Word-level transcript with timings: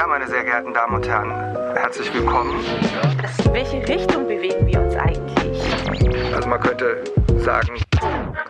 Ja, 0.00 0.06
meine 0.06 0.26
sehr 0.26 0.42
geehrten 0.42 0.72
Damen 0.72 0.94
und 0.94 1.06
Herren, 1.06 1.30
herzlich 1.74 2.10
willkommen. 2.14 2.54
In 3.44 3.52
welche 3.52 3.86
Richtung 3.86 4.26
bewegen 4.26 4.66
wir 4.66 4.80
uns 4.80 4.96
eigentlich? 4.96 6.34
Also 6.34 6.48
man 6.48 6.58
könnte 6.58 7.04
sagen, 7.36 7.78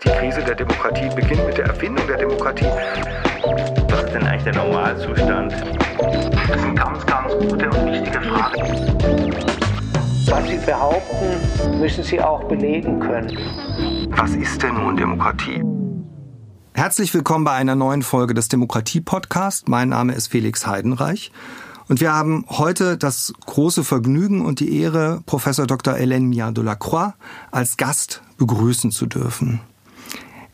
die 0.05 0.09
Krise 0.11 0.45
der 0.45 0.55
Demokratie 0.55 1.09
beginnt 1.13 1.45
mit 1.45 1.59
der 1.59 1.65
Erfindung 1.65 2.07
der 2.07 2.19
Demokratie. 2.19 2.69
Was 3.89 4.05
ist 4.05 4.15
denn 4.15 4.23
eigentlich 4.29 4.45
der 4.45 4.55
Normalzustand? 4.63 5.53
Das 6.47 6.63
sind 6.63 6.77
ganz, 6.77 7.05
ganz 7.05 7.33
gute 7.33 7.69
und 7.69 7.87
wichtige 7.87 8.21
Fragen. 8.21 9.35
Was 10.29 10.49
Sie 10.49 10.59
behaupten, 10.65 11.81
müssen 11.81 12.05
Sie 12.05 12.21
auch 12.21 12.45
belegen 12.45 13.01
können. 13.01 13.37
Was 14.11 14.37
ist 14.37 14.63
denn 14.63 14.75
nun 14.75 14.97
Demokratie? 14.97 15.65
Herzlich 16.81 17.13
willkommen 17.13 17.45
bei 17.45 17.53
einer 17.53 17.75
neuen 17.75 18.01
Folge 18.01 18.33
des 18.33 18.49
Demokratie-Podcast. 18.49 19.69
Mein 19.69 19.91
Name 19.91 20.15
ist 20.15 20.29
Felix 20.29 20.67
Heidenreich. 20.67 21.31
Und 21.89 22.01
wir 22.01 22.15
haben 22.15 22.47
heute 22.49 22.97
das 22.97 23.35
große 23.45 23.85
Vergnügen 23.85 24.41
und 24.41 24.61
die 24.61 24.81
Ehre, 24.81 25.23
Professor 25.27 25.67
Dr. 25.67 25.93
Hélène 25.93 26.29
Mia 26.29 26.53
de 26.53 26.65
la 26.65 26.77
Croix 26.77 27.13
als 27.51 27.77
Gast 27.77 28.23
begrüßen 28.39 28.93
zu 28.93 29.05
dürfen. 29.05 29.61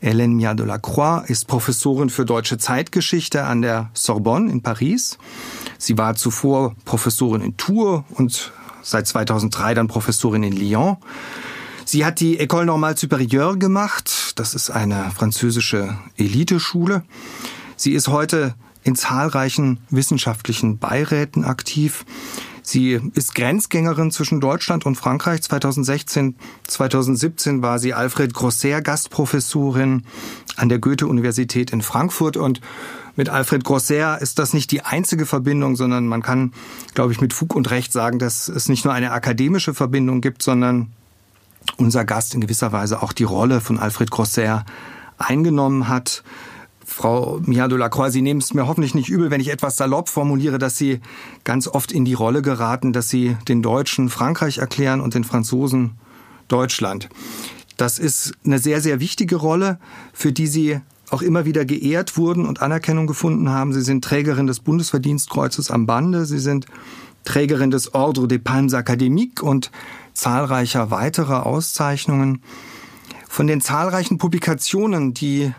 Hélène 0.03 0.35
Mia 0.35 0.53
de 0.53 0.65
la 0.65 0.77
Croix 0.79 1.23
ist 1.29 1.47
Professorin 1.47 2.09
für 2.09 2.25
deutsche 2.25 2.57
Zeitgeschichte 2.57 3.45
an 3.45 3.61
der 3.61 3.89
Sorbonne 3.93 4.51
in 4.51 4.61
Paris. 4.61 5.17
Sie 5.77 5.97
war 5.97 6.15
zuvor 6.15 6.75
Professorin 6.83 7.41
in 7.41 7.55
Tours 7.55 8.03
und 8.09 8.51
seit 8.81 9.07
2003 9.07 9.75
dann 9.75 9.87
Professorin 9.87 10.43
in 10.43 10.57
Lyon. 10.57 10.97
Sie 11.85 12.03
hat 12.03 12.19
die 12.19 12.37
École 12.37 12.65
Normale 12.65 12.95
Supérieure 12.95 13.57
gemacht. 13.57 14.16
Das 14.37 14.53
ist 14.53 14.69
eine 14.69 15.09
französische 15.09 15.97
Eliteschule. 16.15 17.03
Sie 17.75 17.93
ist 17.93 18.07
heute 18.07 18.53
in 18.83 18.95
zahlreichen 18.95 19.79
wissenschaftlichen 19.89 20.77
Beiräten 20.77 21.43
aktiv. 21.43 22.05
Sie 22.61 22.99
ist 23.15 23.33
Grenzgängerin 23.33 24.11
zwischen 24.11 24.39
Deutschland 24.39 24.85
und 24.85 24.93
Frankreich. 24.93 25.41
2016, 25.41 26.35
2017 26.67 27.63
war 27.63 27.79
sie 27.79 27.95
Alfred 27.95 28.35
Grosser 28.35 28.83
Gastprofessorin 28.83 30.03
an 30.55 30.69
der 30.69 30.77
Goethe-Universität 30.77 31.71
in 31.71 31.81
Frankfurt 31.81 32.37
und 32.37 32.61
mit 33.15 33.29
Alfred 33.29 33.63
Grosser 33.63 34.21
ist 34.21 34.37
das 34.37 34.53
nicht 34.53 34.69
die 34.69 34.83
einzige 34.83 35.25
Verbindung, 35.25 35.75
sondern 35.75 36.05
man 36.05 36.21
kann, 36.21 36.53
glaube 36.93 37.11
ich, 37.11 37.21
mit 37.21 37.33
Fug 37.33 37.55
und 37.55 37.71
Recht 37.71 37.91
sagen, 37.91 38.19
dass 38.19 38.49
es 38.49 38.69
nicht 38.69 38.85
nur 38.85 38.93
eine 38.93 39.13
akademische 39.13 39.73
Verbindung 39.73 40.21
gibt, 40.21 40.43
sondern 40.43 40.93
unser 41.77 42.05
Gast 42.05 42.33
in 42.33 42.41
gewisser 42.41 42.71
Weise 42.71 43.01
auch 43.01 43.13
die 43.13 43.23
Rolle 43.23 43.61
von 43.61 43.79
Alfred 43.79 44.11
Grosser 44.11 44.65
eingenommen 45.17 45.87
hat. 45.87 46.23
Frau 46.85 47.41
Mia 47.43 47.67
de 47.67 47.77
la 47.77 47.89
Croix, 47.89 48.11
Sie 48.11 48.21
nehmen 48.21 48.39
es 48.39 48.53
mir 48.53 48.65
hoffentlich 48.65 48.95
nicht 48.95 49.09
übel, 49.09 49.29
wenn 49.29 49.41
ich 49.41 49.49
etwas 49.49 49.75
salopp 49.75 50.07
formuliere, 50.07 50.57
dass 50.57 50.77
Sie 50.77 51.01
ganz 51.43 51.67
oft 51.67 51.91
in 51.91 52.05
die 52.05 52.13
Rolle 52.13 52.41
geraten, 52.41 52.93
dass 52.93 53.09
Sie 53.09 53.35
den 53.47 53.61
Deutschen 53.61 54.09
Frankreich 54.09 54.59
erklären 54.59 55.01
und 55.01 55.13
den 55.13 55.25
Franzosen 55.25 55.95
Deutschland. 56.47 57.09
Das 57.75 57.99
ist 57.99 58.33
eine 58.45 58.57
sehr, 58.59 58.81
sehr 58.81 58.99
wichtige 59.01 59.35
Rolle, 59.35 59.79
für 60.13 60.31
die 60.31 60.47
Sie 60.47 60.79
auch 61.09 61.21
immer 61.21 61.45
wieder 61.45 61.65
geehrt 61.65 62.17
wurden 62.17 62.45
und 62.45 62.61
Anerkennung 62.61 63.05
gefunden 63.05 63.49
haben. 63.49 63.73
Sie 63.73 63.81
sind 63.81 64.03
Trägerin 64.03 64.47
des 64.47 64.61
Bundesverdienstkreuzes 64.61 65.71
am 65.71 65.85
Bande. 65.85 66.25
Sie 66.25 66.39
sind 66.39 66.65
Trägerin 67.23 67.71
des 67.71 67.93
Ordre 67.93 68.27
des 68.27 68.41
Palmes 68.41 68.73
Académiques 68.73 69.41
und 69.41 69.71
zahlreicher 70.17 70.91
weiterer 70.91 71.45
Auszeichnungen. 71.45 72.41
Von 73.29 73.47
den 73.47 73.61
zahlreichen 73.61 74.17
Publikationen, 74.17 75.13
die 75.13 75.53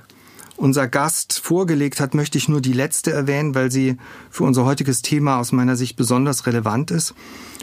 unser 0.56 0.88
Gast 0.88 1.38
vorgelegt 1.38 2.00
hat, 2.00 2.14
möchte 2.14 2.38
ich 2.38 2.48
nur 2.48 2.60
die 2.60 2.72
letzte 2.72 3.12
erwähnen, 3.12 3.54
weil 3.54 3.70
sie 3.70 3.96
für 4.30 4.44
unser 4.44 4.64
heutiges 4.64 5.02
Thema 5.02 5.38
aus 5.38 5.52
meiner 5.52 5.76
Sicht 5.76 5.96
besonders 5.96 6.46
relevant 6.46 6.90
ist. 6.90 7.14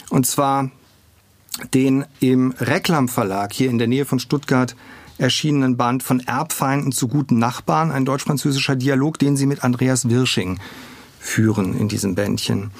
Und 0.09 0.25
zwar 0.25 0.71
den 1.73 2.05
im 2.19 2.53
Reklam 2.57 3.07
Verlag 3.07 3.53
hier 3.53 3.69
in 3.69 3.77
der 3.77 3.87
Nähe 3.87 4.05
von 4.05 4.19
Stuttgart 4.19 4.75
erschienenen 5.17 5.77
Band 5.77 6.03
von 6.03 6.19
Erbfeinden 6.21 6.91
zu 6.91 7.07
guten 7.07 7.39
Nachbarn, 7.39 7.91
ein 7.91 8.05
deutsch-französischer 8.05 8.75
Dialog, 8.75 9.19
den 9.19 9.37
sie 9.37 9.45
mit 9.45 9.63
Andreas 9.63 10.09
Wirsching 10.09 10.59
führen 11.19 11.77
in 11.77 11.87
diesem 11.87 12.15
Bändchen. 12.15 12.71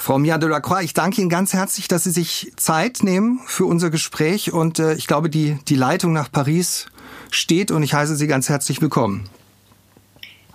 Frau 0.00 0.16
Mia 0.16 0.38
de 0.38 0.48
la 0.48 0.60
Croix, 0.60 0.84
ich 0.84 0.94
danke 0.94 1.20
Ihnen 1.20 1.28
ganz 1.28 1.52
herzlich, 1.52 1.88
dass 1.88 2.04
Sie 2.04 2.12
sich 2.12 2.52
Zeit 2.56 3.02
nehmen 3.02 3.40
für 3.46 3.66
unser 3.66 3.90
Gespräch 3.90 4.52
und 4.52 4.78
äh, 4.78 4.94
ich 4.94 5.08
glaube, 5.08 5.28
die, 5.28 5.58
die 5.66 5.74
Leitung 5.74 6.12
nach 6.12 6.30
Paris 6.30 6.86
steht 7.32 7.72
und 7.72 7.82
ich 7.82 7.94
heiße 7.94 8.14
Sie 8.14 8.28
ganz 8.28 8.48
herzlich 8.48 8.80
willkommen. 8.80 9.28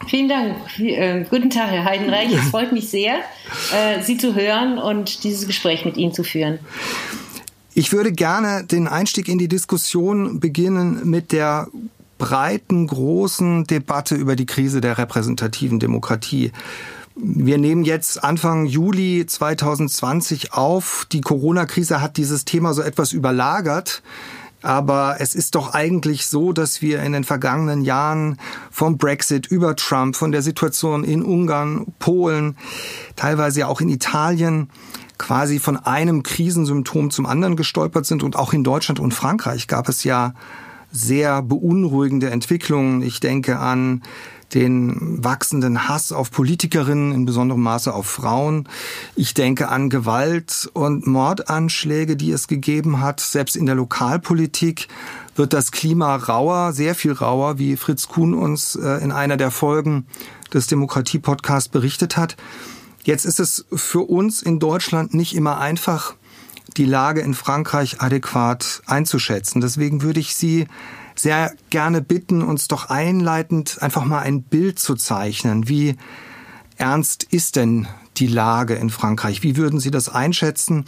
Vielen 0.07 0.29
Dank. 0.29 0.55
Äh, 0.79 1.25
guten 1.29 1.49
Tag, 1.49 1.71
Herr 1.71 1.83
Heidenreich. 1.83 2.33
Es 2.33 2.49
freut 2.49 2.71
mich 2.71 2.89
sehr, 2.89 3.15
äh, 3.73 4.01
Sie 4.01 4.17
zu 4.17 4.33
hören 4.33 4.77
und 4.77 5.25
dieses 5.25 5.45
Gespräch 5.45 5.83
mit 5.83 5.97
Ihnen 5.97 6.13
zu 6.13 6.23
führen. 6.23 6.59
Ich 7.73 7.91
würde 7.91 8.13
gerne 8.13 8.63
den 8.63 8.87
Einstieg 8.87 9.27
in 9.27 9.39
die 9.39 9.49
Diskussion 9.49 10.39
beginnen 10.39 11.01
mit 11.03 11.33
der 11.33 11.67
breiten, 12.17 12.87
großen 12.87 13.65
Debatte 13.65 14.15
über 14.15 14.37
die 14.37 14.45
Krise 14.45 14.79
der 14.79 14.97
repräsentativen 14.97 15.81
Demokratie. 15.81 16.53
Wir 17.25 17.57
nehmen 17.57 17.85
jetzt 17.85 18.21
Anfang 18.21 18.65
Juli 18.65 19.25
2020 19.25 20.51
auf. 20.51 21.07
Die 21.13 21.21
Corona-Krise 21.21 22.01
hat 22.01 22.17
dieses 22.17 22.43
Thema 22.43 22.73
so 22.73 22.81
etwas 22.81 23.13
überlagert. 23.13 24.03
Aber 24.61 25.15
es 25.19 25.33
ist 25.33 25.55
doch 25.55 25.73
eigentlich 25.73 26.27
so, 26.27 26.51
dass 26.51 26.81
wir 26.81 27.01
in 27.01 27.13
den 27.13 27.23
vergangenen 27.23 27.81
Jahren 27.81 28.39
vom 28.71 28.97
Brexit 28.97 29.47
über 29.47 29.77
Trump, 29.77 30.17
von 30.17 30.33
der 30.33 30.41
Situation 30.41 31.05
in 31.05 31.23
Ungarn, 31.23 31.93
Polen, 31.97 32.57
teilweise 33.15 33.69
auch 33.69 33.79
in 33.79 33.87
Italien, 33.87 34.69
quasi 35.17 35.59
von 35.59 35.77
einem 35.77 36.23
Krisensymptom 36.23 37.09
zum 37.09 37.25
anderen 37.25 37.55
gestolpert 37.55 38.05
sind. 38.05 38.21
Und 38.21 38.35
auch 38.35 38.51
in 38.51 38.65
Deutschland 38.65 38.99
und 38.99 39.13
Frankreich 39.13 39.69
gab 39.69 39.87
es 39.87 40.03
ja 40.03 40.33
sehr 40.91 41.41
beunruhigende 41.41 42.31
Entwicklungen. 42.31 43.01
Ich 43.01 43.21
denke 43.21 43.59
an 43.59 44.03
den 44.53 45.23
wachsenden 45.23 45.87
Hass 45.87 46.11
auf 46.11 46.31
Politikerinnen, 46.31 47.11
in 47.11 47.25
besonderem 47.25 47.61
Maße 47.61 47.93
auf 47.93 48.05
Frauen. 48.05 48.67
Ich 49.15 49.33
denke 49.33 49.69
an 49.69 49.89
Gewalt 49.89 50.69
und 50.73 51.07
Mordanschläge, 51.07 52.15
die 52.15 52.31
es 52.31 52.47
gegeben 52.47 52.99
hat. 52.99 53.19
Selbst 53.19 53.55
in 53.55 53.65
der 53.65 53.75
Lokalpolitik 53.75 54.87
wird 55.35 55.53
das 55.53 55.71
Klima 55.71 56.15
rauer, 56.15 56.73
sehr 56.73 56.95
viel 56.95 57.13
rauer, 57.13 57.57
wie 57.57 57.77
Fritz 57.77 58.07
Kuhn 58.07 58.33
uns 58.33 58.75
äh, 58.75 59.03
in 59.03 59.11
einer 59.11 59.37
der 59.37 59.51
Folgen 59.51 60.05
des 60.53 60.67
Demokratie-Podcasts 60.67 61.69
berichtet 61.69 62.17
hat. 62.17 62.37
Jetzt 63.03 63.25
ist 63.25 63.39
es 63.39 63.65
für 63.73 64.01
uns 64.01 64.41
in 64.41 64.59
Deutschland 64.59 65.13
nicht 65.13 65.35
immer 65.35 65.59
einfach, 65.59 66.15
die 66.77 66.85
Lage 66.85 67.21
in 67.21 67.33
Frankreich 67.33 68.01
adäquat 68.01 68.81
einzuschätzen. 68.85 69.61
Deswegen 69.61 70.01
würde 70.01 70.19
ich 70.19 70.35
Sie 70.35 70.67
sehr 71.15 71.53
gerne 71.69 72.01
bitten, 72.01 72.41
uns 72.41 72.67
doch 72.67 72.89
einleitend 72.89 73.81
einfach 73.81 74.05
mal 74.05 74.19
ein 74.19 74.43
Bild 74.43 74.79
zu 74.79 74.95
zeichnen. 74.95 75.67
Wie 75.69 75.95
ernst 76.77 77.23
ist 77.23 77.55
denn 77.55 77.87
die 78.17 78.27
Lage 78.27 78.75
in 78.75 78.89
Frankreich? 78.89 79.43
Wie 79.43 79.57
würden 79.57 79.79
Sie 79.79 79.91
das 79.91 80.09
einschätzen? 80.09 80.85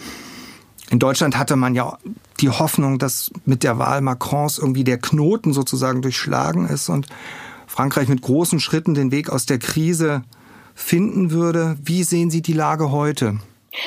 In 0.90 1.00
Deutschland 1.00 1.38
hatte 1.38 1.56
man 1.56 1.74
ja 1.74 1.98
die 2.40 2.50
Hoffnung, 2.50 3.00
dass 3.00 3.32
mit 3.46 3.64
der 3.64 3.80
Wahl 3.80 4.02
Macrons 4.02 4.58
irgendwie 4.58 4.84
der 4.84 5.00
Knoten 5.00 5.54
sozusagen 5.54 6.02
durchschlagen 6.02 6.68
ist 6.68 6.90
und 6.90 7.08
Frankreich 7.68 8.08
mit 8.08 8.22
großen 8.22 8.60
Schritten 8.60 8.94
den 8.94 9.12
Weg 9.12 9.30
aus 9.30 9.46
der 9.46 9.58
Krise 9.58 10.24
finden 10.76 11.32
würde. 11.32 11.78
Wie 11.84 12.04
sehen 12.04 12.30
Sie 12.30 12.42
die 12.42 12.54
Lage 12.54 12.92
heute? 12.92 13.40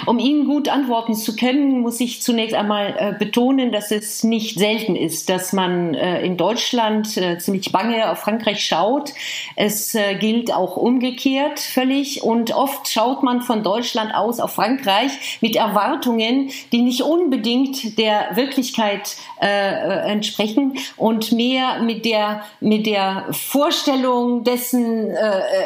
Um 0.07 0.19
Ihnen 0.19 0.45
gut 0.45 0.69
antworten 0.69 1.15
zu 1.15 1.37
können, 1.37 1.81
muss 1.81 2.01
ich 2.01 2.23
zunächst 2.23 2.55
einmal 2.55 2.95
äh, 2.99 3.13
betonen, 3.19 3.73
dass 3.73 3.91
es 3.91 4.25
nicht 4.25 4.59
selten 4.59 4.97
ist, 4.97 5.29
dass 5.29 5.53
man 5.53 5.95
äh, 5.95 6.23
in 6.23 6.37
Deutschland 6.37 7.17
äh, 7.17 7.39
ziemlich 7.39 7.73
bange 7.73 8.11
auf 8.11 8.19
Frankreich 8.19 8.65
schaut. 8.65 9.13
Es 9.57 9.95
äh, 9.95 10.15
gilt 10.15 10.53
auch 10.53 10.77
umgekehrt 10.77 11.61
völlig 11.61 12.23
und 12.23 12.55
oft 12.55 12.89
schaut 12.89 13.23
man 13.23 13.43
von 13.43 13.63
Deutschland 13.63 14.15
aus 14.15 14.41
auf 14.41 14.53
Frankreich 14.53 15.39
mit 15.41 15.57
Erwartungen, 15.57 16.51
die 16.73 16.83
nicht 16.83 17.03
unbedingt 17.03 17.99
der 17.99 18.37
Wirklichkeit 18.37 19.17
äh, 19.41 19.47
äh, 19.49 20.11
entsprechen 20.11 20.79
und 20.97 21.33
mehr 21.33 21.81
mit 21.83 22.05
der 22.05 22.43
mit 22.61 22.87
der 22.87 23.27
Vorstellung 23.31 24.45
dessen 24.45 25.11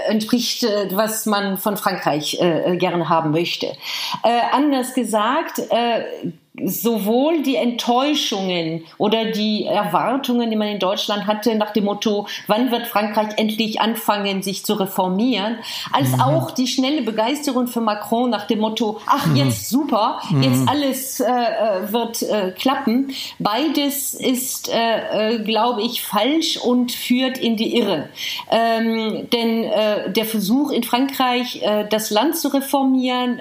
entspricht, 0.06 0.66
was 0.90 1.26
man 1.26 1.58
von 1.58 1.76
Frankreich 1.76 2.38
gerne 2.78 3.08
haben 3.08 3.30
möchte. 3.30 3.72
Äh, 4.22 4.40
anders 4.52 4.94
gesagt, 4.94 5.58
äh, 5.70 6.30
sowohl 6.64 7.42
die 7.42 7.56
Enttäuschungen 7.56 8.84
oder 8.98 9.30
die 9.30 9.64
Erwartungen, 9.64 10.50
die 10.50 10.56
man 10.56 10.68
in 10.68 10.78
Deutschland 10.78 11.26
hatte, 11.26 11.54
nach 11.54 11.72
dem 11.72 11.84
Motto, 11.84 12.26
wann 12.46 12.70
wird 12.70 12.86
Frankreich 12.86 13.38
endlich 13.38 13.80
anfangen, 13.80 14.42
sich 14.42 14.64
zu 14.64 14.74
reformieren, 14.74 15.56
als 15.92 16.12
mhm. 16.12 16.20
auch 16.20 16.50
die 16.50 16.66
schnelle 16.66 17.02
Begeisterung 17.02 17.68
für 17.68 17.80
Macron 17.80 18.28
nach 18.28 18.46
dem 18.46 18.60
Motto, 18.60 19.00
ach, 19.06 19.26
mhm. 19.26 19.36
jetzt 19.36 19.70
super, 19.70 20.20
mhm. 20.30 20.42
jetzt 20.42 20.68
alles 20.68 21.20
äh, 21.20 21.30
äh, 21.30 21.92
wird 21.92 22.22
äh, 22.22 22.50
klappen. 22.50 23.12
Beides 23.38 24.12
ist, 24.12 24.70
äh, 24.70 25.36
äh, 25.36 25.38
glaube 25.42 25.80
ich, 25.80 26.02
falsch 26.02 26.58
und 26.58 26.92
führt 26.92 27.38
in 27.38 27.56
die 27.56 27.78
Irre. 27.78 28.10
Ähm, 28.50 29.28
denn 29.32 29.64
äh, 29.64 30.12
der 30.12 30.26
Versuch 30.26 30.70
in 30.70 30.82
Frankreich, 30.82 31.62
das 31.90 32.10
Land 32.10 32.36
zu 32.36 32.48
reformieren, 32.48 33.40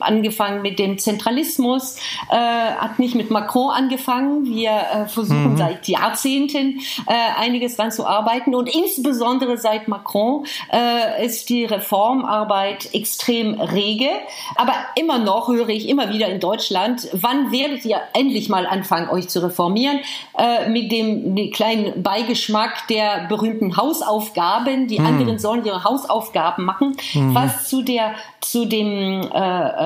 angefangen 0.00 0.62
mit 0.62 0.78
dem 0.78 0.98
Zentralismus, 0.98 1.96
äh, 2.30 2.36
hat 2.36 2.98
nicht 2.98 3.14
mit 3.14 3.30
Macron 3.30 3.70
angefangen. 3.70 4.46
Wir 4.46 4.70
äh, 4.70 5.06
versuchen 5.06 5.52
mhm. 5.52 5.56
seit 5.56 5.88
Jahrzehnten 5.88 6.80
äh, 7.06 7.40
einiges 7.40 7.76
dran 7.76 7.92
zu 7.92 8.06
arbeiten 8.06 8.54
und 8.54 8.68
insbesondere 8.74 9.56
seit 9.56 9.88
Macron 9.88 10.46
äh, 10.72 11.24
ist 11.24 11.48
die 11.48 11.64
Reformarbeit 11.64 12.94
extrem 12.94 13.60
rege. 13.60 14.08
Aber 14.56 14.74
immer 14.96 15.18
noch 15.18 15.48
höre 15.48 15.68
ich 15.68 15.88
immer 15.88 16.10
wieder 16.10 16.28
in 16.28 16.40
Deutschland, 16.40 17.08
wann 17.12 17.52
werdet 17.52 17.84
ihr 17.84 18.00
endlich 18.14 18.48
mal 18.48 18.66
anfangen, 18.66 19.08
euch 19.08 19.28
zu 19.28 19.42
reformieren? 19.42 20.00
Äh, 20.36 20.68
mit 20.68 20.92
dem 20.92 21.50
kleinen 21.52 22.02
Beigeschmack 22.02 22.86
der 22.88 23.26
berühmten 23.28 23.76
Hausaufgaben. 23.76 24.86
Die 24.86 24.98
mhm. 24.98 25.06
anderen 25.06 25.38
sollen 25.38 25.64
ihre 25.64 25.84
Hausaufgaben 25.84 26.64
machen, 26.64 26.96
mhm. 27.14 27.34
was 27.34 27.68
zu 27.68 27.82
der 27.82 28.14
zu 28.40 28.64
dem 28.64 29.20
äh, 29.20 29.38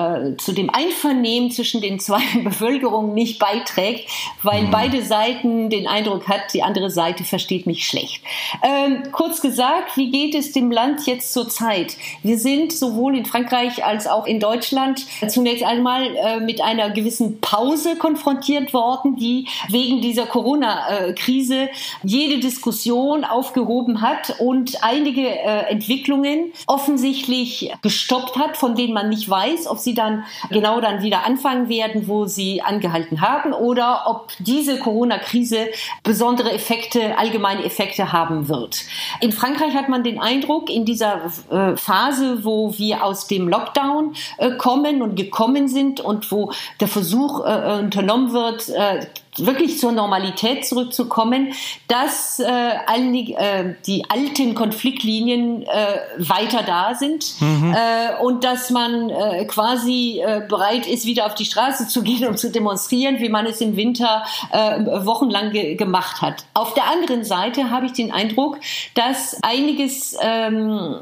äh, 0.05 0.37
zu 0.37 0.53
dem 0.53 0.71
Einvernehmen 0.71 1.51
zwischen 1.51 1.81
den 1.81 1.99
zwei 2.01 2.23
Bevölkerungen 2.45 3.15
nicht 3.15 3.39
beiträgt, 3.39 4.09
weil 4.43 4.63
mhm. 4.63 4.71
beide 4.71 5.03
Seiten 5.03 5.71
den 5.71 5.87
Eindruck 5.87 6.29
hat, 6.29 6.53
die 6.53 6.63
andere 6.63 6.91
Seite 6.91 7.25
versteht 7.25 7.67
mich 7.67 7.87
schlecht. 7.87 8.23
Ähm, 8.63 9.03
kurz 9.13 9.41
gesagt, 9.41 9.97
wie 9.97 10.11
geht 10.11 10.35
es 10.35 10.53
dem 10.53 10.71
Land 10.71 11.07
jetzt 11.07 11.33
zur 11.33 11.49
Zeit? 11.49 11.97
Wir 12.23 12.39
sind 12.39 12.73
sowohl 12.73 13.17
in 13.17 13.25
Frankreich 13.25 13.85
als 13.85 14.07
auch 14.07 14.27
in 14.27 14.41
Deutschland 14.41 15.05
zunächst 15.29 15.65
einmal 15.65 16.15
äh, 16.17 16.41
mit 16.41 16.61
einer 16.61 16.91
gewissen 16.91 17.41
Pause 17.41 17.97
konfrontiert 17.97 18.73
worden, 18.73 19.17
die 19.17 19.49
wegen 19.69 20.01
dieser 20.01 20.27
Corona-Krise 20.27 21.69
jede 22.03 22.41
Diskussion 22.41 23.25
aufgehoben 23.25 24.01
hat 24.01 24.39
und 24.39 24.83
einige 24.83 25.27
äh, 25.29 25.71
Entwicklungen 25.71 26.53
offensichtlich 26.67 27.73
gestoppt 27.83 28.37
hat, 28.37 28.57
von 28.57 28.75
denen 28.75 28.95
man 28.95 29.09
nicht 29.09 29.29
weiß, 29.29 29.67
ob 29.67 29.79
sie 29.79 29.94
dann 29.95 30.25
genau 30.51 30.81
dann 30.81 31.03
wieder 31.03 31.25
anfangen 31.25 31.69
werden, 31.69 32.09
wo 32.09 32.27
sie 32.27 32.63
angehalten 32.63 33.21
haben 33.21 33.53
oder 33.53 34.05
ob 34.07 34.33
diese 34.39 34.79
Corona-Krise 34.79 35.69
besondere 36.03 36.53
Effekte, 36.53 37.17
allgemeine 37.19 37.65
Effekte 37.65 38.13
haben 38.13 38.49
wird. 38.49 38.85
In 39.21 39.33
Frankreich 39.33 39.75
hat 39.75 39.89
man 39.89 40.05
den 40.05 40.21
Eindruck, 40.21 40.71
in 40.71 40.85
dieser 40.85 41.21
äh, 41.51 41.77
Phase, 41.77 42.45
wo 42.45 42.77
wir 42.79 43.05
aus 43.05 43.27
dem 43.27 43.49
Lockdown 43.49 44.15
äh, 44.39 44.53
kommen 44.57 45.03
und 45.03 45.17
gekommen 45.17 45.69
sind 45.69 46.01
und 46.01 46.31
wo 46.31 46.53
der 46.81 46.89
Versuch 46.89 47.45
äh, 47.45 47.81
unternommen 47.81 48.33
wird, 48.33 48.69
wirklich 49.39 49.79
zur 49.79 49.93
Normalität 49.93 50.67
zurückzukommen, 50.67 51.53
dass 51.89 52.39
äh, 52.41 52.73
die, 52.99 53.35
äh, 53.35 53.75
die 53.87 54.05
alten 54.09 54.55
Konfliktlinien 54.55 55.63
äh, 55.63 55.69
weiter 56.19 56.63
da 56.63 56.95
sind 56.95 57.41
mhm. 57.41 57.75
äh, 57.75 58.23
und 58.23 58.45
dass 58.45 58.71
man 58.71 59.11
äh, 59.11 59.45
quasi 59.47 60.21
äh, 60.25 60.43
bereit 60.49 60.87
ist, 60.87 61.07
wieder 61.07 61.27
auf 61.27 61.35
die 61.35 61.45
Straße 61.45 61.89
zu 61.89 62.03
gehen 62.03 62.27
und 62.27 62.39
zu 62.39 62.51
demonstrieren, 62.51 63.19
wie 63.21 63.29
man 63.29 63.47
es 63.47 63.61
im 63.61 63.77
Winter 63.77 64.25
äh, 64.51 64.81
wochenlang 65.05 65.51
ge 65.51 65.75
gemacht 65.75 66.23
hat. 66.23 66.45
Auf 66.55 66.75
der 66.75 66.85
anderen 66.91 67.25
Seite 67.25 67.71
habe 67.71 67.87
ich 67.87 67.93
den 67.93 68.13
Eindruck, 68.13 68.59
dass 68.95 69.43
einiges 69.43 70.17
ähm, 70.21 71.01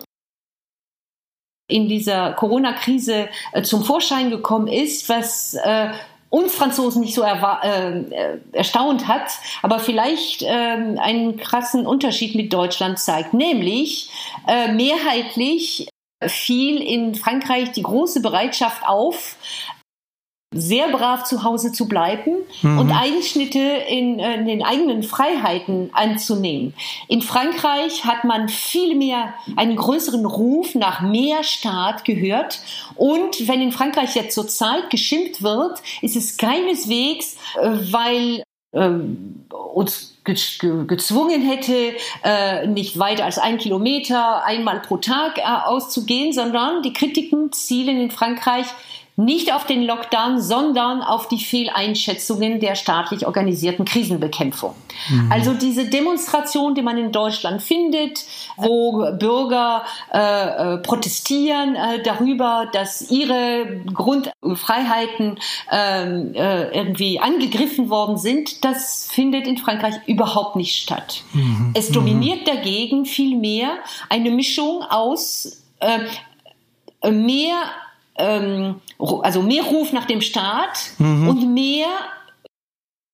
in 1.68 1.88
dieser 1.88 2.32
Corona-Krise 2.32 3.28
äh, 3.52 3.62
zum 3.62 3.84
Vorschein 3.84 4.30
gekommen 4.30 4.68
ist, 4.68 5.08
was 5.08 5.54
äh, 5.54 5.90
uns 6.32 6.54
Franzosen 6.54 7.02
nicht 7.02 7.14
so 7.14 7.22
äh, 7.22 8.38
erstaunt 8.52 9.06
hat, 9.06 9.30
aber 9.60 9.78
vielleicht 9.78 10.42
äh, 10.42 10.46
einen 10.48 11.36
krassen 11.36 11.86
Unterschied 11.86 12.34
mit 12.34 12.54
Deutschland 12.54 12.98
zeigt, 12.98 13.34
nämlich 13.34 14.08
äh, 14.48 14.72
mehrheitlich 14.72 15.88
fiel 16.26 16.80
in 16.80 17.14
Frankreich 17.14 17.72
die 17.72 17.82
große 17.82 18.22
Bereitschaft 18.22 18.82
auf, 18.86 19.36
sehr 20.52 20.88
brav 20.88 21.24
zu 21.24 21.44
Hause 21.44 21.72
zu 21.72 21.88
bleiben 21.88 22.36
mhm. 22.62 22.78
und 22.78 22.90
Einschnitte 22.90 23.58
in, 23.58 24.18
äh, 24.18 24.34
in, 24.34 24.46
den 24.46 24.62
eigenen 24.62 25.02
Freiheiten 25.02 25.90
anzunehmen. 25.92 26.74
In 27.08 27.22
Frankreich 27.22 28.04
hat 28.04 28.24
man 28.24 28.48
viel 28.48 28.94
mehr 28.94 29.34
einen 29.56 29.76
größeren 29.76 30.26
Ruf 30.26 30.74
nach 30.74 31.00
mehr 31.00 31.42
Staat 31.42 32.04
gehört. 32.04 32.60
Und 32.96 33.48
wenn 33.48 33.60
in 33.60 33.72
Frankreich 33.72 34.14
jetzt 34.14 34.34
zurzeit 34.34 34.90
geschimpft 34.90 35.42
wird, 35.42 35.82
ist 36.02 36.16
es 36.16 36.36
keineswegs, 36.36 37.36
äh, 37.60 37.70
weil 37.90 38.42
äh, 38.72 38.90
uns 39.74 40.12
gezwungen 40.24 41.42
hätte, 41.42 41.94
äh, 42.22 42.66
nicht 42.66 42.98
weiter 42.98 43.24
als 43.24 43.38
ein 43.38 43.58
Kilometer 43.58 44.44
einmal 44.44 44.80
pro 44.80 44.98
Tag 44.98 45.38
äh, 45.38 45.42
auszugehen, 45.42 46.32
sondern 46.32 46.82
die 46.82 46.92
Kritiken 46.92 47.52
zielen 47.52 48.00
in 48.00 48.10
Frankreich 48.10 48.66
nicht 49.16 49.52
auf 49.52 49.66
den 49.66 49.82
Lockdown, 49.82 50.40
sondern 50.40 51.02
auf 51.02 51.28
die 51.28 51.38
Fehleinschätzungen 51.38 52.60
der 52.60 52.74
staatlich 52.76 53.26
organisierten 53.26 53.84
Krisenbekämpfung. 53.84 54.74
Mhm. 55.10 55.30
Also 55.30 55.52
diese 55.52 55.88
Demonstration, 55.90 56.74
die 56.74 56.80
man 56.80 56.96
in 56.96 57.12
Deutschland 57.12 57.60
findet, 57.60 58.24
wo 58.56 59.12
Bürger 59.18 59.84
äh, 60.12 60.18
äh, 60.74 60.78
protestieren 60.78 61.76
äh, 61.76 62.02
darüber, 62.02 62.70
dass 62.72 63.10
ihre 63.10 63.82
Grundfreiheiten 63.92 65.38
ähm, 65.70 66.34
äh, 66.34 66.74
irgendwie 66.74 67.20
angegriffen 67.20 67.90
worden 67.90 68.16
sind, 68.16 68.64
das 68.64 69.08
findet 69.12 69.46
in 69.46 69.58
Frankreich 69.58 69.96
überhaupt 70.06 70.56
nicht 70.56 70.74
statt. 70.74 71.22
Mhm. 71.34 71.72
Es 71.74 71.90
dominiert 71.90 72.42
mhm. 72.42 72.46
dagegen 72.46 73.04
vielmehr 73.04 73.72
eine 74.08 74.30
Mischung 74.30 74.82
aus 74.82 75.62
äh, 75.80 77.10
mehr 77.10 77.64
ähm, 78.16 78.76
also 78.98 79.42
mehr 79.42 79.64
Ruf 79.64 79.92
nach 79.92 80.06
dem 80.06 80.20
Staat 80.20 80.92
mhm. 80.98 81.28
und 81.28 81.54
mehr 81.54 81.88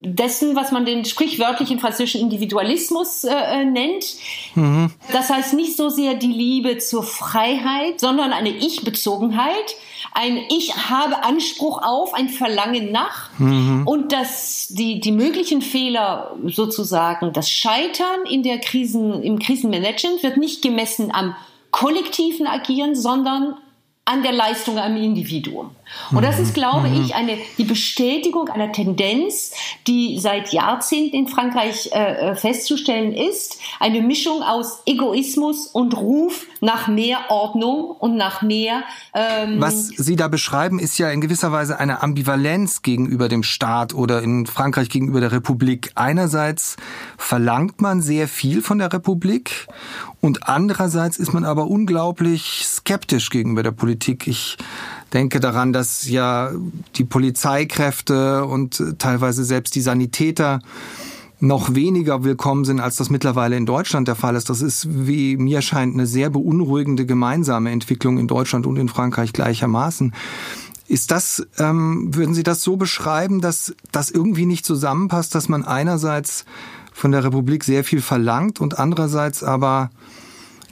dessen, 0.00 0.54
was 0.54 0.70
man 0.70 0.84
den 0.84 1.04
sprichwörtlichen 1.04 1.80
französischen 1.80 2.20
Individualismus 2.20 3.24
äh, 3.24 3.32
äh, 3.32 3.64
nennt. 3.64 4.04
Mhm. 4.54 4.92
Das 5.12 5.28
heißt 5.28 5.54
nicht 5.54 5.76
so 5.76 5.88
sehr 5.88 6.14
die 6.14 6.32
Liebe 6.32 6.78
zur 6.78 7.02
Freiheit, 7.02 7.98
sondern 7.98 8.32
eine 8.32 8.50
Ich-Bezogenheit, 8.50 9.74
ein 10.14 10.38
Ich 10.50 10.88
habe 10.88 11.24
Anspruch 11.24 11.82
auf, 11.82 12.14
ein 12.14 12.28
Verlangen 12.28 12.92
nach 12.92 13.30
mhm. 13.38 13.86
und 13.86 14.12
dass 14.12 14.68
die, 14.68 15.00
die 15.00 15.12
möglichen 15.12 15.62
Fehler 15.62 16.36
sozusagen, 16.46 17.32
das 17.32 17.50
Scheitern 17.50 18.24
in 18.30 18.44
der 18.44 18.58
Krisen, 18.60 19.20
im 19.22 19.40
Krisenmanagement 19.40 20.22
wird 20.22 20.36
nicht 20.36 20.62
gemessen 20.62 21.10
am 21.12 21.34
kollektiven 21.72 22.46
Agieren, 22.46 22.94
sondern 22.94 23.56
an 24.08 24.22
der 24.22 24.32
Leistung 24.32 24.78
am 24.78 24.96
Individuum. 24.96 25.70
Und 26.12 26.22
das 26.22 26.38
ist, 26.38 26.54
glaube 26.54 26.88
mhm. 26.88 27.02
ich, 27.02 27.14
eine, 27.14 27.36
die 27.58 27.64
Bestätigung 27.64 28.48
einer 28.48 28.72
Tendenz, 28.72 29.52
die 29.86 30.18
seit 30.18 30.50
Jahrzehnten 30.50 31.14
in 31.14 31.28
Frankreich 31.28 31.90
äh, 31.92 32.30
äh, 32.30 32.34
festzustellen 32.34 33.12
ist. 33.12 33.60
Eine 33.78 34.00
Mischung 34.00 34.42
aus 34.42 34.82
Egoismus 34.86 35.66
und 35.66 35.94
Ruf 35.94 36.46
nach 36.60 36.88
mehr 36.88 37.18
Ordnung 37.30 37.90
und 37.98 38.16
nach 38.16 38.42
mehr. 38.42 38.82
Ähm 39.14 39.60
Was 39.60 39.88
Sie 39.88 40.16
da 40.16 40.28
beschreiben, 40.28 40.78
ist 40.78 40.98
ja 40.98 41.10
in 41.10 41.20
gewisser 41.20 41.52
Weise 41.52 41.78
eine 41.78 42.02
Ambivalenz 42.02 42.82
gegenüber 42.82 43.28
dem 43.28 43.42
Staat 43.42 43.94
oder 43.94 44.22
in 44.22 44.46
Frankreich 44.46 44.88
gegenüber 44.88 45.20
der 45.20 45.32
Republik. 45.32 45.92
Einerseits 45.94 46.76
verlangt 47.16 47.80
man 47.80 48.02
sehr 48.02 48.28
viel 48.28 48.62
von 48.62 48.78
der 48.78 48.92
Republik 48.92 49.66
und 50.20 50.48
andererseits 50.48 51.18
ist 51.18 51.32
man 51.32 51.44
aber 51.44 51.68
unglaublich 51.68 52.64
skeptisch 52.64 53.30
gegenüber 53.30 53.62
der 53.62 53.70
Politik. 53.70 54.26
Ich 54.26 54.56
denke 55.12 55.40
daran, 55.40 55.72
dass 55.72 56.08
ja 56.08 56.50
die 56.96 57.04
Polizeikräfte 57.04 58.44
und 58.44 58.82
teilweise 58.98 59.44
selbst 59.44 59.74
die 59.74 59.80
Sanitäter 59.80 60.60
noch 61.40 61.74
weniger 61.74 62.24
willkommen 62.24 62.64
sind, 62.64 62.80
als 62.80 62.96
das 62.96 63.10
mittlerweile 63.10 63.56
in 63.56 63.66
Deutschland 63.66 64.08
der 64.08 64.16
Fall 64.16 64.34
ist. 64.34 64.50
Das 64.50 64.60
ist, 64.60 64.88
wie 65.06 65.36
mir 65.36 65.62
scheint, 65.62 65.94
eine 65.94 66.06
sehr 66.06 66.30
beunruhigende 66.30 67.06
gemeinsame 67.06 67.70
Entwicklung 67.70 68.18
in 68.18 68.26
Deutschland 68.26 68.66
und 68.66 68.76
in 68.76 68.88
Frankreich 68.88 69.32
gleichermaßen. 69.32 70.12
Ist 70.88 71.10
das, 71.10 71.46
ähm, 71.58 72.14
würden 72.14 72.34
Sie 72.34 72.42
das 72.42 72.62
so 72.62 72.76
beschreiben, 72.76 73.40
dass 73.40 73.74
das 73.92 74.10
irgendwie 74.10 74.46
nicht 74.46 74.64
zusammenpasst, 74.64 75.34
dass 75.34 75.48
man 75.48 75.64
einerseits 75.64 76.44
von 76.92 77.12
der 77.12 77.22
Republik 77.22 77.62
sehr 77.62 77.84
viel 77.84 78.00
verlangt 78.00 78.60
und 78.60 78.78
andererseits 78.78 79.44
aber 79.44 79.90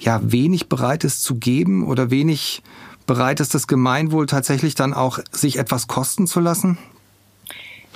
ja 0.01 0.21
wenig 0.25 0.69
bereit 0.69 1.05
ist 1.05 1.23
zu 1.23 1.37
geben 1.37 1.87
oder 1.87 2.11
wenig 2.11 2.63
bereit 3.07 3.41
ist, 3.41 3.55
das 3.55 3.67
Gemeinwohl 3.67 4.27
tatsächlich 4.27 4.75
dann 4.75 4.95
auch 4.95 5.21
sich 5.31 5.59
etwas 5.59 5.87
kosten 5.87 6.27
zu 6.27 6.41
lassen? 6.41 6.79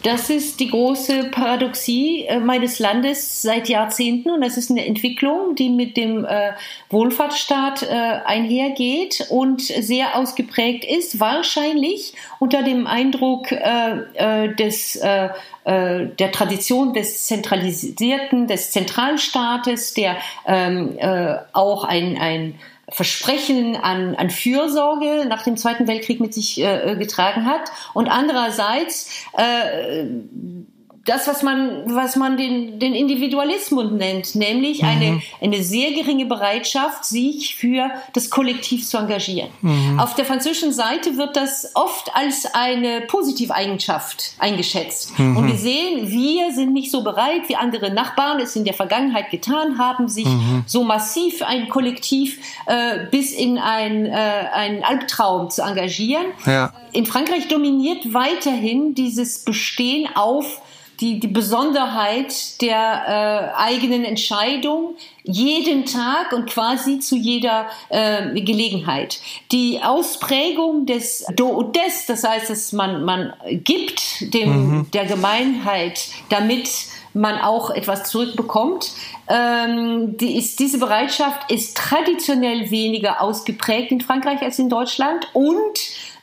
Das 0.03 0.31
ist 0.31 0.61
die 0.61 0.71
große 0.71 1.25
Paradoxie 1.25 2.25
äh, 2.25 2.41
meines 2.41 2.79
Landes 2.79 3.43
seit 3.43 3.69
Jahrzehnten. 3.69 4.31
Und 4.31 4.41
das 4.41 4.57
ist 4.57 4.71
eine 4.71 4.87
Entwicklung, 4.87 5.55
die 5.55 5.69
mit 5.69 5.97
dem 5.99 6.25
äh, 6.25 6.53
Wohlfahrtsstaat 6.89 7.83
äh, 7.83 7.87
einhergeht 8.25 9.27
und 9.29 9.61
sehr 9.61 10.17
ausgeprägt 10.17 10.85
ist, 10.85 11.21
wahrscheinlich 11.21 12.15
unter 12.39 12.63
dem 12.63 12.87
Eindruck 12.87 13.49
des 13.51 14.99
der 15.67 16.33
Tradition 16.33 16.95
des 16.95 17.27
zentralisierten, 17.27 18.47
des 18.47 18.71
Zentralstaates, 18.71 19.95
der 19.95 20.17
ähm, 20.47 20.99
auch 21.53 21.85
ein, 21.85 22.17
ein 22.19 22.55
Versprechen 22.91 23.77
an, 23.77 24.15
an 24.15 24.31
Fürsorge 24.31 25.27
nach 25.29 25.43
dem 25.43 25.57
Zweiten 25.57 25.87
Weltkrieg 25.87 26.21
mit 26.21 26.35
sich 26.35 26.61
äh, 26.61 26.97
getragen 26.99 27.47
hat. 27.47 27.71
Und 27.95 28.09
andererseits 28.09 29.11
äh, 29.37 30.07
das, 31.07 31.27
was 31.27 31.43
man, 31.43 31.95
was 31.95 32.17
man 32.17 32.37
den, 32.37 32.79
den 32.79 32.95
Individualismus 32.95 33.91
nennt, 33.91 34.35
nämlich 34.35 34.83
mhm. 34.83 34.89
eine, 34.89 35.23
eine 35.41 35.63
sehr 35.63 35.93
geringe 35.93 36.27
Bereitschaft, 36.27 37.07
sich 37.07 37.57
für 37.57 37.91
das 38.13 38.29
Kollektiv 38.29 38.87
zu 38.87 38.99
engagieren. 38.99 39.49
Mhm. 39.63 39.99
Auf 39.99 40.15
der 40.15 40.27
französischen 40.27 40.73
Seite 40.73 41.17
wird 41.17 41.37
das 41.37 41.73
oft 41.75 42.15
als 42.15 42.47
eine 42.53 43.03
Positiv-Eigenschaft 43.03 44.35
eingeschätzt. 44.39 45.19
Mhm. 45.19 45.39
Und 45.39 45.47
wir 45.47 45.57
sehen, 45.57 46.11
wir 46.11 46.53
sind 46.53 46.75
nicht 46.75 46.91
so 46.91 47.03
bereit, 47.03 47.49
wie 47.49 47.57
andere 47.57 47.91
Nachbarn 47.91 48.39
es 48.39 48.55
in 48.55 48.65
der 48.65 48.75
Vergangenheit 48.75 49.31
getan 49.31 49.79
haben, 49.79 50.07
sich 50.07 50.27
mhm. 50.27 50.65
so 50.67 50.85
massiv 50.85 51.43
ein 51.43 51.71
Kollektiv 51.71 52.39
äh, 52.67 53.07
bis 53.11 53.33
in 53.33 53.57
ein, 53.57 54.05
äh, 54.05 54.11
einen 54.11 54.85
Albtraum 54.85 55.49
zu 55.49 55.63
engagieren. 55.63 56.27
Ja. 56.45 56.75
In 56.93 57.07
Frankreich 57.07 57.49
dominiert 57.49 58.13
weiterhin 58.13 58.95
dieses 58.95 59.45
Bestehen 59.45 60.09
auf 60.15 60.61
die, 61.01 61.19
die 61.19 61.29
Besonderheit 61.29 62.61
der 62.61 63.53
äh, 63.57 63.59
eigenen 63.59 64.05
Entscheidung 64.05 64.97
jeden 65.23 65.87
Tag 65.87 66.33
und 66.33 66.49
quasi 66.49 66.99
zu 66.99 67.17
jeder 67.17 67.67
äh, 67.89 68.41
Gelegenheit. 68.41 69.21
Die 69.53 69.81
Ausprägung 69.83 70.87
des 70.87 71.25
Do 71.35 71.49
und 71.49 71.77
des, 71.77 72.07
das 72.07 72.25
heißt, 72.25 72.51
dass 72.51 72.73
man, 72.73 73.05
man 73.05 73.33
gibt 73.51 74.33
dem, 74.35 74.51
mhm. 74.51 74.91
der 74.93 75.07
Gemeinheit, 75.07 76.09
damit 76.29 76.69
man 77.13 77.39
auch 77.39 77.71
etwas 77.71 78.05
zurückbekommt. 78.05 78.93
Ähm, 79.29 80.17
die 80.17 80.37
ist, 80.37 80.61
diese 80.61 80.79
Bereitschaft 80.79 81.51
ist 81.51 81.77
traditionell 81.77 82.71
weniger 82.71 83.21
ausgeprägt 83.21 83.91
in 83.91 84.01
Frankreich 84.01 84.43
als 84.43 84.59
in 84.59 84.69
Deutschland 84.69 85.29
und 85.33 85.79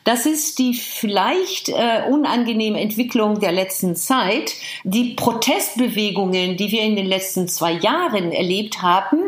das 0.08 0.26
ist 0.26 0.58
die 0.58 0.74
vielleicht 0.74 1.68
äh, 1.68 2.04
unangenehme 2.10 2.80
Entwicklung 2.80 3.42
der 3.42 3.52
letzten 3.52 3.98
Zeit. 3.98 4.54
Die 4.86 5.16
Protestbewegungen, 5.16 6.56
die 6.56 6.72
wir 6.72 6.84
in 6.84 6.96
den 6.96 7.08
letzten 7.08 7.50
zwei 7.50 7.74
Jahren 7.74 8.32
erlebt 8.32 8.82
haben, 8.82 9.20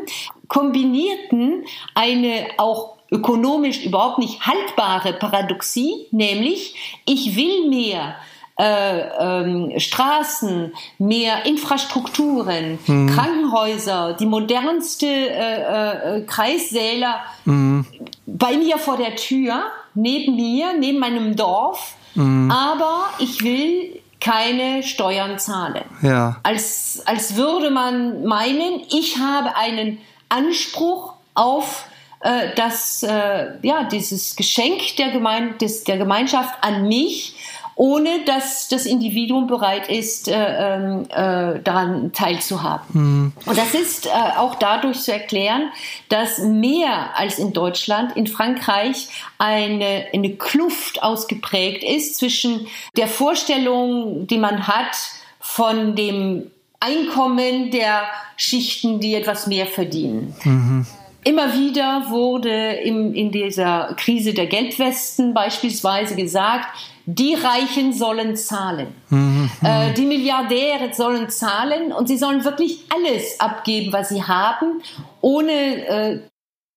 kombinierten 0.47 1.65
eine 1.95 2.47
auch 2.57 2.95
ökonomisch 3.11 3.83
überhaupt 3.83 4.19
nicht 4.19 4.45
haltbare 4.45 5.11
Paradoxie, 5.11 6.07
nämlich 6.11 7.01
ich 7.05 7.35
will 7.35 7.67
mehr 7.67 8.15
äh, 8.59 8.99
ähm, 9.19 9.79
Straßen, 9.79 10.73
mehr 10.97 11.45
Infrastrukturen, 11.45 12.77
mhm. 12.85 13.09
Krankenhäuser, 13.09 14.17
die 14.19 14.25
modernste 14.25 15.07
äh, 15.07 16.17
äh, 16.17 16.21
Kreissäle 16.25 17.07
mhm. 17.45 17.85
bei 18.25 18.57
mir 18.57 18.77
vor 18.77 18.97
der 18.97 19.15
Tür 19.15 19.61
neben 19.93 20.35
mir, 20.35 20.73
neben 20.77 20.99
meinem 20.99 21.37
Dorf, 21.37 21.95
mhm. 22.15 22.51
aber 22.51 23.05
ich 23.19 23.41
will 23.43 24.01
keine 24.19 24.83
Steuern 24.83 25.39
zahlen. 25.39 25.85
Ja. 26.01 26.41
Als, 26.43 27.01
als 27.05 27.37
würde 27.37 27.71
man 27.71 28.25
meinen, 28.25 28.81
ich 28.89 29.17
habe 29.19 29.55
einen 29.55 29.99
Anspruch 30.27 31.13
auf 31.33 31.85
äh, 32.21 32.53
das, 32.55 33.03
äh, 33.03 33.51
ja, 33.61 33.85
dieses 33.85 34.35
Geschenk 34.35 34.97
der, 34.97 35.11
Gemein 35.11 35.57
des, 35.59 35.85
der 35.85 35.97
Gemeinschaft 35.97 36.53
an 36.61 36.87
mich, 36.87 37.35
ohne 37.79 38.25
dass 38.25 38.67
das 38.67 38.85
Individuum 38.85 39.47
bereit 39.47 39.87
ist, 39.87 40.27
äh, 40.27 40.33
ähm, 40.33 41.05
äh, 41.09 41.61
daran 41.63 42.11
teilzuhaben. 42.11 42.85
Mhm. 42.91 43.33
Und 43.45 43.57
das 43.57 43.73
ist 43.73 44.05
äh, 44.05 44.09
auch 44.35 44.55
dadurch 44.55 44.99
zu 44.99 45.13
erklären, 45.13 45.71
dass 46.09 46.39
mehr 46.39 47.17
als 47.17 47.39
in 47.39 47.53
Deutschland 47.53 48.17
in 48.17 48.27
Frankreich 48.27 49.07
eine, 49.37 50.07
eine 50.13 50.35
Kluft 50.35 51.01
ausgeprägt 51.01 51.85
ist 51.85 52.17
zwischen 52.17 52.67
der 52.97 53.07
Vorstellung, 53.07 54.27
die 54.27 54.39
man 54.39 54.67
hat 54.67 54.97
von 55.39 55.95
dem 55.95 56.51
Einkommen 56.81 57.71
der 57.71 58.03
Schichten, 58.35 58.99
die 58.99 59.15
etwas 59.15 59.47
mehr 59.47 59.67
verdienen. 59.67 60.35
Mhm. 60.43 60.85
Immer 61.23 61.53
wieder 61.53 62.09
wurde 62.09 62.73
im, 62.73 63.13
in 63.13 63.31
dieser 63.31 63.93
Krise 63.95 64.33
der 64.33 64.47
Geldwesten 64.47 65.33
beispielsweise 65.33 66.17
gesagt, 66.17 66.67
die 67.15 67.33
Reichen 67.33 67.91
sollen 67.93 68.35
zahlen. 68.35 68.93
Mhm, 69.09 69.49
äh, 69.63 69.93
die 69.93 70.05
Milliardäre 70.05 70.93
sollen 70.93 71.29
zahlen 71.29 71.91
und 71.91 72.07
sie 72.07 72.17
sollen 72.17 72.43
wirklich 72.43 72.85
alles 72.93 73.39
abgeben, 73.39 73.91
was 73.91 74.09
sie 74.09 74.21
haben, 74.21 74.81
ohne 75.21 75.51
äh, 75.51 76.19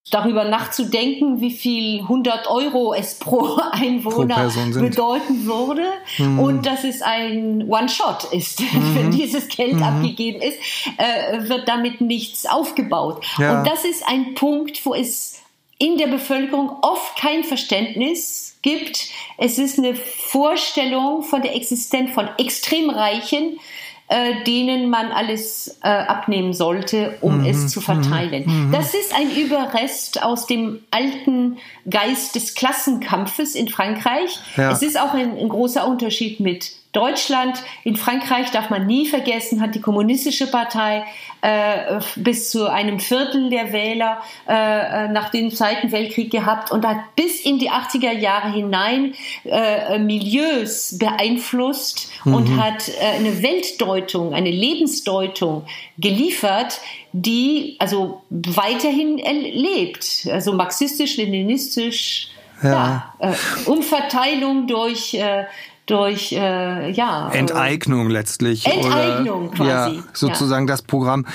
darüber 0.09 0.43
nachzudenken, 0.43 1.39
wie 1.39 1.51
viel 1.51 2.01
100 2.01 2.47
Euro 2.47 2.95
es 2.95 3.19
pro 3.19 3.59
Einwohner 3.71 4.49
pro 4.49 4.79
bedeuten 4.79 5.45
würde 5.45 5.85
mhm. 6.17 6.39
und 6.39 6.65
dass 6.65 6.83
es 6.83 7.03
ein 7.03 7.69
One-Shot 7.69 8.25
ist. 8.31 8.61
Mhm. 8.73 8.95
Wenn 8.95 9.11
dieses 9.11 9.49
Geld 9.49 9.75
mhm. 9.75 9.83
abgegeben 9.83 10.41
ist, 10.41 10.57
äh, 10.97 11.47
wird 11.47 11.67
damit 11.67 12.01
nichts 12.01 12.45
aufgebaut. 12.45 13.23
Ja. 13.37 13.59
Und 13.59 13.67
das 13.67 13.85
ist 13.85 14.03
ein 14.07 14.33
Punkt, 14.33 14.83
wo 14.85 14.95
es 14.95 15.41
in 15.77 15.97
der 15.97 16.07
Bevölkerung 16.07 16.71
oft 16.81 17.15
kein 17.17 17.43
Verständnis 17.43 18.52
gibt. 18.63 19.09
Es 19.37 19.59
ist 19.59 19.77
eine 19.77 19.93
Vorstellung 19.93 21.21
von 21.21 21.43
der 21.43 21.55
Existenz 21.55 22.11
von 22.11 22.27
Extremreichen, 22.39 23.59
äh, 24.07 24.43
denen 24.43 24.89
man 24.89 25.11
alles 25.11 25.79
äh, 25.81 25.87
abnehmen 25.87 26.53
sollte, 26.53 27.17
um 27.21 27.39
mhm. 27.39 27.45
es 27.45 27.67
zu 27.67 27.79
verteilen. 27.79 28.43
Mhm. 28.45 28.67
mhm. 28.67 28.71
Das 28.71 28.93
ist 28.93 29.13
ein 29.15 29.31
Überrest 29.31 30.23
aus 30.23 30.47
dem 30.47 30.79
alten 30.91 31.57
Geist 31.89 32.35
des 32.35 32.55
Klassenkampfes 32.55 33.55
in 33.55 33.69
Frankreich. 33.69 34.39
Ja. 34.57 34.71
Es 34.71 34.81
ist 34.81 34.99
auch 34.99 35.13
ein, 35.13 35.37
ein 35.37 35.49
großer 35.49 35.87
Unterschied 35.87 36.39
mit 36.39 36.73
Deutschland, 36.93 37.57
in 37.83 37.95
Frankreich 37.95 38.51
darf 38.51 38.69
man 38.69 38.85
nie 38.85 39.07
vergessen, 39.07 39.61
hat 39.61 39.73
die 39.73 39.81
kommunistische 39.81 40.49
Partei 40.49 41.03
äh, 41.41 41.99
bis 42.15 42.51
zu 42.51 42.71
einem 42.71 42.99
Viertel 42.99 43.49
der 43.49 43.73
Wähler 43.73 44.21
äh, 44.47 45.07
nach 45.09 45.29
dem 45.29 45.49
Zweiten 45.51 45.91
Weltkrieg 45.91 46.31
gehabt 46.31 46.71
und 46.71 46.85
hat 46.85 46.97
bis 47.15 47.41
in 47.41 47.57
die 47.57 47.71
80er 47.71 48.11
Jahre 48.11 48.51
hinein 48.51 49.15
äh, 49.43 49.97
Milieus 49.97 50.97
beeinflusst 50.99 52.11
mhm. 52.23 52.33
und 52.35 52.61
hat 52.61 52.87
äh, 52.89 53.17
eine 53.17 53.41
Weltdeutung, 53.41 54.35
eine 54.35 54.51
Lebensdeutung 54.51 55.65
geliefert, 55.97 56.79
die 57.11 57.75
also 57.79 58.21
weiterhin 58.29 59.17
lebt, 59.17 60.27
also 60.31 60.53
marxistisch, 60.53 61.17
leninistisch, 61.17 62.29
ja. 62.61 63.13
ja 63.19 63.31
äh, 63.31 63.69
Umverteilung 63.69 64.67
durch 64.67 65.15
äh, 65.15 65.45
durch 65.85 66.31
äh, 66.31 66.91
ja 66.91 67.29
Enteignung 67.31 68.09
letztlich 68.09 68.65
Enteignung 68.65 69.49
oder, 69.49 69.55
quasi 69.55 69.95
ja, 69.97 70.03
sozusagen 70.13 70.65
ja. 70.65 70.73
das 70.73 70.81
Programm 70.81 71.25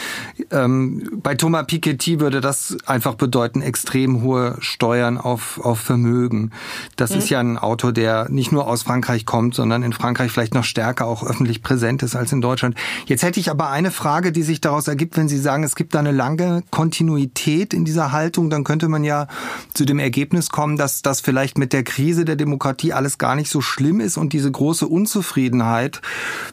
ähm, 0.51 1.21
bei 1.23 1.35
Thomas 1.35 1.67
Piketty 1.67 2.19
würde 2.19 2.41
das 2.41 2.77
einfach 2.87 3.15
bedeuten 3.15 3.61
extrem 3.61 4.23
hohe 4.23 4.57
Steuern 4.61 5.19
auf 5.19 5.61
auf 5.63 5.81
Vermögen 5.81 6.53
das 6.97 7.11
mhm. 7.11 7.19
ist 7.19 7.29
ja 7.29 7.41
ein 7.41 7.59
Autor 7.59 7.93
der 7.93 8.31
nicht 8.31 8.51
nur 8.51 8.69
aus 8.69 8.85
Frankreich 8.85 9.27
kommt 9.27 9.55
sondern 9.55 9.83
in 9.83 9.93
Frankreich 9.93 10.33
vielleicht 10.33 10.55
noch 10.55 10.65
stärker 10.65 11.07
auch 11.07 11.23
öffentlich 11.25 11.63
präsent 11.63 12.03
ist 12.03 12.17
als 12.17 12.33
in 12.33 12.41
Deutschland 12.41 12.75
jetzt 13.05 13.23
hätte 13.23 13.41
ich 13.41 13.51
aber 13.51 13.69
eine 13.69 13.91
Frage 13.91 14.33
die 14.33 14.43
sich 14.43 14.63
daraus 14.63 14.89
ergibt 14.89 15.19
wenn 15.19 15.29
Sie 15.29 15.39
sagen 15.39 15.63
es 15.63 15.77
gibt 15.77 15.95
da 15.95 15.99
eine 15.99 16.13
lange 16.13 16.63
Kontinuität 16.71 17.75
in 17.75 17.85
dieser 17.85 18.13
Haltung 18.13 18.49
dann 18.49 18.65
könnte 18.65 18.89
man 18.89 19.05
ja 19.05 19.27
zu 19.75 19.85
dem 19.85 19.99
Ergebnis 19.99 20.49
kommen 20.49 20.79
dass 20.79 21.03
das 21.03 21.21
vielleicht 21.21 21.59
mit 21.59 21.75
der 21.75 21.83
Krise 21.85 22.25
der 22.25 22.37
Demokratie 22.37 22.95
alles 22.95 23.19
gar 23.19 23.35
nicht 23.35 23.51
so 23.51 23.61
schlimm 23.61 24.01
ist 24.01 24.17
und 24.17 24.33
die 24.33 24.38
diese 24.39 24.53
große 24.53 24.87
Unzufriedenheit 24.87 26.01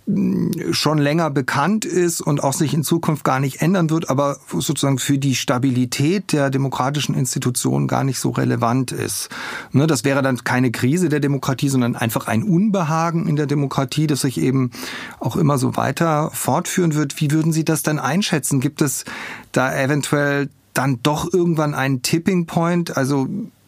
hm, 0.07 0.73
schon 0.73 0.97
länger 0.97 1.29
bekannt 1.29 1.85
ist 1.85 2.19
und 2.19 2.43
auch 2.43 2.53
sich 2.53 2.73
in 2.73 2.83
Zukunft 2.83 3.23
gar 3.23 3.39
nicht 3.39 3.61
ändern 3.61 3.91
wird, 3.91 4.09
aber 4.09 4.37
sozusagen 4.51 4.97
für 4.97 5.19
die 5.19 5.35
Stabilität 5.35 6.33
der 6.33 6.49
demokratischen 6.49 7.13
Institutionen 7.13 7.87
gar 7.87 8.03
nicht 8.03 8.19
so 8.19 8.31
relevant 8.31 8.91
ist. 8.91 9.29
Ne, 9.71 9.85
das 9.85 10.03
wäre 10.03 10.23
dann 10.23 10.43
keine 10.43 10.71
Krise 10.71 11.09
der 11.09 11.19
Demokratie, 11.19 11.69
sondern 11.69 11.95
einfach 11.95 12.27
ein 12.27 12.41
Unbehagen 12.41 13.27
in 13.27 13.35
der 13.35 13.45
Demokratie, 13.45 14.07
das 14.07 14.21
sich 14.21 14.41
eben 14.41 14.71
auch 15.19 15.35
immer 15.35 15.59
so 15.59 15.77
weiter 15.77 16.31
fortführen 16.33 16.95
wird. 16.95 17.21
Wie 17.21 17.29
würden 17.29 17.53
Sie 17.53 17.65
das 17.65 17.83
dann 17.83 17.99
einschätzen? 17.99 18.61
Gibt 18.61 18.81
es 18.81 19.05
da 19.51 19.75
eventuell 19.75 20.49
dann 20.73 20.99
doch 21.03 21.31
irgendwann 21.31 21.75
einen 21.75 22.01
Tipping 22.01 22.47
Point? 22.47 22.97
Also 22.97 23.27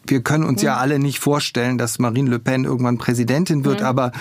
wir 0.10 0.22
können 0.22 0.44
uns 0.44 0.62
ja 0.62 0.78
alle 0.78 1.00
nicht 1.00 1.20
vorstellen, 1.20 1.78
dass 1.78 2.00
Marine 2.00 2.30
Le 2.30 2.40
Pen 2.40 2.64
irgendwann 2.64 2.98
Präsidentin 2.98 3.66
wird, 3.66 3.82
aber 3.82 4.12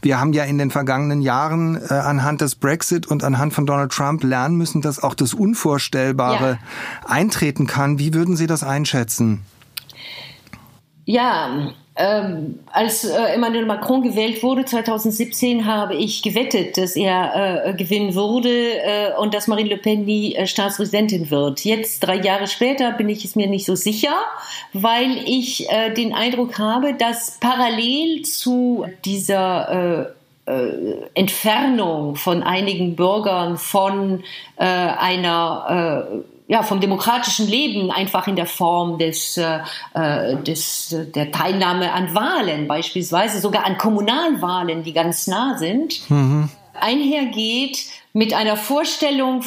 wir 0.00 0.20
haben 0.20 0.32
ja 0.32 0.44
in 0.44 0.58
den 0.58 0.70
vergangenen 0.70 1.22
Jahren 1.22 1.76
äh, 1.76 1.94
anhand 1.94 2.40
des 2.40 2.54
Brexit 2.54 3.06
und 3.06 3.24
anhand 3.24 3.52
von 3.52 3.66
Donald 3.66 3.92
Trump 3.92 4.24
lernen 4.24 4.56
müssen, 4.56 4.82
dass 4.82 5.02
auch 5.02 5.14
das 5.14 5.34
Unvorstellbare 5.34 6.58
eintreten 7.04 7.66
kann. 7.66 7.98
Wie 7.98 8.14
würden 8.14 8.36
Sie 8.36 8.46
das 8.46 8.62
einschätzen? 8.62 9.42
Ja, 11.04 11.72
ähm, 11.94 12.60
als 12.72 13.04
äh, 13.04 13.34
Emmanuel 13.34 13.66
Macron 13.66 14.02
gewählt 14.02 14.42
wurde 14.42 14.64
2017, 14.64 15.66
habe 15.66 15.94
ich 15.94 16.22
gewettet, 16.22 16.78
dass 16.78 16.96
er 16.96 17.66
äh, 17.66 17.74
gewinnen 17.74 18.14
würde 18.14 18.48
äh, 18.48 19.14
und 19.18 19.34
dass 19.34 19.46
Marine 19.46 19.68
Le 19.68 19.76
Pen 19.76 20.06
nie 20.06 20.34
äh, 20.34 20.46
Staatspräsidentin 20.46 21.30
wird. 21.30 21.64
Jetzt, 21.64 22.00
drei 22.00 22.16
Jahre 22.16 22.46
später, 22.46 22.92
bin 22.92 23.10
ich 23.10 23.26
es 23.26 23.36
mir 23.36 23.46
nicht 23.46 23.66
so 23.66 23.74
sicher, 23.74 24.14
weil 24.72 25.18
ich 25.26 25.68
äh, 25.70 25.92
den 25.92 26.14
Eindruck 26.14 26.58
habe, 26.58 26.94
dass 26.94 27.38
parallel 27.40 28.22
zu 28.22 28.86
dieser 29.04 30.14
äh, 30.46 30.52
Entfernung 31.14 32.16
von 32.16 32.42
einigen 32.42 32.96
Bürgern 32.96 33.58
von 33.58 34.24
einer 34.56 36.24
ja, 36.52 36.62
vom 36.62 36.80
demokratischen 36.80 37.48
Leben 37.48 37.90
einfach 37.90 38.26
in 38.28 38.36
der 38.36 38.44
Form 38.44 38.98
des, 38.98 39.38
äh, 39.38 39.60
äh, 39.94 40.36
des, 40.36 40.94
der 41.14 41.32
Teilnahme 41.32 41.90
an 41.94 42.14
Wahlen, 42.14 42.68
beispielsweise 42.68 43.40
sogar 43.40 43.64
an 43.64 43.78
Kommunalwahlen, 43.78 44.82
die 44.82 44.92
ganz 44.92 45.26
nah 45.26 45.56
sind, 45.56 46.10
mhm. 46.10 46.50
einhergeht 46.78 47.86
mit 48.12 48.34
einer 48.34 48.58
Vorstellung 48.58 49.40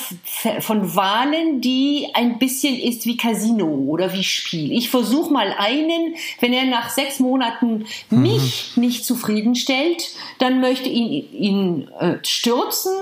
von 0.62 0.96
Wahlen, 0.96 1.62
die 1.62 2.08
ein 2.16 2.40
bisschen 2.40 2.76
ist 2.76 3.06
wie 3.06 3.18
Casino 3.18 3.68
oder 3.68 4.12
wie 4.12 4.24
Spiel. 4.24 4.72
Ich 4.72 4.90
versuche 4.90 5.32
mal 5.32 5.54
einen, 5.60 6.16
wenn 6.40 6.54
er 6.54 6.66
nach 6.66 6.90
sechs 6.90 7.20
Monaten 7.20 7.86
mhm. 8.10 8.22
mich 8.24 8.78
nicht 8.78 9.06
zufriedenstellt, 9.06 10.10
dann 10.40 10.60
möchte 10.60 10.90
ich 10.90 10.98
ihn, 10.98 11.34
ihn 11.34 11.88
äh, 12.00 12.18
stürzen 12.24 12.94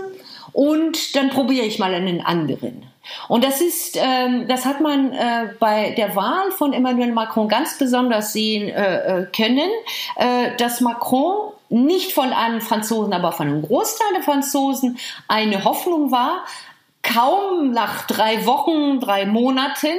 und 0.52 1.16
dann 1.16 1.30
probiere 1.30 1.66
ich 1.66 1.80
mal 1.80 1.94
einen 1.94 2.20
anderen. 2.20 2.84
Und 3.28 3.44
das 3.44 3.62
ist, 3.62 3.98
ähm, 4.00 4.48
das 4.48 4.66
hat 4.66 4.82
man 4.82 5.12
äh, 5.12 5.50
bei 5.60 5.92
der 5.92 6.16
Wahl 6.16 6.52
von 6.52 6.74
Emmanuel 6.74 7.12
Macron 7.12 7.48
ganz 7.48 7.78
besonders 7.78 8.34
sehen 8.34 8.70
äh, 8.70 9.22
äh, 9.22 9.26
können, 9.26 9.70
äh, 10.16 10.56
dass 10.58 10.82
Macron 10.82 11.52
nicht 11.70 12.14
von 12.14 12.32
allen 12.32 12.62
Franzosen, 12.62 13.14
aber 13.14 13.32
von 13.32 13.48
einem 13.48 13.62
Großteil 13.62 14.14
der 14.14 14.24
Franzosen 14.24 14.98
eine 15.28 15.64
Hoffnung 15.64 16.12
war, 16.12 16.44
Kaum 17.04 17.72
nach 17.72 18.08
drei 18.08 18.46
Wochen, 18.46 19.02
drei 19.02 19.26
Monaten 19.26 19.90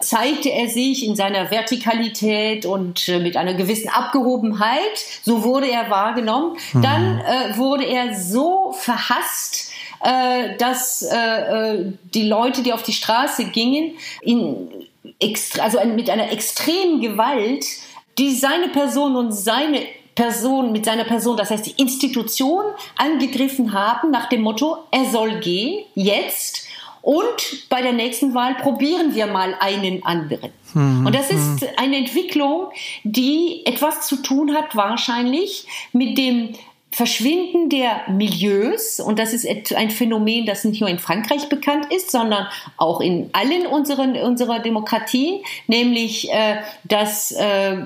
zeigte 0.00 0.50
er 0.50 0.68
sich 0.68 1.06
in 1.06 1.14
seiner 1.14 1.52
Vertikalität 1.52 2.66
und 2.66 3.08
äh, 3.08 3.20
mit 3.20 3.36
einer 3.36 3.54
gewissen 3.54 3.88
Abgehobenheit. 3.88 4.98
So 5.22 5.44
wurde 5.44 5.70
er 5.70 5.88
wahrgenommen. 5.88 6.56
Mhm. 6.72 6.82
Dann 6.82 7.20
äh, 7.20 7.56
wurde 7.56 7.84
er 7.84 8.12
so 8.16 8.72
verhasst, 8.76 9.67
äh, 10.02 10.56
dass 10.58 11.02
äh, 11.02 11.16
äh, 11.16 11.92
die 12.14 12.28
Leute, 12.28 12.62
die 12.62 12.72
auf 12.72 12.82
die 12.82 12.92
Straße 12.92 13.46
gingen, 13.46 13.94
in 14.22 14.68
also 15.60 15.84
mit 15.84 16.10
einer 16.10 16.30
extremen 16.30 17.00
Gewalt, 17.00 17.64
die 18.18 18.34
seine 18.34 18.68
Person 18.68 19.16
und 19.16 19.32
seine 19.32 19.80
Person 20.14 20.72
mit 20.72 20.84
seiner 20.84 21.04
Person, 21.04 21.36
das 21.36 21.50
heißt 21.50 21.66
die 21.66 21.80
Institution, 21.80 22.64
angegriffen 22.96 23.72
haben 23.72 24.10
nach 24.10 24.28
dem 24.28 24.42
Motto, 24.42 24.78
er 24.90 25.04
soll 25.04 25.38
gehen, 25.38 25.84
jetzt. 25.94 26.66
Und 27.02 27.68
bei 27.70 27.82
der 27.82 27.92
nächsten 27.92 28.34
Wahl 28.34 28.56
probieren 28.56 29.14
wir 29.14 29.28
mal 29.28 29.54
einen 29.60 30.04
anderen. 30.04 30.50
Mhm. 30.74 31.06
Und 31.06 31.14
das 31.14 31.30
ist 31.30 31.66
eine 31.76 31.96
Entwicklung, 31.96 32.66
die 33.04 33.62
etwas 33.64 34.06
zu 34.08 34.16
tun 34.16 34.54
hat 34.54 34.74
wahrscheinlich 34.74 35.66
mit 35.92 36.18
dem 36.18 36.54
Verschwinden 36.90 37.68
der 37.68 38.08
Milieus, 38.08 38.98
und 38.98 39.18
das 39.18 39.34
ist 39.34 39.46
ein 39.74 39.90
Phänomen, 39.90 40.46
das 40.46 40.64
nicht 40.64 40.80
nur 40.80 40.88
in 40.88 40.98
Frankreich 40.98 41.48
bekannt 41.48 41.92
ist, 41.92 42.10
sondern 42.10 42.46
auch 42.76 43.00
in 43.00 43.30
allen 43.32 43.66
unseren, 43.66 44.16
unserer 44.16 44.60
Demokratien, 44.60 45.42
nämlich 45.66 46.32
äh, 46.32 46.56
dass 46.84 47.32
äh, 47.32 47.76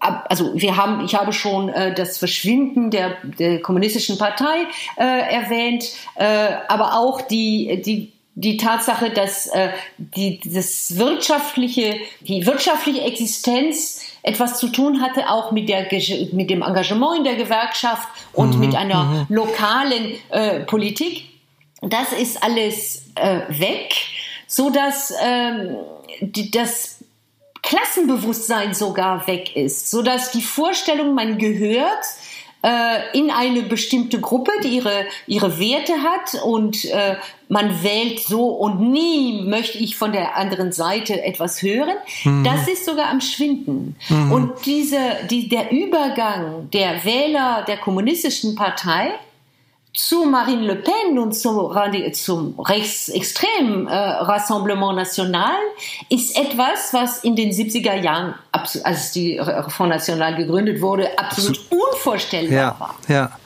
also 0.00 0.52
wir 0.54 0.76
haben, 0.76 1.04
ich 1.04 1.14
habe 1.14 1.32
schon 1.32 1.70
äh, 1.70 1.94
das 1.94 2.18
Verschwinden 2.18 2.90
der, 2.90 3.16
der 3.38 3.62
kommunistischen 3.62 4.18
Partei 4.18 4.64
äh, 4.96 5.02
erwähnt, 5.02 5.84
äh, 6.16 6.50
aber 6.68 6.98
auch 6.98 7.22
die, 7.22 7.80
die 7.82 8.12
die 8.36 8.56
Tatsache, 8.56 9.10
dass 9.10 9.46
äh, 9.46 9.70
die, 9.96 10.40
das 10.44 10.98
wirtschaftliche, 10.98 12.00
die 12.20 12.44
wirtschaftliche 12.46 13.02
Existenz 13.02 14.03
etwas 14.24 14.58
zu 14.58 14.68
tun 14.68 15.00
hatte, 15.02 15.30
auch 15.30 15.52
mit, 15.52 15.68
der, 15.68 15.86
mit 16.32 16.50
dem 16.50 16.62
Engagement 16.62 17.18
in 17.18 17.24
der 17.24 17.36
Gewerkschaft 17.36 18.08
und 18.32 18.54
mhm, 18.54 18.60
mit 18.60 18.74
einer 18.74 19.04
mhm. 19.04 19.26
lokalen 19.28 20.14
äh, 20.30 20.60
Politik. 20.60 21.26
Das 21.82 22.12
ist 22.12 22.42
alles 22.42 23.04
äh, 23.14 23.40
weg, 23.48 23.94
so 24.46 24.70
dass 24.70 25.12
ähm, 25.22 25.76
die, 26.20 26.50
das 26.50 27.04
Klassenbewusstsein 27.62 28.74
sogar 28.74 29.26
weg 29.26 29.54
ist, 29.56 29.90
so 29.90 30.02
dass 30.02 30.32
die 30.32 30.42
Vorstellung, 30.42 31.14
man 31.14 31.36
gehört 31.36 32.04
äh, 32.62 33.18
in 33.18 33.30
eine 33.30 33.62
bestimmte 33.62 34.20
Gruppe, 34.20 34.52
die 34.62 34.76
ihre, 34.76 35.06
ihre 35.26 35.58
Werte 35.58 36.02
hat 36.02 36.42
und 36.42 36.86
äh, 36.86 37.16
man 37.54 37.84
wählt 37.84 38.18
so 38.18 38.48
und 38.48 38.80
nie 38.80 39.44
möchte 39.44 39.78
ich 39.78 39.96
von 39.96 40.10
der 40.10 40.36
anderen 40.36 40.72
Seite 40.72 41.22
etwas 41.22 41.62
hören. 41.62 41.94
Mhm. 42.24 42.42
Das 42.42 42.66
ist 42.66 42.84
sogar 42.84 43.08
am 43.10 43.20
Schwinden. 43.20 43.94
Mhm. 44.08 44.32
Und 44.32 44.66
diese, 44.66 44.98
die, 45.30 45.48
der 45.48 45.70
Übergang 45.70 46.68
der 46.72 47.04
Wähler 47.04 47.64
der 47.68 47.76
kommunistischen 47.76 48.56
Partei 48.56 49.12
zu 49.92 50.24
Marine 50.24 50.62
Le 50.62 50.74
Pen 50.74 51.16
und 51.16 51.32
zum, 51.32 51.72
zum 52.12 52.58
rechtsextremen 52.58 53.86
äh, 53.86 53.94
Rassemblement 53.94 54.96
National 54.96 55.54
ist 56.08 56.36
etwas, 56.36 56.92
was 56.92 57.22
in 57.22 57.36
den 57.36 57.52
70er 57.52 58.02
Jahren, 58.02 58.34
als 58.50 59.12
die 59.12 59.40
Front 59.68 59.90
National 59.90 60.34
gegründet 60.34 60.82
wurde, 60.82 61.16
absolut 61.16 61.60
unvorstellbar 61.70 62.52
ja, 62.52 62.76
war. 62.80 62.94
Ja. 63.06 63.38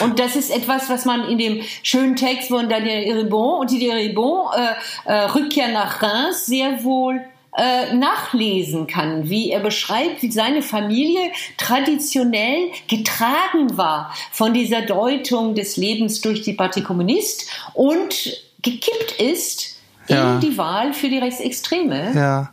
Und 0.00 0.18
das 0.18 0.36
ist 0.36 0.50
etwas, 0.50 0.88
was 0.88 1.04
man 1.04 1.28
in 1.28 1.38
dem 1.38 1.62
schönen 1.82 2.16
Text 2.16 2.48
von 2.48 2.68
Daniel 2.68 3.04
Eribon 3.04 3.60
und 3.60 3.70
Didier 3.70 3.94
Eribon, 3.94 4.48
äh, 4.56 5.10
äh, 5.10 5.24
Rückkehr 5.26 5.68
nach 5.68 6.02
Reims, 6.02 6.46
sehr 6.46 6.84
wohl 6.84 7.20
äh, 7.56 7.94
nachlesen 7.94 8.86
kann, 8.86 9.28
wie 9.28 9.50
er 9.50 9.60
beschreibt, 9.60 10.22
wie 10.22 10.30
seine 10.30 10.62
Familie 10.62 11.32
traditionell 11.56 12.70
getragen 12.88 13.76
war 13.76 14.14
von 14.30 14.54
dieser 14.54 14.82
Deutung 14.82 15.54
des 15.54 15.76
Lebens 15.76 16.20
durch 16.20 16.42
die 16.42 16.52
Partie 16.52 16.82
Kommunist 16.82 17.50
und 17.74 18.40
gekippt 18.62 19.20
ist 19.20 19.80
ja. 20.08 20.34
in 20.34 20.40
die 20.40 20.56
Wahl 20.58 20.92
für 20.92 21.08
die 21.08 21.18
Rechtsextreme. 21.18 22.12
Ja. 22.14 22.52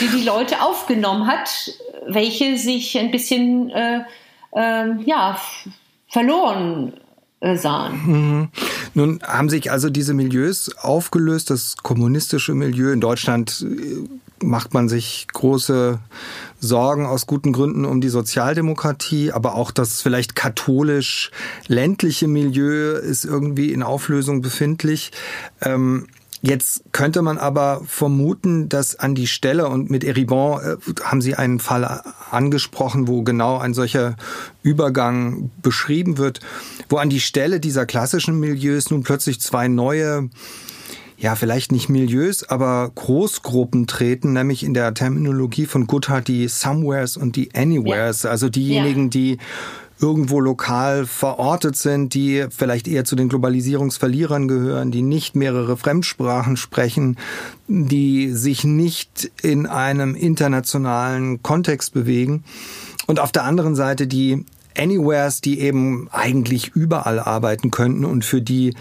Die 0.00 0.08
die 0.08 0.24
Leute 0.24 0.62
aufgenommen 0.62 1.26
hat, 1.26 1.72
welche 2.06 2.56
sich 2.56 2.98
ein 2.98 3.10
bisschen 3.10 3.70
äh, 3.70 4.00
äh, 4.54 5.02
ja, 5.04 5.38
verloren 6.14 6.92
äh, 7.40 7.56
sahen. 7.56 8.00
Mhm. 8.06 8.48
Nun 8.94 9.20
haben 9.24 9.48
sich 9.48 9.72
also 9.72 9.90
diese 9.90 10.14
Milieus 10.14 10.70
aufgelöst, 10.76 11.50
das 11.50 11.76
kommunistische 11.82 12.54
Milieu 12.54 12.92
in 12.92 13.00
Deutschland 13.00 13.66
äh, 13.68 14.44
macht 14.44 14.74
man 14.74 14.88
sich 14.88 15.26
große 15.32 15.98
Sorgen 16.60 17.04
aus 17.06 17.26
guten 17.26 17.52
Gründen 17.52 17.84
um 17.84 18.00
die 18.00 18.10
Sozialdemokratie, 18.10 19.32
aber 19.32 19.56
auch 19.56 19.72
das 19.72 20.02
vielleicht 20.02 20.36
katholisch-ländliche 20.36 22.28
Milieu 22.28 22.92
ist 22.92 23.24
irgendwie 23.24 23.72
in 23.72 23.82
Auflösung 23.82 24.40
befindlich. 24.40 25.10
Ähm, 25.62 26.06
Jetzt 26.46 26.84
könnte 26.92 27.22
man 27.22 27.38
aber 27.38 27.80
vermuten, 27.86 28.68
dass 28.68 28.96
an 28.96 29.14
die 29.14 29.26
Stelle, 29.26 29.66
und 29.66 29.88
mit 29.88 30.04
Eribon 30.04 30.60
äh, 30.60 30.76
haben 31.02 31.22
Sie 31.22 31.34
einen 31.34 31.58
Fall 31.58 32.02
angesprochen, 32.30 33.08
wo 33.08 33.22
genau 33.22 33.56
ein 33.56 33.72
solcher 33.72 34.16
Übergang 34.62 35.50
beschrieben 35.62 36.18
wird, 36.18 36.40
wo 36.90 36.98
an 36.98 37.08
die 37.08 37.20
Stelle 37.20 37.60
dieser 37.60 37.86
klassischen 37.86 38.38
Milieus 38.40 38.90
nun 38.90 39.04
plötzlich 39.04 39.40
zwei 39.40 39.68
neue 39.68 40.28
ja, 41.16 41.36
vielleicht 41.36 41.72
nicht 41.72 41.88
Milieus, 41.88 42.42
aber 42.42 42.90
Großgruppen 42.94 43.86
treten, 43.86 44.34
nämlich 44.34 44.62
in 44.62 44.74
der 44.74 44.92
Terminologie 44.92 45.64
von 45.64 45.86
Goodhart 45.86 46.28
die 46.28 46.48
Somewheres 46.48 47.16
und 47.16 47.36
die 47.36 47.54
Anywheres, 47.54 48.24
ja. 48.24 48.30
also 48.30 48.50
diejenigen, 48.50 49.04
ja. 49.04 49.08
die 49.08 49.38
irgendwo 50.00 50.40
lokal 50.40 51.06
verortet 51.06 51.76
sind, 51.76 52.14
die 52.14 52.46
vielleicht 52.50 52.88
eher 52.88 53.04
zu 53.04 53.16
den 53.16 53.28
Globalisierungsverlierern 53.28 54.48
gehören, 54.48 54.90
die 54.90 55.02
nicht 55.02 55.36
mehrere 55.36 55.76
Fremdsprachen 55.76 56.56
sprechen, 56.56 57.16
die 57.68 58.32
sich 58.32 58.64
nicht 58.64 59.30
in 59.42 59.66
einem 59.66 60.14
internationalen 60.14 61.42
Kontext 61.42 61.94
bewegen. 61.94 62.44
Und 63.06 63.20
auf 63.20 63.32
der 63.32 63.44
anderen 63.44 63.76
Seite 63.76 64.06
die 64.06 64.44
Anywheres, 64.76 65.40
die 65.40 65.60
eben 65.60 66.08
eigentlich 66.10 66.72
überall 66.74 67.20
arbeiten 67.20 67.70
könnten 67.70 68.04
und 68.04 68.24
für 68.24 68.42
die 68.42 68.74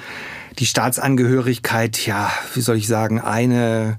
die 0.59 0.65
Staatsangehörigkeit, 0.65 2.05
ja, 2.05 2.31
wie 2.53 2.61
soll 2.61 2.77
ich 2.77 2.87
sagen, 2.87 3.19
eine 3.19 3.97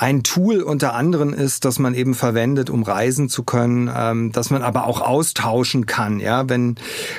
ein 0.00 0.22
Tool 0.22 0.62
unter 0.62 0.94
anderem 0.94 1.34
ist, 1.34 1.66
das 1.66 1.78
man 1.78 1.92
eben 1.92 2.14
verwendet, 2.14 2.70
um 2.70 2.84
reisen 2.84 3.28
zu 3.28 3.42
können, 3.42 3.90
ähm, 3.94 4.32
dass 4.32 4.48
man 4.48 4.62
aber 4.62 4.86
auch 4.86 5.02
austauschen 5.02 5.84
kann, 5.84 6.20
ja, 6.20 6.48
wenn 6.48 6.76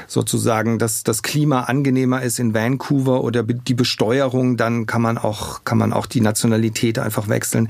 sozusagen 0.07 0.79
das, 0.79 1.03
das 1.03 1.21
Klima 1.21 1.65
angenehmer 1.65 2.23
ist 2.23 2.39
in 2.39 2.55
Vancouver 2.55 3.23
oder 3.23 3.43
die 3.43 3.75
Besteuerung, 3.75 4.57
dann 4.57 4.87
kann 4.87 5.03
man 5.03 5.19
auch, 5.19 5.63
kann 5.63 5.77
man 5.77 5.93
auch 5.93 6.07
die 6.07 6.21
Nationalität 6.21 6.97
einfach 6.97 7.29
wechseln. 7.29 7.69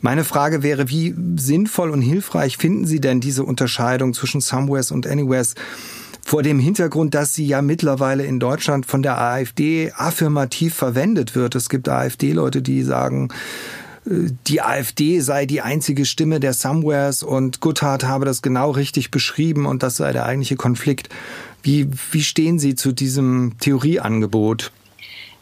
Meine 0.00 0.22
Frage 0.22 0.62
wäre, 0.62 0.88
wie 0.88 1.16
sinnvoll 1.34 1.90
und 1.90 2.00
hilfreich 2.00 2.56
finden 2.56 2.86
Sie 2.86 3.00
denn 3.00 3.18
diese 3.18 3.42
Unterscheidung 3.42 4.14
zwischen 4.14 4.40
Somewheres 4.40 4.92
und 4.92 5.06
Anywheres? 5.06 5.56
vor 6.26 6.42
dem 6.42 6.58
Hintergrund, 6.58 7.14
dass 7.14 7.34
sie 7.34 7.46
ja 7.46 7.60
mittlerweile 7.60 8.24
in 8.24 8.40
Deutschland 8.40 8.86
von 8.86 9.02
der 9.02 9.20
AfD 9.20 9.92
affirmativ 9.94 10.74
verwendet 10.74 11.34
wird. 11.34 11.54
Es 11.54 11.68
gibt 11.68 11.86
AfD-Leute, 11.86 12.62
die 12.62 12.82
sagen, 12.82 13.28
die 14.06 14.60
AfD 14.60 15.20
sei 15.20 15.46
die 15.46 15.62
einzige 15.62 16.04
Stimme 16.04 16.40
der 16.40 16.52
Somewheres 16.52 17.22
und 17.22 17.60
Gotthard 17.60 18.04
habe 18.04 18.24
das 18.24 18.42
genau 18.42 18.70
richtig 18.70 19.10
beschrieben 19.10 19.66
und 19.66 19.82
das 19.82 19.96
sei 19.96 20.12
der 20.12 20.26
eigentliche 20.26 20.56
Konflikt. 20.56 21.08
Wie, 21.62 21.88
wie 22.12 22.22
stehen 22.22 22.58
Sie 22.58 22.74
zu 22.74 22.92
diesem 22.92 23.54
Theorieangebot? 23.60 24.72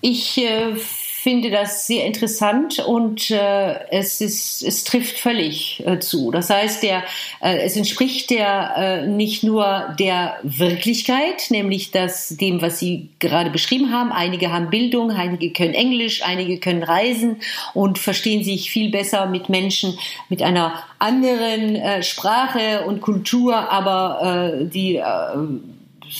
Ich 0.00 0.38
äh, 0.38 0.74
finde 1.22 1.52
das 1.52 1.86
sehr 1.86 2.04
interessant 2.04 2.80
und 2.80 3.30
äh, 3.30 3.88
es, 3.90 4.20
ist, 4.20 4.60
es 4.64 4.82
trifft 4.82 5.20
völlig 5.20 5.80
äh, 5.86 6.00
zu. 6.00 6.32
Das 6.32 6.50
heißt, 6.50 6.82
der, 6.82 7.04
äh, 7.40 7.58
es 7.58 7.76
entspricht 7.76 8.30
der 8.30 8.74
äh, 8.76 9.06
nicht 9.06 9.44
nur 9.44 9.94
der 10.00 10.40
Wirklichkeit, 10.42 11.46
nämlich 11.50 11.92
das, 11.92 12.30
dem, 12.30 12.60
was 12.60 12.80
Sie 12.80 13.08
gerade 13.20 13.50
beschrieben 13.50 13.92
haben. 13.92 14.10
Einige 14.10 14.52
haben 14.52 14.68
Bildung, 14.68 15.12
einige 15.12 15.52
können 15.52 15.74
Englisch, 15.74 16.24
einige 16.24 16.58
können 16.58 16.82
reisen 16.82 17.36
und 17.72 18.00
verstehen 18.00 18.42
sich 18.42 18.72
viel 18.72 18.90
besser 18.90 19.26
mit 19.26 19.48
Menschen 19.48 19.96
mit 20.28 20.42
einer 20.42 20.82
anderen 20.98 21.76
äh, 21.76 22.02
Sprache 22.02 22.84
und 22.84 23.00
Kultur, 23.00 23.70
aber 23.70 24.56
äh, 24.58 24.64
die 24.66 24.96
äh, 24.96 25.02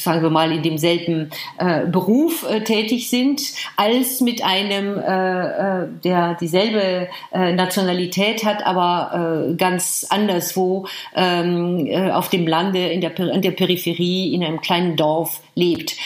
sagen 0.01 0.23
wir 0.23 0.31
mal, 0.31 0.53
in 0.53 0.63
demselben 0.63 1.31
äh, 1.59 1.87
Beruf 1.87 2.49
äh, 2.49 2.63
tätig 2.63 3.11
sind, 3.11 3.43
als 3.77 4.21
mit 4.21 4.45
einem, 4.45 4.99
äh, 4.99 5.83
äh, 5.83 5.89
der 6.05 6.35
dieselbe 6.35 7.09
äh, 7.33 7.53
Nationalität 7.53 8.45
hat, 8.45 8.65
aber 8.65 9.51
äh, 9.51 9.55
ganz 9.55 10.07
anderswo 10.09 10.87
ähm, 11.15 11.87
äh, 11.87 12.11
auf 12.11 12.31
dem 12.31 12.47
Lande, 12.47 12.89
in 12.89 13.01
der, 13.01 13.19
in 13.19 13.43
der 13.43 13.51
Peripherie, 13.53 14.35
in 14.35 14.45
einem 14.45 14.61
kleinen 14.61 14.97
Dorf 14.97 15.43
lebt. 15.55 15.97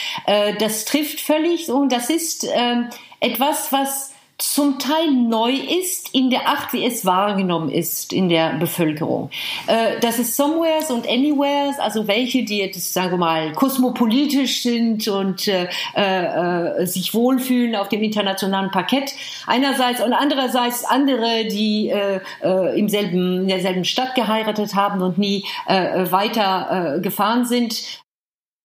Das 0.59 0.85
trifft 0.85 1.21
völlig 1.21 1.69
und 1.69 1.91
das 1.91 2.09
ist 2.09 2.43
äh, 2.43 2.83
etwas, 3.19 3.71
was 3.71 4.13
zum 4.39 4.77
Teil 4.77 5.11
neu 5.11 5.51
ist 5.51 6.13
in 6.13 6.29
der 6.29 6.47
Art, 6.47 6.71
wie 6.71 6.85
es 6.85 7.05
wahrgenommen 7.05 7.69
ist 7.69 8.13
in 8.13 8.29
der 8.29 8.53
Bevölkerung. 8.53 9.31
Äh, 9.65 9.99
dass 9.99 10.19
es 10.19 10.35
Somewheres 10.35 10.91
und 10.91 11.07
Anywheres, 11.07 11.79
also 11.79 12.07
welche, 12.07 12.43
die 12.43 12.59
jetzt, 12.59 12.93
sagen 12.93 13.13
wir 13.13 13.17
mal, 13.17 13.51
kosmopolitisch 13.53 14.61
sind 14.61 15.07
und 15.07 15.47
äh, 15.47 15.67
äh, 15.95 16.85
sich 16.85 17.15
wohlfühlen 17.15 17.75
auf 17.75 17.89
dem 17.89 18.03
internationalen 18.03 18.69
Parkett 18.69 19.11
einerseits 19.47 20.03
und 20.03 20.13
andererseits 20.13 20.85
andere, 20.85 21.45
die 21.45 21.89
äh, 21.89 22.19
äh, 22.43 22.79
im 22.79 22.89
selben, 22.89 23.41
in 23.41 23.47
derselben 23.47 23.85
Stadt 23.85 24.13
geheiratet 24.13 24.75
haben 24.75 25.01
und 25.01 25.17
nie 25.17 25.45
äh, 25.65 26.11
weiter 26.11 26.99
gefahren 27.01 27.45
sind. 27.45 28.01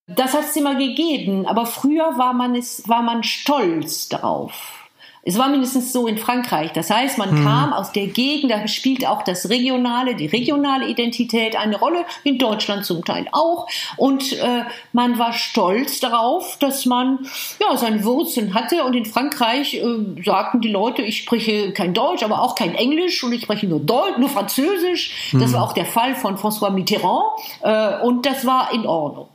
Das 0.07 0.35
hat 0.35 0.45
es 0.45 0.57
immer 0.57 0.75
gegeben, 0.75 1.47
aber 1.47 1.65
früher 1.65 2.19
war 2.19 2.35
man 2.35 2.55
es, 2.55 2.87
war 2.89 3.03
man 3.03 3.23
stolz 3.23 4.09
darauf 4.09 4.82
es 5.25 5.39
war 5.39 5.49
mindestens 5.49 5.93
so 5.93 6.09
in 6.09 6.19
Frankreich. 6.19 6.73
Das 6.73 6.91
heißt, 6.91 7.17
man 7.17 7.31
hm. 7.31 7.45
kam 7.45 7.73
aus 7.73 7.93
der 7.93 8.09
Gegend, 8.09 8.51
da 8.51 8.67
spielt 8.67 9.07
auch 9.07 9.23
das 9.23 9.49
regionale, 9.49 10.17
die 10.17 10.27
regionale 10.27 10.89
Identität 10.89 11.55
eine 11.55 11.79
Rolle, 11.79 12.05
in 12.25 12.39
Deutschland 12.39 12.85
zum 12.85 13.05
Teil 13.05 13.29
auch. 13.31 13.69
Und 13.97 14.33
äh, 14.33 14.65
man 14.93 15.19
war 15.19 15.33
stolz 15.33 16.01
darauf, 16.01 16.57
dass 16.59 16.87
man 16.87 17.21
ja 17.61 17.77
seine 17.77 18.05
Wurzeln 18.05 18.55
hatte. 18.55 18.83
Und 18.83 18.95
in 18.95 19.05
Frankreich 19.05 19.75
äh, 19.75 20.23
sagten 20.25 20.61
die 20.61 20.71
Leute, 20.71 21.03
ich 21.03 21.19
spreche 21.19 21.73
kein 21.73 21.95
Deutsch, 21.95 22.25
aber 22.25 22.43
auch 22.43 22.57
kein 22.57 22.75
Englisch 22.75 23.23
und 23.23 23.33
ich 23.33 23.43
spreche 23.43 23.69
nur 23.69 23.81
Deutsch, 23.81 24.19
nur 24.19 24.29
Französisch. 24.29 25.31
Hm. 25.31 25.41
Das 25.41 25.53
war 25.53 25.63
auch 25.63 25.73
der 25.73 25.87
Fall 25.87 26.17
von 26.17 26.37
François 26.37 26.71
Mitterrand. 26.71 27.23
Äh, 27.61 28.05
und 28.05 28.27
das 28.27 28.45
war 28.45 28.73
in 28.73 28.87
Ordnung. 28.87 29.29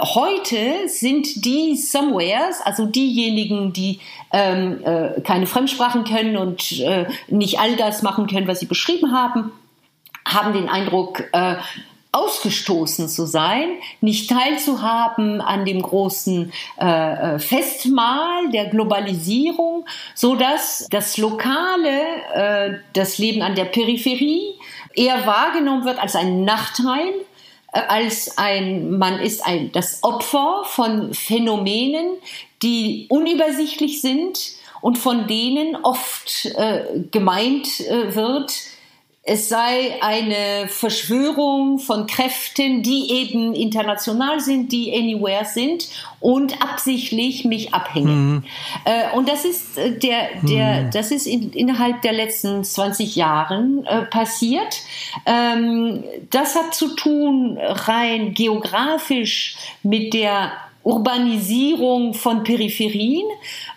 Heute 0.00 0.88
sind 0.88 1.44
die 1.44 1.76
Somewheres, 1.76 2.60
also 2.64 2.86
diejenigen, 2.86 3.72
die 3.72 4.00
ähm, 4.32 4.82
äh, 4.84 5.20
keine 5.22 5.46
Fremdsprachen 5.46 6.04
können 6.04 6.36
und 6.36 6.80
äh, 6.80 7.06
nicht 7.28 7.58
all 7.58 7.76
das 7.76 8.02
machen 8.02 8.26
können, 8.26 8.48
was 8.48 8.60
sie 8.60 8.66
beschrieben 8.66 9.12
haben, 9.12 9.52
haben 10.26 10.52
den 10.52 10.68
Eindruck, 10.68 11.24
äh, 11.32 11.56
ausgestoßen 12.16 13.08
zu 13.08 13.26
sein, 13.26 13.68
nicht 14.00 14.30
teilzuhaben 14.30 15.42
an 15.42 15.66
dem 15.66 15.82
großen 15.82 16.50
äh, 16.80 17.34
äh 17.34 17.38
Festmahl 17.38 18.50
der 18.52 18.66
Globalisierung, 18.66 19.86
so 20.14 20.34
dass 20.34 20.86
das 20.90 21.18
Lokale, 21.18 22.00
äh, 22.32 22.74
das 22.94 23.18
Leben 23.18 23.42
an 23.42 23.54
der 23.54 23.66
Peripherie 23.66 24.54
eher 24.94 25.26
wahrgenommen 25.26 25.84
wird 25.84 25.98
als 25.98 26.16
ein 26.16 26.44
Nachteil 26.44 27.12
als 27.88 28.38
ein, 28.38 28.98
man 28.98 29.18
ist 29.18 29.44
ein, 29.44 29.72
das 29.72 30.02
Opfer 30.02 30.62
von 30.64 31.14
Phänomenen, 31.14 32.16
die 32.62 33.06
unübersichtlich 33.08 34.00
sind 34.00 34.38
und 34.80 34.98
von 34.98 35.26
denen 35.26 35.76
oft 35.76 36.46
äh, 36.56 36.84
gemeint 37.10 37.80
äh, 37.80 38.14
wird, 38.14 38.52
es 39.28 39.48
sei 39.48 40.00
eine 40.02 40.68
Verschwörung 40.68 41.80
von 41.80 42.06
Kräften, 42.06 42.84
die 42.84 43.10
eben 43.10 43.54
international 43.54 44.38
sind, 44.38 44.70
die 44.70 44.94
anywhere 44.96 45.44
sind 45.44 45.88
und 46.20 46.62
absichtlich 46.62 47.44
mich 47.44 47.74
abhängen. 47.74 48.34
Mhm. 48.34 48.44
Äh, 48.84 49.16
und 49.16 49.28
das 49.28 49.44
ist 49.44 49.78
äh, 49.78 49.98
der, 49.98 50.28
der, 50.42 50.82
mhm. 50.84 50.90
das 50.92 51.10
ist 51.10 51.26
in, 51.26 51.50
innerhalb 51.52 52.02
der 52.02 52.12
letzten 52.12 52.62
20 52.62 53.16
Jahren 53.16 53.84
äh, 53.86 54.02
passiert. 54.02 54.82
Ähm, 55.26 56.04
das 56.30 56.54
hat 56.54 56.72
zu 56.72 56.94
tun 56.94 57.58
rein 57.58 58.32
geografisch 58.32 59.56
mit 59.82 60.14
der 60.14 60.52
Urbanisierung 60.84 62.14
von 62.14 62.44
Peripherien, 62.44 63.26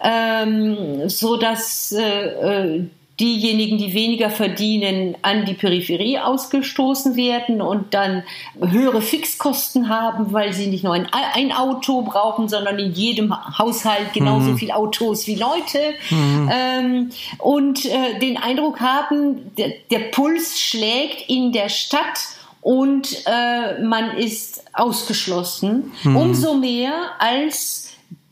ähm, 0.04 1.10
so 1.10 1.38
dass 1.38 1.92
äh, 1.92 2.28
äh 2.28 2.84
diejenigen, 3.20 3.78
die 3.78 3.94
weniger 3.94 4.30
verdienen, 4.30 5.16
an 5.22 5.46
die 5.46 5.54
Peripherie 5.54 6.20
ausgestoßen 6.20 7.16
werden 7.16 7.62
und 7.62 7.94
dann 7.94 8.24
höhere 8.60 9.02
Fixkosten 9.02 9.90
haben, 9.90 10.32
weil 10.32 10.54
sie 10.54 10.68
nicht 10.68 10.84
nur 10.84 10.94
ein, 10.94 11.08
ein 11.12 11.52
Auto 11.52 12.02
brauchen, 12.02 12.48
sondern 12.48 12.80
in 12.80 12.94
jedem 12.94 13.34
Haushalt 13.58 14.14
genauso 14.14 14.52
mhm. 14.52 14.58
viel 14.58 14.72
Autos 14.72 15.28
wie 15.28 15.36
Leute 15.36 15.80
mhm. 16.10 16.52
ähm, 16.52 17.10
und 17.40 17.86
äh, 17.86 18.20
den 18.20 18.38
Eindruck 18.38 18.80
haben, 18.80 19.54
der, 19.58 19.74
der 19.92 20.00
Puls 20.12 20.60
schlägt 20.60 21.30
in 21.30 21.52
der 21.52 21.70
Stadt 21.70 22.20
und 22.62 23.24
äh, 23.26 23.82
man 23.82 24.18
ist 24.18 24.64
ausgeschlossen. 24.74 25.92
Mhm. 26.04 26.16
Umso 26.16 26.54
mehr 26.56 26.94
als 27.20 27.90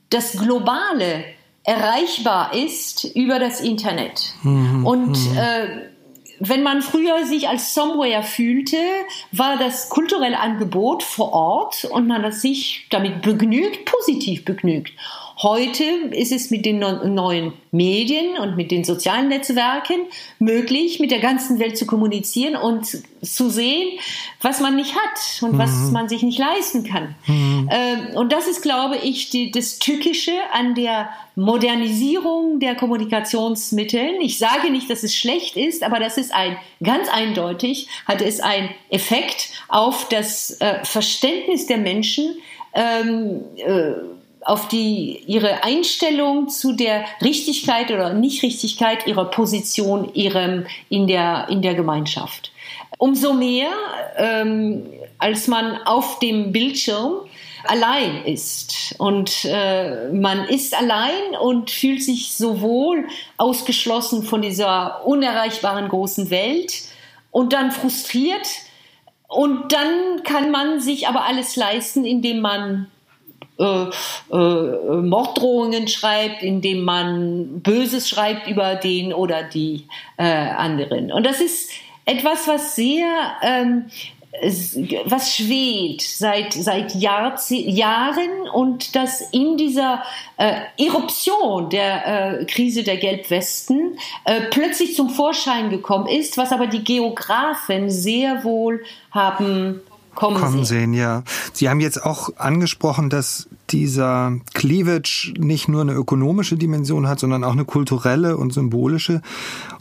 das 0.10 0.38
Globale 0.38 1.26
erreichbar 1.68 2.54
ist 2.54 3.04
über 3.04 3.40
das 3.40 3.60
Internet. 3.60 4.34
Mhm. 4.42 4.88
Und 4.88 5.32
mhm. 5.32 5.38
äh, 5.38 5.68
wenn 6.40 6.64
man 6.64 6.82
früher 6.82 7.26
sich 7.26 7.50
als 7.50 7.74
Somewhere 7.74 8.24
fühlte, 8.24 8.78
war 9.32 9.58
das 9.58 9.90
kulturelle 9.90 10.40
Angebot 10.40 11.04
vor 11.04 11.34
Ort 11.34 11.86
und 11.86 12.08
man 12.08 12.24
hat 12.24 12.36
sich 12.36 12.88
damit 12.90 13.22
begnügt, 13.22 13.86
positiv 13.86 14.46
begnügt. 14.46 14.94
Heute 15.40 15.84
ist 16.12 16.32
es 16.32 16.50
mit 16.50 16.66
den 16.66 16.80
neuen 16.80 17.54
Medien 17.72 18.40
und 18.40 18.58
mit 18.58 18.72
den 18.72 18.84
sozialen 18.84 19.28
Netzwerken 19.28 20.08
möglich, 20.40 21.00
mit 21.00 21.12
der 21.12 21.20
ganzen 21.20 21.60
Welt 21.60 21.78
zu 21.78 21.86
kommunizieren 21.86 22.56
und 22.56 22.88
zu 23.22 23.50
sehen, 23.52 24.00
was 24.42 24.62
man 24.62 24.76
nicht 24.76 24.96
hat 24.96 25.44
und 25.44 25.54
mhm. 25.54 25.58
was 25.60 25.92
man 25.92 26.10
sich 26.10 26.24
nicht 26.24 26.40
leisten 26.40 26.84
kann. 26.84 27.14
Mhm. 27.28 27.70
Ähm, 27.72 28.16
und 28.16 28.34
das 28.34 28.48
ist, 28.48 28.64
glaube 28.64 28.98
ich, 28.98 29.30
die, 29.30 29.52
das 29.52 29.78
Tückische 29.78 30.34
an 30.54 30.74
der 30.74 31.10
Modernisierung 31.36 32.60
der 32.60 32.74
Kommunikationsmittel. 32.74 34.16
Ich 34.22 34.40
sage 34.40 34.72
nicht, 34.72 34.90
dass 34.90 35.04
es 35.04 35.16
schlecht 35.16 35.56
ist, 35.56 35.84
aber 35.84 36.00
das 36.00 36.18
ist 36.18 36.34
ein 36.34 36.58
ganz 36.84 37.10
eindeutig, 37.10 37.90
hat 38.08 38.24
es 38.24 38.40
einen 38.40 38.70
Effekt 38.90 39.50
auf 39.68 40.10
das 40.10 40.60
äh, 40.62 40.84
Verständnis 40.84 41.68
der 41.68 41.78
Menschen. 41.78 42.38
Ähm, 42.74 43.42
äh, 43.58 44.17
auf 44.48 44.70
die, 44.70 45.24
ihre 45.28 45.64
Einstellung 45.64 46.48
zu 46.48 46.72
der 46.72 47.04
Richtigkeit 47.22 47.92
oder 47.92 48.14
Nichtrichtigkeit 48.14 49.06
ihrer 49.06 49.26
Position 49.26 50.10
ihrem, 50.14 50.66
in, 50.88 51.06
der, 51.06 51.48
in 51.50 51.62
der 51.62 51.76
Gemeinschaft. 51.76 52.54
Umso 52.98 53.34
mehr, 53.34 53.68
ähm, 54.16 54.86
als 55.18 55.50
man 55.50 55.82
auf 55.84 56.20
dem 56.20 56.54
Bildschirm 56.54 57.26
allein 57.66 58.24
ist. 58.24 58.96
Und 58.98 59.44
äh, 59.44 60.08
man 60.14 60.46
ist 60.46 60.74
allein 60.74 61.36
und 61.42 61.70
fühlt 61.70 62.02
sich 62.02 62.32
sowohl 62.32 63.06
ausgeschlossen 63.36 64.24
von 64.24 64.42
dieser 64.42 65.06
unerreichbaren 65.06 65.90
großen 65.90 66.30
Welt 66.30 66.84
und 67.32 67.52
dann 67.52 67.72
frustriert. 67.72 68.48
Und 69.28 69.74
dann 69.74 70.24
kann 70.24 70.52
man 70.52 70.80
sich 70.80 71.10
aber 71.10 71.26
alles 71.26 71.58
leisten, 71.58 72.06
indem 72.06 72.40
man 72.40 72.88
Morddrohungen 74.30 75.88
schreibt, 75.88 76.44
indem 76.44 76.84
man 76.84 77.62
Böses 77.62 78.08
schreibt 78.10 78.48
über 78.48 78.76
den 78.76 79.14
oder 79.14 79.44
die 79.44 79.86
äh, 80.18 80.24
anderen. 80.24 81.12
Und 81.12 81.26
das 81.26 81.42
ist 81.42 81.72
etwas, 82.06 82.48
was 82.48 82.76
sehr 82.76 83.08
ähm, 83.42 83.86
was 85.06 85.36
schwebt 85.36 86.02
seit, 86.02 86.54
seit 86.54 86.94
Jahren 86.96 88.50
und 88.54 88.96
das 88.96 89.22
in 89.32 89.58
dieser 89.58 90.04
äh, 90.38 90.54
Eruption 90.78 91.70
der 91.70 92.42
äh, 92.42 92.46
Krise 92.46 92.84
der 92.84 92.98
Gelbwesten 92.98 93.98
äh, 94.26 94.42
plötzlich 94.52 94.96
zum 94.96 95.10
Vorschein 95.10 95.70
gekommen 95.70 96.08
ist, 96.08 96.38
was 96.38 96.52
aber 96.52 96.68
die 96.68 96.84
Geografen 96.84 97.90
sehr 97.90 98.44
wohl 98.44 98.84
haben 99.12 99.82
kommen, 100.18 100.38
kommen 100.38 100.66
sehen. 100.66 100.94
Ja, 100.94 101.24
Sie 101.54 101.70
haben 101.70 101.80
jetzt 101.80 102.04
auch 102.04 102.32
angesprochen, 102.38 103.10
dass 103.10 103.48
dieser 103.70 104.34
Cleavage 104.54 105.34
nicht 105.38 105.68
nur 105.68 105.82
eine 105.82 105.94
ökonomische 105.94 106.58
Dimension 106.58 107.08
hat, 107.08 107.20
sondern 107.20 107.44
auch 107.44 107.52
eine 107.52 107.66
kulturelle 107.66 108.36
und 108.36 108.52
symbolische. 108.52 109.22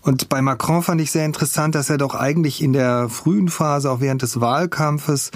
Und 0.02 0.28
bei 0.28 0.42
Macron 0.42 0.82
fand 0.82 1.00
ich 1.00 1.10
sehr 1.10 1.24
interessant, 1.24 1.74
dass 1.74 1.88
er 1.88 1.96
doch 1.96 2.14
eigentlich 2.14 2.62
in 2.62 2.74
der 2.74 3.08
frühen 3.08 3.48
Phase, 3.48 3.90
auch 3.90 4.00
während 4.00 4.22
des 4.22 4.40
Wahlkampfes, 4.40 5.30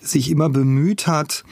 sich 0.00 0.30
immer 0.30 0.48
bemüht 0.48 1.06
hat, 1.06 1.44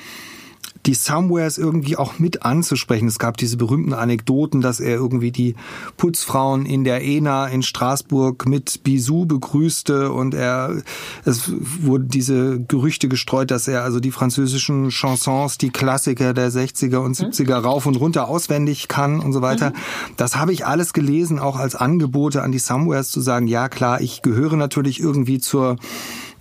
die 0.89 0.95
Somewheres 0.95 1.59
irgendwie 1.59 1.99
auch 1.99 2.19
mit 2.19 2.45
anzusprechen. 2.45 3.09
Es 3.09 3.19
gab 3.19 3.37
diese 3.37 3.59
berühmten 3.59 3.93
Anekdoten, 3.93 4.63
dass 4.63 4.81
er 4.81 4.95
irgendwie 4.95 5.31
die 5.31 5.55
Putzfrauen 5.99 6.65
in 6.65 6.83
der 6.83 7.05
ENA 7.05 7.47
in 7.49 7.63
Straßburg 7.63 8.49
mit 8.49 8.85
Bisou 8.85 9.27
begrüßte 9.27 10.11
und 10.11 10.33
er, 10.33 10.83
es 11.27 11.53
wurden 11.83 12.09
diese 12.09 12.59
Gerüchte 12.61 13.09
gestreut, 13.09 13.51
dass 13.51 13.69
er 13.69 13.83
also 13.83 14.01
die 14.01 14.11
französischen 14.11 14.91
Chansons, 14.91 15.59
die 15.59 15.69
Klassiker 15.69 16.33
der 16.33 16.51
60er 16.51 16.97
und 16.97 17.15
70er 17.15 17.59
mhm. 17.59 17.67
rauf 17.67 17.85
und 17.85 17.97
runter 17.97 18.27
auswendig 18.27 18.89
kann 18.89 19.21
und 19.21 19.35
so 19.35 19.43
weiter. 19.43 19.71
Mhm. 19.71 19.75
Das 20.17 20.37
habe 20.37 20.55
ich 20.55 20.65
alles 20.65 20.95
gelesen, 20.95 21.39
auch 21.39 21.57
als 21.57 21.75
Angebote 21.75 22.43
an 22.43 22.51
die 22.51 22.59
Somewheres 22.59 23.11
zu 23.11 23.21
sagen, 23.21 23.47
ja 23.47 23.69
klar, 23.69 24.01
ich 24.01 24.23
gehöre 24.23 24.57
natürlich 24.57 25.01
irgendwie 25.01 25.39
zur 25.39 25.77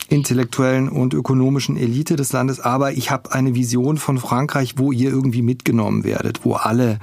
intellektuellen 0.10 0.90
und 0.90 1.14
ökonomischen 1.14 1.78
Elite 1.78 2.16
des 2.16 2.32
Landes, 2.32 2.60
aber 2.60 2.94
ich 2.94 3.12
habe 3.12 3.32
eine 3.32 3.56
Vision 3.56 3.98
von 3.98 4.18
Frankreich, 4.18 4.76
wo 4.78 4.92
ihr 4.92 5.10
irgendwie 5.10 5.42
mitgenommen 5.42 6.04
werdet, 6.04 6.46
wo 6.46 6.54
alle 6.54 7.00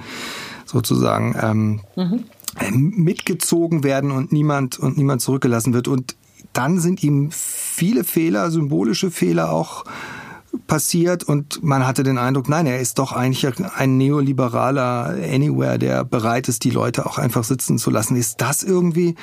sozusagen 0.64 1.36
ähm, 1.40 1.80
mhm. 1.96 2.24
mitgezogen 2.96 3.84
werden 3.84 4.10
und 4.10 4.32
niemand 4.32 4.78
und 4.78 4.96
niemand 4.96 5.20
zurückgelassen 5.20 5.74
wird. 5.74 5.88
Und 5.88 6.16
dann 6.52 6.78
sind 6.80 7.02
ihm 7.02 7.30
viele 7.30 8.04
Fehler, 8.04 8.50
symbolische 8.50 9.10
Fehler 9.10 9.52
auch 9.52 9.84
passiert 10.58 11.24
und 11.24 11.62
man 11.62 11.86
hatte 11.86 12.02
den 12.02 12.18
Eindruck, 12.18 12.48
nein, 12.48 12.66
er 12.66 12.80
ist 12.80 12.98
doch 12.98 13.12
eigentlich 13.12 13.46
ein 13.76 13.96
neoliberaler 13.96 15.16
Anywhere, 15.32 15.78
der 15.78 16.04
bereit 16.04 16.48
ist, 16.48 16.64
die 16.64 16.70
Leute 16.70 17.06
auch 17.06 17.18
einfach 17.18 17.44
sitzen 17.44 17.78
zu 17.78 17.90
lassen. 17.90 18.16
Ist 18.16 18.40
das 18.40 18.62
irgendwie 18.62 19.14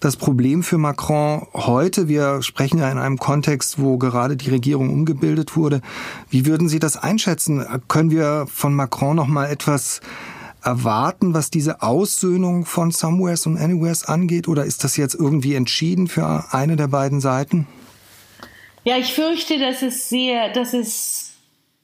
das 0.00 0.16
Problem 0.16 0.62
für 0.62 0.78
Macron 0.78 1.46
heute? 1.54 2.08
Wir 2.08 2.42
sprechen 2.42 2.78
ja 2.78 2.90
in 2.90 2.98
einem 2.98 3.18
Kontext, 3.18 3.80
wo 3.80 3.98
gerade 3.98 4.36
die 4.36 4.50
Regierung 4.50 4.90
umgebildet 4.90 5.56
wurde. 5.56 5.80
Wie 6.30 6.46
würden 6.46 6.68
Sie 6.68 6.78
das 6.78 6.96
einschätzen? 6.96 7.64
Können 7.88 8.10
wir 8.10 8.46
von 8.52 8.74
Macron 8.74 9.16
noch 9.16 9.28
mal 9.28 9.46
etwas 9.46 10.00
erwarten, 10.62 11.34
was 11.34 11.50
diese 11.50 11.82
Aussöhnung 11.82 12.64
von 12.64 12.90
Somewheres 12.90 13.46
und 13.46 13.58
Anywheres 13.58 14.04
angeht? 14.04 14.48
Oder 14.48 14.64
ist 14.64 14.84
das 14.84 14.96
jetzt 14.96 15.14
irgendwie 15.14 15.54
entschieden 15.54 16.08
für 16.08 16.52
eine 16.52 16.76
der 16.76 16.88
beiden 16.88 17.20
Seiten? 17.20 17.66
Ja, 18.84 18.98
ich 18.98 19.12
fürchte, 19.12 19.58
dass 19.58 19.82
es 19.82 20.08
sehr, 20.08 20.50
dass 20.50 20.74
es 20.74 21.32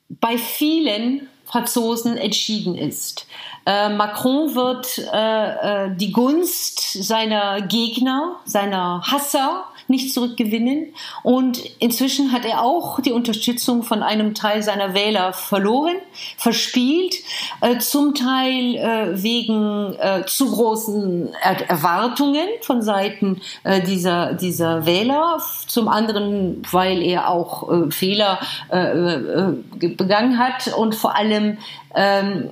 bei 0.08 0.36
vielen 0.36 1.28
Franzosen 1.44 2.16
entschieden 2.16 2.76
ist. 2.76 3.26
Äh, 3.66 3.88
Macron 3.88 4.54
wird 4.54 4.98
äh, 5.12 5.86
äh, 5.86 5.96
die 5.96 6.12
Gunst 6.12 6.92
seiner 6.92 7.62
Gegner, 7.62 8.36
seiner 8.44 9.02
Hasser 9.10 9.64
nicht 9.90 10.14
zurückgewinnen. 10.14 10.94
Und 11.22 11.60
inzwischen 11.80 12.32
hat 12.32 12.46
er 12.46 12.62
auch 12.62 13.00
die 13.00 13.12
Unterstützung 13.12 13.82
von 13.82 14.02
einem 14.02 14.34
Teil 14.34 14.62
seiner 14.62 14.94
Wähler 14.94 15.32
verloren, 15.32 15.96
verspielt, 16.38 17.16
äh, 17.60 17.78
zum 17.78 18.14
Teil 18.14 18.76
äh, 18.76 19.22
wegen 19.22 19.94
äh, 19.98 20.24
zu 20.26 20.50
großen 20.50 21.28
er 21.42 21.68
Erwartungen 21.68 22.46
von 22.62 22.82
Seiten 22.82 23.40
dieser, 23.86 24.34
dieser 24.34 24.86
Wähler, 24.86 25.42
zum 25.66 25.88
anderen, 25.88 26.62
weil 26.70 27.02
er 27.02 27.28
auch 27.28 27.68
Fehler 27.90 28.38
begangen 29.78 30.38
hat 30.38 30.72
und 30.76 30.94
vor 30.94 31.16
allem 31.16 31.58
ähm, 31.94 32.50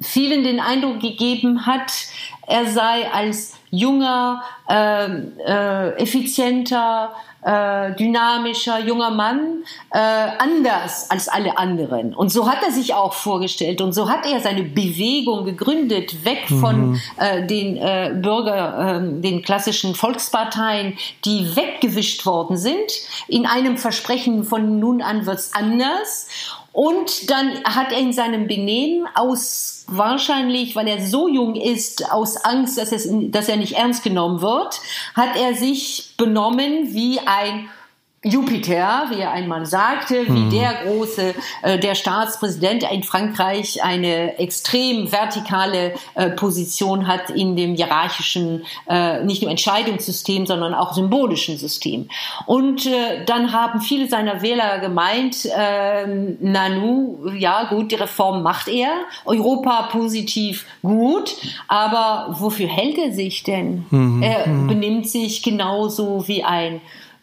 vielen 0.00 0.44
den 0.44 0.60
Eindruck 0.60 1.00
gegeben 1.00 1.66
hat, 1.66 1.92
er 2.46 2.66
sei 2.66 3.10
als 3.12 3.54
junger, 3.70 4.42
äh, 4.68 5.06
äh, 5.06 5.96
effizienter, 5.96 7.12
äh, 7.42 7.94
dynamischer 7.94 8.80
junger 8.80 9.10
Mann 9.10 9.64
äh, 9.90 9.98
anders 9.98 11.10
als 11.10 11.28
alle 11.28 11.58
anderen. 11.58 12.14
Und 12.14 12.30
so 12.30 12.50
hat 12.50 12.62
er 12.64 12.72
sich 12.72 12.94
auch 12.94 13.12
vorgestellt 13.12 13.80
und 13.80 13.92
so 13.92 14.08
hat 14.08 14.26
er 14.26 14.40
seine 14.40 14.64
Bewegung 14.64 15.44
gegründet, 15.44 16.24
weg 16.24 16.50
mhm. 16.50 16.60
von 16.60 17.00
äh, 17.18 17.46
den 17.46 17.76
äh, 17.76 18.14
Bürger, 18.20 19.00
äh, 19.00 19.20
den 19.20 19.42
klassischen 19.42 19.94
Volksparteien, 19.94 20.96
die 21.24 21.54
weggewischt 21.54 22.26
worden 22.26 22.56
sind, 22.56 22.90
in 23.28 23.46
einem 23.46 23.76
Versprechen 23.76 24.44
von 24.44 24.80
nun 24.80 25.02
an 25.02 25.26
wird's 25.26 25.52
anders. 25.54 26.28
Und 26.76 27.30
dann 27.30 27.64
hat 27.64 27.90
er 27.90 27.98
in 28.00 28.12
seinem 28.12 28.48
Benehmen 28.48 29.08
aus 29.14 29.86
wahrscheinlich, 29.86 30.76
weil 30.76 30.86
er 30.86 31.00
so 31.00 31.26
jung 31.26 31.54
ist, 31.54 32.12
aus 32.12 32.36
Angst, 32.36 32.76
dass, 32.76 32.92
es, 32.92 33.08
dass 33.30 33.48
er 33.48 33.56
nicht 33.56 33.78
ernst 33.78 34.02
genommen 34.02 34.42
wird, 34.42 34.82
hat 35.14 35.36
er 35.36 35.54
sich 35.54 36.12
benommen 36.18 36.92
wie 36.92 37.18
ein 37.20 37.70
Jupiter, 38.26 39.06
wie 39.10 39.20
er 39.20 39.30
einmal 39.30 39.66
sagte, 39.66 40.26
wie 40.26 40.40
mhm. 40.40 40.50
der 40.50 40.74
große, 40.84 41.34
äh, 41.62 41.78
der 41.78 41.94
Staatspräsident 41.94 42.84
in 42.90 43.04
Frankreich 43.04 43.84
eine 43.84 44.38
extrem 44.38 45.12
vertikale 45.12 45.94
äh, 46.14 46.30
Position 46.30 47.06
hat 47.06 47.30
in 47.30 47.54
dem 47.54 47.76
hierarchischen, 47.76 48.64
äh, 48.88 49.22
nicht 49.24 49.42
nur 49.42 49.50
Entscheidungssystem, 49.50 50.44
sondern 50.46 50.74
auch 50.74 50.92
symbolischen 50.92 51.56
System. 51.56 52.08
Und 52.46 52.86
äh, 52.86 53.24
dann 53.26 53.52
haben 53.52 53.80
viele 53.80 54.08
seiner 54.08 54.42
Wähler 54.42 54.80
gemeint, 54.80 55.44
äh, 55.44 56.06
Nanu, 56.40 57.28
ja 57.36 57.64
gut, 57.64 57.92
die 57.92 57.96
Reform 57.96 58.42
macht 58.42 58.66
er, 58.66 58.88
Europa 59.24 59.88
positiv 59.92 60.66
gut, 60.82 61.36
aber 61.68 62.34
wofür 62.40 62.66
hält 62.66 62.98
er 62.98 63.12
sich 63.12 63.44
denn? 63.44 63.86
Mhm. 63.90 64.22
Er 64.22 64.48
mhm. 64.48 64.66
benimmt 64.66 65.08
sich 65.08 65.44
genauso 65.44 66.26
wie 66.26 66.42
ein 66.42 66.80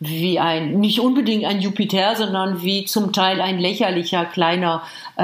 wie 0.08 0.40
ein, 0.40 0.80
nicht 0.80 1.00
unbedingt 1.00 1.46
ein 1.46 1.62
Jupiter, 1.62 2.16
sondern 2.16 2.62
wie 2.62 2.86
zum 2.86 3.14
Teil 3.14 3.42
ein 3.42 3.60
lächerlicher 3.60 4.26
kleiner 4.26 4.84
äh, 5.18 5.24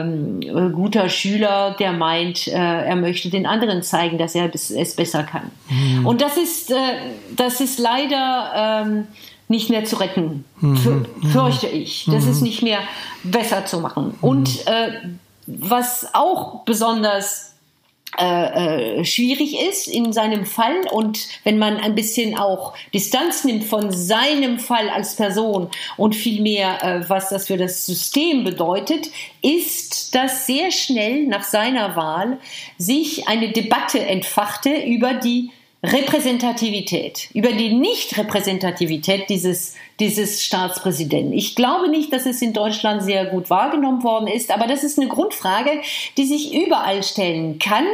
ähm, 0.00 0.72
guter 0.74 1.08
Schüler, 1.08 1.76
der 1.78 1.92
meint, 1.92 2.46
äh, 2.46 2.52
er 2.52 2.96
möchte 2.96 3.30
den 3.30 3.46
anderen 3.46 3.82
zeigen, 3.82 4.18
dass 4.18 4.34
er 4.34 4.50
es 4.54 4.96
besser 4.96 5.22
kann. 5.22 5.50
Mhm. 5.68 6.06
Und 6.06 6.20
das 6.20 6.36
ist, 6.36 6.70
äh, 6.70 6.74
das 7.36 7.60
ist 7.60 7.78
leider 7.78 8.84
ähm, 8.84 9.06
nicht 9.48 9.70
mehr 9.70 9.84
zu 9.84 9.96
retten, 9.96 10.44
mhm. 10.60 11.06
fürchte 11.32 11.66
ich. 11.66 12.06
Das 12.10 12.26
ist 12.26 12.40
nicht 12.40 12.62
mehr 12.62 12.80
besser 13.24 13.64
zu 13.66 13.80
machen. 13.80 14.14
Und 14.20 14.66
äh, 14.66 14.92
was 15.46 16.14
auch 16.14 16.64
besonders 16.64 17.49
äh, 18.18 19.00
äh, 19.00 19.04
schwierig 19.04 19.56
ist 19.60 19.86
in 19.86 20.12
seinem 20.12 20.44
Fall. 20.44 20.86
Und 20.90 21.28
wenn 21.44 21.58
man 21.58 21.76
ein 21.76 21.94
bisschen 21.94 22.36
auch 22.36 22.74
Distanz 22.92 23.44
nimmt 23.44 23.64
von 23.64 23.92
seinem 23.92 24.58
Fall 24.58 24.90
als 24.90 25.14
Person 25.14 25.70
und 25.96 26.16
vielmehr, 26.16 26.82
äh, 26.82 27.08
was 27.08 27.28
das 27.28 27.46
für 27.46 27.56
das 27.56 27.86
System 27.86 28.42
bedeutet, 28.42 29.10
ist, 29.42 30.14
dass 30.14 30.46
sehr 30.46 30.72
schnell 30.72 31.26
nach 31.26 31.44
seiner 31.44 31.94
Wahl 31.94 32.38
sich 32.78 33.28
eine 33.28 33.52
Debatte 33.52 34.00
entfachte 34.00 34.70
über 34.84 35.14
die 35.14 35.50
Repräsentativität, 35.82 37.30
über 37.32 37.52
die 37.52 37.72
Nicht-Repräsentativität 37.72 39.30
dieses, 39.30 39.76
dieses 40.00 40.42
Staatspräsidenten. 40.42 41.32
Ich 41.32 41.54
glaube 41.54 41.88
nicht, 41.88 42.12
dass 42.12 42.26
es 42.26 42.40
in 42.40 42.52
Deutschland 42.52 43.02
sehr 43.02 43.26
gut 43.26 43.50
wahrgenommen 43.50 44.02
worden 44.02 44.26
ist, 44.26 44.50
aber 44.50 44.66
das 44.66 44.82
ist 44.82 44.98
eine 44.98 45.08
Grundfrage, 45.08 45.70
die 46.16 46.24
sich 46.24 46.54
überall 46.54 47.02
stellen 47.02 47.58
kann, 47.58 47.84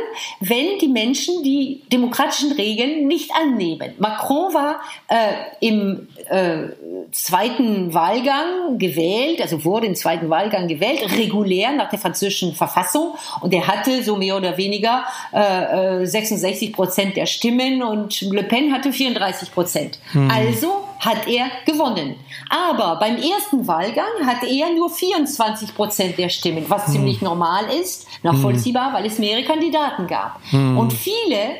wenn 0.40 0.78
die 0.80 0.88
Menschen 0.88 1.42
die 1.42 1.82
demokratischen 1.92 2.52
Regeln 2.52 3.08
nicht 3.08 3.32
annehmen. 3.34 3.92
Macron 3.98 4.54
war 4.54 4.80
äh, 5.08 5.66
im 5.66 6.08
äh, 6.28 6.68
zweiten 7.12 7.92
Wahlgang 7.92 8.78
gewählt, 8.78 9.40
also 9.40 9.64
wurde 9.64 9.86
im 9.86 9.96
zweiten 9.96 10.30
Wahlgang 10.30 10.68
gewählt, 10.68 11.02
regulär 11.18 11.72
nach 11.72 11.90
der 11.90 11.98
französischen 11.98 12.54
Verfassung. 12.54 13.14
Und 13.40 13.52
er 13.52 13.66
hatte 13.66 14.02
so 14.04 14.16
mehr 14.16 14.36
oder 14.36 14.56
weniger 14.56 15.04
äh, 15.32 16.06
66 16.06 16.68
äh, 16.68 16.72
Prozent 16.72 17.16
der 17.16 17.26
Stimmen 17.26 17.82
und 17.82 18.20
Le 18.20 18.44
Pen 18.44 18.72
hatte 18.72 18.92
34 18.92 19.52
Prozent. 19.52 19.98
Hm. 20.12 20.30
Also 20.30 20.85
hat 21.00 21.26
er 21.26 21.46
gewonnen. 21.64 22.16
Aber 22.48 22.96
beim 22.98 23.16
ersten 23.16 23.66
Wahlgang 23.66 24.26
hatte 24.26 24.46
er 24.46 24.72
nur 24.74 24.90
24 24.90 25.74
Prozent 25.74 26.18
der 26.18 26.28
Stimmen, 26.28 26.64
was 26.68 26.86
hm. 26.86 26.92
ziemlich 26.92 27.22
normal 27.22 27.64
ist, 27.80 28.06
nachvollziehbar, 28.22 28.88
hm. 28.88 28.94
weil 28.94 29.06
es 29.06 29.18
mehrere 29.18 29.44
Kandidaten 29.44 30.06
gab. 30.06 30.40
Hm. 30.50 30.78
Und 30.78 30.92
viele 30.92 31.56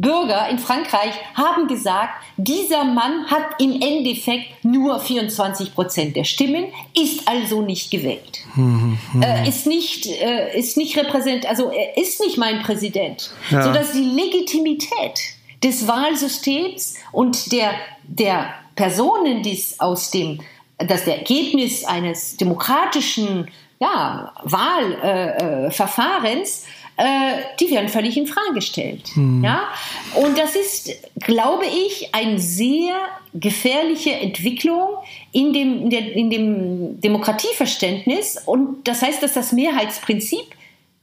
Bürger 0.00 0.48
in 0.48 0.58
Frankreich 0.58 1.12
haben 1.34 1.68
gesagt, 1.68 2.24
dieser 2.38 2.84
Mann 2.84 3.26
hat 3.26 3.44
im 3.58 3.82
Endeffekt 3.82 4.64
nur 4.64 4.98
24 4.98 5.74
Prozent 5.74 6.16
der 6.16 6.24
Stimmen, 6.24 6.66
ist 6.98 7.28
also 7.28 7.60
nicht 7.60 7.90
gewählt. 7.90 8.40
Mhm. 8.54 8.98
Äh, 9.20 9.46
ist 9.46 9.66
nicht, 9.66 10.06
äh, 10.06 10.58
ist 10.58 10.78
nicht 10.78 10.96
repräsent, 10.96 11.44
also 11.46 11.70
er 11.70 11.98
ist 11.98 12.20
nicht 12.20 12.38
mein 12.38 12.62
Präsident, 12.62 13.30
ja. 13.50 13.62
sodass 13.62 13.92
die 13.92 14.04
Legitimität 14.04 15.20
des 15.62 15.86
Wahlsystems 15.86 16.94
und 17.12 17.52
der, 17.52 17.72
der 18.04 18.54
Personen, 18.74 19.42
die 19.42 19.62
aus 19.78 20.10
dem, 20.10 20.40
dass 20.78 21.04
der 21.04 21.18
Ergebnis 21.18 21.84
eines 21.84 22.36
demokratischen 22.36 23.48
ja, 23.78 24.32
Wahlverfahrens 24.42 26.64
äh, 26.64 26.66
äh, 27.00 27.44
die 27.58 27.70
werden 27.70 27.88
völlig 27.88 28.18
in 28.18 28.26
Frage 28.26 28.54
gestellt. 28.54 29.08
Hm. 29.14 29.42
Ja? 29.42 29.68
Und 30.16 30.36
das 30.36 30.54
ist, 30.54 30.90
glaube 31.20 31.64
ich, 31.64 32.14
eine 32.14 32.38
sehr 32.38 32.94
gefährliche 33.32 34.12
Entwicklung 34.12 34.98
in 35.32 35.54
dem, 35.54 35.84
in, 35.84 35.90
der, 35.90 36.12
in 36.12 36.28
dem 36.28 37.00
Demokratieverständnis. 37.00 38.36
Und 38.44 38.86
das 38.86 39.00
heißt, 39.00 39.22
dass 39.22 39.32
das 39.32 39.52
Mehrheitsprinzip 39.52 40.44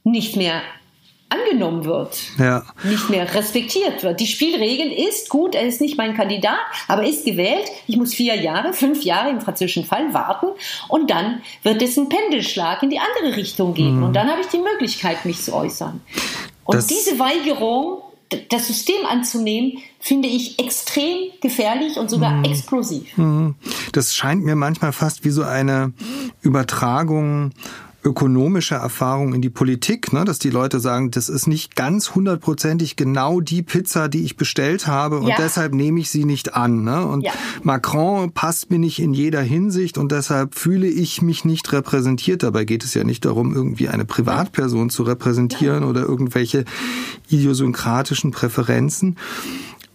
nicht 0.04 0.36
mehr 0.36 0.62
angenommen 1.30 1.84
wird, 1.84 2.18
ja. 2.38 2.64
nicht 2.84 3.10
mehr 3.10 3.34
respektiert 3.34 4.02
wird. 4.02 4.20
Die 4.20 4.26
Spielregel 4.26 4.90
ist 4.92 5.28
gut, 5.28 5.54
er 5.54 5.66
ist 5.66 5.80
nicht 5.80 5.98
mein 5.98 6.16
Kandidat, 6.16 6.58
aber 6.86 7.02
er 7.02 7.08
ist 7.08 7.24
gewählt. 7.24 7.64
Ich 7.86 7.96
muss 7.96 8.14
vier 8.14 8.36
Jahre, 8.36 8.72
fünf 8.72 9.02
Jahre 9.02 9.30
im 9.30 9.40
französischen 9.40 9.84
Fall 9.84 10.14
warten 10.14 10.46
und 10.88 11.10
dann 11.10 11.42
wird 11.62 11.82
es 11.82 11.98
einen 11.98 12.08
Pendelschlag 12.08 12.82
in 12.82 12.90
die 12.90 12.98
andere 12.98 13.36
Richtung 13.36 13.74
geben 13.74 13.98
mhm. 13.98 14.04
und 14.04 14.12
dann 14.14 14.28
habe 14.30 14.40
ich 14.40 14.48
die 14.48 14.58
Möglichkeit, 14.58 15.24
mich 15.24 15.42
zu 15.42 15.54
äußern. 15.54 16.00
Und 16.64 16.76
das 16.76 16.86
diese 16.86 17.18
Weigerung, 17.18 18.02
das 18.50 18.66
System 18.66 19.06
anzunehmen, 19.06 19.78
finde 20.00 20.28
ich 20.28 20.58
extrem 20.58 21.30
gefährlich 21.40 21.96
und 21.96 22.10
sogar 22.10 22.32
mhm. 22.32 22.44
explosiv. 22.44 23.16
Mhm. 23.16 23.54
Das 23.92 24.14
scheint 24.14 24.44
mir 24.44 24.54
manchmal 24.54 24.92
fast 24.92 25.24
wie 25.24 25.30
so 25.30 25.42
eine 25.42 25.92
Übertragung 26.42 27.52
ökonomische 28.08 28.74
Erfahrung 28.74 29.34
in 29.34 29.42
die 29.42 29.50
Politik, 29.50 30.12
ne? 30.12 30.24
dass 30.24 30.38
die 30.38 30.50
Leute 30.50 30.80
sagen, 30.80 31.10
das 31.10 31.28
ist 31.28 31.46
nicht 31.46 31.76
ganz 31.76 32.14
hundertprozentig 32.14 32.96
genau 32.96 33.40
die 33.40 33.62
Pizza, 33.62 34.08
die 34.08 34.24
ich 34.24 34.36
bestellt 34.36 34.86
habe 34.86 35.18
und 35.18 35.28
ja. 35.28 35.36
deshalb 35.38 35.74
nehme 35.74 36.00
ich 36.00 36.10
sie 36.10 36.24
nicht 36.24 36.54
an. 36.54 36.84
Ne? 36.84 37.06
Und 37.06 37.22
ja. 37.22 37.32
Macron 37.62 38.32
passt 38.32 38.70
mir 38.70 38.78
nicht 38.78 38.98
in 38.98 39.12
jeder 39.12 39.42
Hinsicht 39.42 39.98
und 39.98 40.10
deshalb 40.10 40.54
fühle 40.54 40.88
ich 40.88 41.20
mich 41.22 41.44
nicht 41.44 41.70
repräsentiert. 41.72 42.42
Dabei 42.42 42.64
geht 42.64 42.82
es 42.82 42.94
ja 42.94 43.04
nicht 43.04 43.24
darum, 43.24 43.54
irgendwie 43.54 43.88
eine 43.88 44.04
Privatperson 44.04 44.88
zu 44.90 45.02
repräsentieren 45.02 45.84
oder 45.84 46.02
irgendwelche 46.02 46.64
idiosynkratischen 47.28 48.30
Präferenzen. 48.30 49.16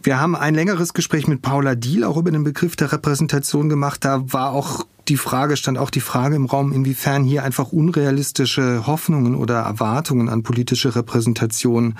Wir 0.03 0.19
haben 0.19 0.35
ein 0.35 0.53
längeres 0.53 0.93
Gespräch 0.93 1.27
mit 1.27 1.41
Paula 1.41 1.75
Diehl 1.75 2.03
auch 2.03 2.17
über 2.17 2.29
den 2.29 2.43
Begriff 2.43 2.75
der 2.75 2.91
Repräsentation 2.91 3.69
gemacht. 3.69 4.03
Da 4.03 4.33
war 4.33 4.51
auch 4.51 4.85
die 5.07 5.15
Frage, 5.15 5.55
stand 5.55 5.77
auch 5.77 5.89
die 5.89 6.01
Frage 6.01 6.35
im 6.35 6.45
Raum, 6.45 6.73
inwiefern 6.73 7.23
hier 7.23 7.43
einfach 7.43 7.71
unrealistische 7.71 8.85
Hoffnungen 8.85 9.33
oder 9.33 9.59
Erwartungen 9.59 10.27
an 10.27 10.43
politische 10.43 10.93
Repräsentation 10.93 11.95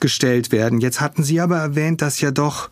gestellt 0.00 0.50
werden. 0.50 0.80
Jetzt 0.80 1.02
hatten 1.02 1.22
Sie 1.22 1.38
aber 1.38 1.58
erwähnt, 1.58 2.00
dass 2.00 2.22
ja 2.22 2.30
doch 2.30 2.70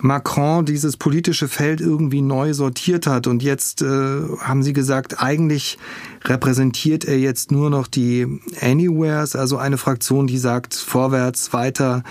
Macron 0.00 0.64
dieses 0.64 0.96
politische 0.96 1.46
Feld 1.46 1.80
irgendwie 1.80 2.22
neu 2.22 2.54
sortiert 2.54 3.06
hat 3.06 3.28
und 3.28 3.42
jetzt 3.42 3.82
äh, 3.82 3.86
haben 4.40 4.64
Sie 4.64 4.72
gesagt, 4.72 5.22
eigentlich 5.22 5.78
repräsentiert 6.24 7.04
er 7.04 7.18
jetzt 7.18 7.52
nur 7.52 7.70
noch 7.70 7.86
die 7.86 8.40
Anywheres, 8.60 9.36
also 9.36 9.58
eine 9.58 9.78
Fraktion, 9.78 10.26
die 10.26 10.38
sagt 10.38 10.74
vorwärts, 10.74 11.52
weiter 11.52 12.02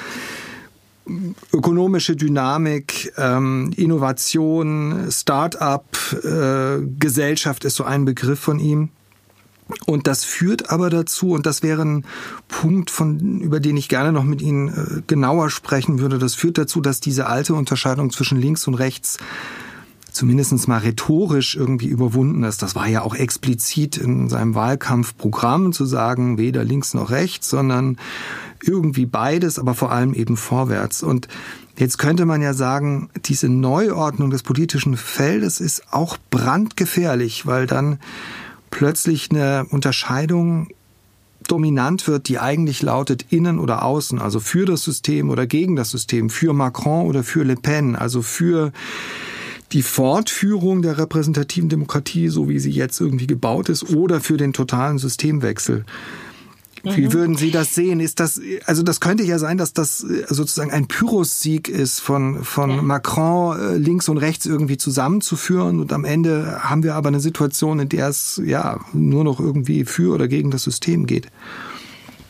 ökonomische 1.54 2.16
Dynamik, 2.16 3.14
ähm, 3.18 3.72
Innovation, 3.76 5.08
Start-up, 5.10 5.86
äh, 6.24 6.86
Gesellschaft 7.00 7.66
ist 7.66 7.76
so 7.76 7.84
ein 7.84 8.06
Begriff 8.06 8.40
von 8.40 8.60
ihm. 8.60 8.90
Und 9.88 10.06
das 10.06 10.24
führt 10.24 10.70
aber 10.70 10.92
dazu, 10.92 11.32
und 11.32 11.46
das 11.48 11.64
wäre 11.64 11.82
ein 11.82 12.06
Punkt, 12.48 12.92
von, 12.92 13.42
über 13.42 13.60
den 13.60 13.78
ich 13.78 13.90
gerne 13.90 14.12
noch 14.12 14.24
mit 14.24 14.42
Ihnen 14.42 14.68
äh, 14.68 15.02
genauer 15.08 15.50
sprechen 15.50 16.00
würde, 16.00 16.20
das 16.20 16.36
führt 16.36 16.60
dazu, 16.60 16.82
dass 16.82 17.00
diese 17.00 17.26
alte 17.26 17.56
Unterscheidung 17.56 18.12
zwischen 18.12 18.40
links 18.40 18.68
und 18.68 18.76
rechts 18.76 19.18
zumindest 20.16 20.68
mal 20.68 20.78
rhetorisch 20.78 21.56
irgendwie 21.56 21.88
überwunden 21.88 22.44
ist. 22.44 22.62
Das 22.62 22.74
war 22.74 22.88
ja 22.88 23.02
auch 23.02 23.16
explizit 23.16 23.98
in 23.98 24.30
seinem 24.30 24.56
Wahlkampfprogramm 24.56 25.74
zu 25.74 25.86
sagen, 25.86 26.38
weder 26.38 26.64
links 26.64 26.94
noch 26.94 27.12
rechts, 27.12 27.50
sondern 27.50 27.98
irgendwie 28.64 29.06
beides, 29.06 29.60
aber 29.60 29.74
vor 29.74 29.92
allem 29.92 30.14
eben 30.14 30.38
vorwärts. 30.38 31.04
Und 31.04 31.28
jetzt 31.78 31.98
könnte 31.98 32.26
man 32.26 32.42
ja 32.42 32.54
sagen, 32.54 33.10
diese 33.26 33.50
Neuordnung 33.50 34.30
des 34.30 34.42
politischen 34.42 34.96
Feldes 34.96 35.60
ist 35.60 35.92
auch 35.92 36.18
brandgefährlich, 36.32 37.46
weil 37.46 37.68
dann 37.68 38.00
plötzlich 38.72 39.32
eine 39.32 39.66
Unterscheidung 39.70 40.70
dominant 41.48 42.08
wird, 42.08 42.30
die 42.30 42.40
eigentlich 42.40 42.82
lautet 42.82 43.26
innen 43.32 43.60
oder 43.60 43.84
außen, 43.84 44.20
also 44.20 44.40
für 44.40 44.66
das 44.66 44.84
System 44.84 45.30
oder 45.30 45.46
gegen 45.46 45.76
das 45.76 45.92
System, 45.92 46.30
für 46.30 46.54
Macron 46.54 47.06
oder 47.06 47.24
für 47.24 47.44
Le 47.44 47.56
Pen, 47.58 47.98
also 47.98 48.22
für 48.22 48.72
die 49.72 49.82
Fortführung 49.82 50.82
der 50.82 50.98
repräsentativen 50.98 51.70
Demokratie, 51.70 52.30
so 52.30 52.50
wie 52.50 52.60
sie 52.60 52.72
jetzt 52.72 53.00
irgendwie 53.02 53.28
gebaut 53.28 53.70
ist, 53.70 53.96
oder 53.96 54.22
für 54.22 54.38
den 54.38 54.54
totalen 54.54 54.98
Systemwechsel. 54.98 55.86
Wie 56.94 57.08
mhm. 57.08 57.14
würden 57.14 57.36
Sie 57.36 57.50
das 57.50 57.74
sehen? 57.74 58.00
Ist 58.00 58.20
das, 58.20 58.40
also 58.66 58.84
das 58.84 59.00
könnte 59.00 59.24
ja 59.24 59.40
sein, 59.40 59.58
dass 59.58 59.74
das 59.74 60.04
äh, 60.04 60.26
sozusagen 60.28 60.72
ein 60.72 60.88
Pyrrhus-Sieg 60.88 61.68
ist 61.68 62.00
von, 62.00 62.44
von 62.44 62.70
ja. 62.70 62.82
Macron 62.82 63.60
äh, 63.60 63.78
links 63.78 64.08
und 64.08 64.18
rechts 64.18 64.46
irgendwie 64.46 64.78
zusammenzuführen 64.78 65.80
und 65.80 65.92
am 65.92 66.06
Ende 66.06 66.60
haben 66.62 66.84
wir 66.84 66.94
aber 66.94 67.08
eine 67.08 67.20
Situation, 67.20 67.80
in 67.80 67.90
der 67.90 68.10
es 68.10 68.40
ja 68.46 68.80
nur 68.94 69.24
noch 69.24 69.40
irgendwie 69.40 69.86
für 69.86 70.14
oder 70.14 70.28
gegen 70.28 70.52
das 70.52 70.64
System 70.64 71.08
geht. 71.08 71.28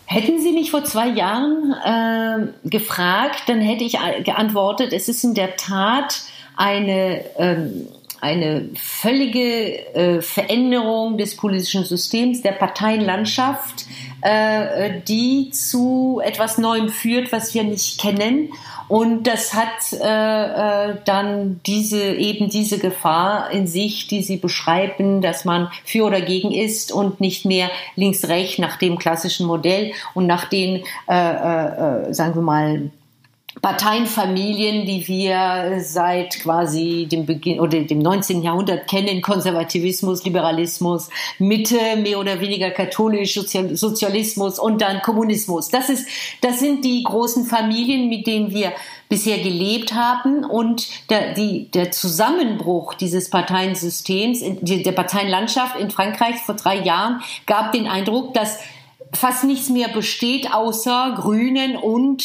Hätten 0.05 0.39
Sie 0.39 0.53
mich 0.53 0.71
vor 0.71 0.83
zwei 0.83 1.09
Jahren 1.09 1.73
äh, 1.83 2.69
gefragt, 2.69 3.43
dann 3.47 3.59
hätte 3.59 3.83
ich 3.83 3.97
geantwortet, 4.23 4.93
es 4.93 5.09
ist 5.09 5.23
in 5.23 5.33
der 5.33 5.57
Tat 5.57 6.23
eine, 6.57 7.23
ähm, 7.37 7.87
eine 8.21 8.69
völlige 8.75 9.95
äh, 9.95 10.21
Veränderung 10.21 11.17
des 11.17 11.35
politischen 11.35 11.83
Systems, 11.83 12.41
der 12.41 12.53
Parteienlandschaft, 12.53 13.85
äh, 14.21 15.01
die 15.07 15.51
zu 15.51 16.21
etwas 16.23 16.57
Neuem 16.57 16.89
führt, 16.89 17.31
was 17.31 17.53
wir 17.53 17.63
nicht 17.63 17.99
kennen. 17.99 18.49
Und 18.87 19.23
das 19.25 19.53
hat 19.53 19.93
äh, 19.93 20.91
äh, 20.91 20.95
dann 21.05 21.59
diese 21.65 22.13
eben 22.13 22.49
diese 22.49 22.77
Gefahr 22.77 23.49
in 23.51 23.65
sich, 23.65 24.07
die 24.07 24.21
Sie 24.21 24.37
beschreiben, 24.37 25.21
dass 25.21 25.43
man 25.43 25.69
für 25.83 26.05
oder 26.05 26.21
gegen 26.21 26.51
ist 26.51 26.91
und 26.91 27.19
nicht 27.19 27.45
mehr 27.45 27.69
links-rechts 27.95 28.59
nach 28.59 28.77
dem 28.77 28.97
klassischen 28.97 29.47
Modell 29.47 29.93
und 30.13 30.27
nach 30.27 30.45
den, 30.45 30.83
äh, 31.07 31.13
äh, 31.13 32.09
äh 32.09 32.13
sagen 32.13 32.35
wir 32.35 32.41
mal, 32.43 32.91
Parteienfamilien, 33.65 34.85
die 34.85 35.07
wir 35.07 35.79
seit 35.81 36.39
quasi 36.39 37.07
dem 37.11 37.25
Beginn 37.25 37.59
oder 37.59 37.81
dem 37.81 37.97
19. 37.97 38.43
Jahrhundert 38.43 38.87
kennen, 38.87 39.23
Konservativismus, 39.23 40.23
Liberalismus, 40.23 41.09
Mitte, 41.39 41.79
mehr 41.97 42.19
oder 42.19 42.39
weniger 42.39 42.69
katholisch, 42.69 43.33
Sozialismus 43.33 44.59
und 44.59 44.83
dann 44.83 45.01
Kommunismus. 45.01 45.69
Das 45.69 45.89
ist, 45.89 46.07
das 46.41 46.59
sind 46.59 46.85
die 46.85 47.01
großen 47.01 47.45
Familien, 47.45 48.07
mit 48.07 48.27
denen 48.27 48.51
wir 48.51 48.71
bisher 49.09 49.39
gelebt 49.39 49.95
haben 49.95 50.43
und 50.43 50.87
der, 51.09 51.33
die, 51.33 51.71
der 51.71 51.89
Zusammenbruch 51.89 52.93
dieses 52.93 53.31
Parteiensystems, 53.31 54.43
der 54.61 54.91
Parteienlandschaft 54.91 55.79
in 55.79 55.89
Frankreich 55.89 56.35
vor 56.45 56.53
drei 56.53 56.83
Jahren 56.83 57.21
gab 57.47 57.71
den 57.71 57.87
Eindruck, 57.87 58.35
dass 58.35 58.59
fast 59.15 59.43
nichts 59.43 59.69
mehr 59.69 59.89
besteht 59.89 60.53
außer 60.53 61.15
Grünen 61.17 61.75
und 61.75 62.23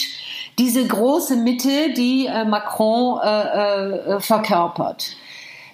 diese 0.59 0.87
große 0.87 1.37
Mitte, 1.37 1.93
die 1.95 2.27
äh, 2.27 2.45
Macron 2.45 3.21
äh, 3.23 4.17
äh, 4.17 4.21
verkörpert. 4.21 5.17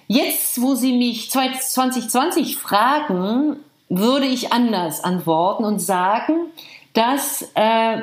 Jetzt, 0.07 0.61
wo 0.61 0.75
Sie 0.75 0.93
mich 0.93 1.29
2020 1.29 2.55
fragen, 2.55 3.57
würde 3.89 4.25
ich 4.25 4.53
anders 4.53 5.03
antworten 5.03 5.65
und 5.65 5.79
sagen, 5.79 6.47
dass, 6.93 7.49
äh, 7.55 8.01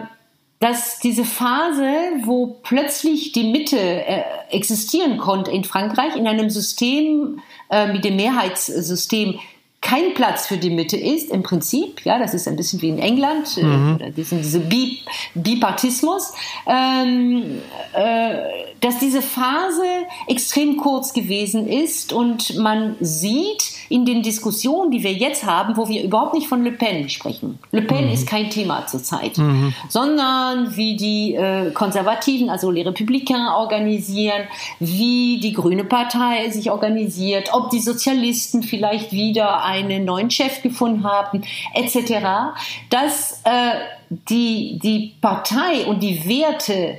dass 0.61 0.99
diese 0.99 1.25
Phase, 1.25 1.91
wo 2.25 2.59
plötzlich 2.63 3.33
die 3.33 3.51
Mitte 3.51 3.79
äh, 3.79 4.23
existieren 4.51 5.17
konnte 5.17 5.51
in 5.51 5.65
Frankreich, 5.65 6.17
in 6.17 6.29
einem 6.29 6.51
System 6.51 7.41
äh, 7.71 7.91
mit 7.91 8.05
dem 8.05 8.17
Mehrheitssystem, 8.17 9.39
kein 9.85 10.15
Platz 10.15 10.47
für 10.47 10.57
die 10.57 10.71
Mitte 10.71 10.97
ist, 10.97 11.31
im 11.31 11.43
Prinzip, 11.43 12.01
ja, 12.05 12.19
das 12.19 12.33
ist 12.33 12.49
ein 12.49 12.57
bisschen 12.57 12.81
wie 12.81 12.89
in 12.89 12.99
England, 12.99 13.59
äh, 13.59 13.63
mhm. 13.63 14.01
äh, 14.01 14.11
diesen, 14.11 14.39
diese 14.39 14.61
Bi 14.61 14.99
Bipartismus, 15.35 16.33
ähm, 16.67 17.61
äh, 17.93 18.35
dass 18.81 18.99
diese 18.99 19.21
Phase 19.21 19.85
extrem 20.27 20.79
kurz 20.79 21.13
gewesen 21.13 21.69
ist 21.69 22.13
und 22.15 22.57
man 22.57 22.97
sieht 23.01 23.73
in 23.91 24.07
den 24.07 24.23
Diskussionen, 24.23 24.91
die 24.91 25.03
wir 25.03 25.13
jetzt 25.13 25.45
haben, 25.45 25.77
wo 25.77 25.87
wir 25.87 26.03
überhaupt 26.03 26.35
nicht 26.35 26.49
von 26.49 26.65
Le 26.65 26.73
Pen 26.73 27.11
sprechen. 27.11 27.59
Le 27.71 27.83
Pen 27.83 28.07
mhm. 28.07 28.13
ist 28.13 28.27
kein 28.27 28.49
Thema 28.49 28.87
zurzeit, 28.87 29.37
mhm. 29.37 29.75
sondern 29.89 30.77
wie 30.77 30.97
die 30.97 31.35
äh, 31.35 31.73
Konservativen, 31.73 32.49
also 32.49 32.73
die 32.73 32.83
Republikaner 32.83 33.57
organisieren, 33.59 34.45
wie 34.81 35.41
die 35.41 35.53
Grüne 35.53 35.85
Partei 35.85 36.49
sich 36.51 36.71
organisiert, 36.71 37.51
ob 37.53 37.69
die 37.69 37.81
Sozialisten 37.81 38.63
vielleicht 38.63 39.13
wieder 39.13 39.63
einen 39.75 40.05
neuen 40.05 40.31
Chef 40.31 40.63
gefunden 40.63 41.05
haben, 41.05 41.43
etc., 41.75 42.57
dass 42.91 43.43
äh, 43.45 43.73
die, 44.09 44.79
die 44.83 45.15
Partei 45.21 45.87
und 45.87 46.03
die 46.03 46.29
Werte, 46.29 46.99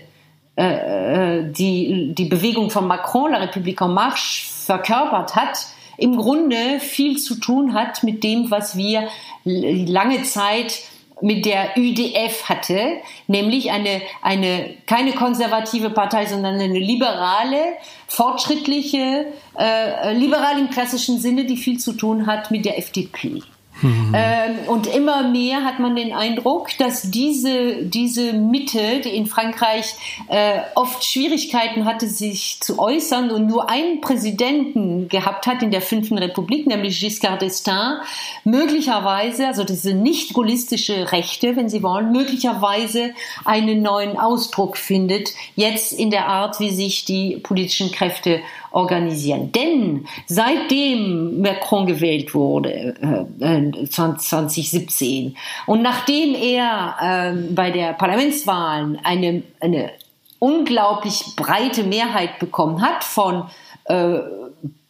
äh, 0.57 1.39
äh, 1.39 1.51
die 1.51 2.13
die 2.13 2.25
Bewegung 2.25 2.69
von 2.69 2.87
Macron, 2.87 3.31
La 3.31 3.39
République 3.39 3.83
en 3.83 3.93
Marche, 3.93 4.45
verkörpert 4.65 5.35
hat, 5.35 5.67
im 5.97 6.17
Grunde 6.17 6.79
viel 6.79 7.17
zu 7.17 7.35
tun 7.35 7.73
hat 7.73 8.03
mit 8.03 8.23
dem, 8.23 8.51
was 8.51 8.75
wir 8.75 9.07
lange 9.45 10.23
Zeit 10.23 10.81
mit 11.21 11.45
der 11.45 11.77
UDF 11.77 12.43
hatte, 12.49 12.97
nämlich 13.27 13.71
eine, 13.71 14.01
eine 14.21 14.75
keine 14.85 15.13
konservative 15.13 15.89
Partei, 15.89 16.25
sondern 16.25 16.55
eine 16.55 16.79
liberale, 16.79 17.77
fortschrittliche, 18.07 19.27
äh, 19.57 20.13
liberal 20.13 20.59
im 20.59 20.69
klassischen 20.69 21.19
Sinne, 21.19 21.45
die 21.45 21.57
viel 21.57 21.79
zu 21.79 21.93
tun 21.93 22.27
hat 22.27 22.51
mit 22.51 22.65
der 22.65 22.77
FDP. 22.77 23.41
Mhm. 23.81 24.13
Ähm, 24.15 24.55
und 24.67 24.87
immer 24.87 25.27
mehr 25.27 25.63
hat 25.63 25.79
man 25.79 25.95
den 25.95 26.13
Eindruck, 26.13 26.69
dass 26.77 27.11
diese, 27.11 27.83
diese 27.83 28.33
Mitte, 28.33 29.01
die 29.03 29.09
in 29.09 29.25
Frankreich 29.25 29.95
äh, 30.27 30.59
oft 30.75 31.03
Schwierigkeiten 31.03 31.85
hatte, 31.85 32.07
sich 32.07 32.59
zu 32.61 32.79
äußern 32.79 33.31
und 33.31 33.47
nur 33.47 33.69
einen 33.69 34.01
Präsidenten 34.01 35.09
gehabt 35.09 35.47
hat 35.47 35.61
in 35.61 35.71
der 35.71 35.81
fünften 35.81 36.17
Republik, 36.17 36.67
nämlich 36.67 36.99
Giscard 36.99 37.41
d'Estaing, 37.41 37.97
möglicherweise, 38.43 39.47
also 39.47 39.63
diese 39.63 39.93
nicht 39.93 40.33
gaullistische 40.33 41.11
Rechte, 41.11 41.55
wenn 41.55 41.69
Sie 41.69 41.83
wollen, 41.83 42.11
möglicherweise 42.11 43.13
einen 43.43 43.81
neuen 43.81 44.17
Ausdruck 44.17 44.77
findet, 44.77 45.31
jetzt 45.55 45.91
in 45.93 46.11
der 46.11 46.27
Art, 46.27 46.59
wie 46.59 46.71
sich 46.71 47.05
die 47.05 47.37
politischen 47.37 47.91
Kräfte 47.91 48.41
organisieren. 48.75 49.51
Denn 49.53 50.05
seitdem 50.27 51.41
Macron 51.41 51.85
gewählt 51.85 52.35
wurde, 52.35 52.93
äh, 53.39 53.87
2017, 53.87 55.27
äh, 55.27 55.33
und 55.65 55.81
nachdem 55.81 56.35
er 56.35 56.95
äh, 57.01 57.53
bei 57.53 57.71
der 57.71 57.93
Parlamentswahlen 57.93 58.99
eine, 59.03 59.43
eine 59.61 59.91
unglaublich 60.39 61.23
breite 61.37 61.83
Mehrheit 61.83 62.37
bekommen 62.39 62.81
hat 62.81 63.03
von 63.03 63.45
äh, 63.85 64.19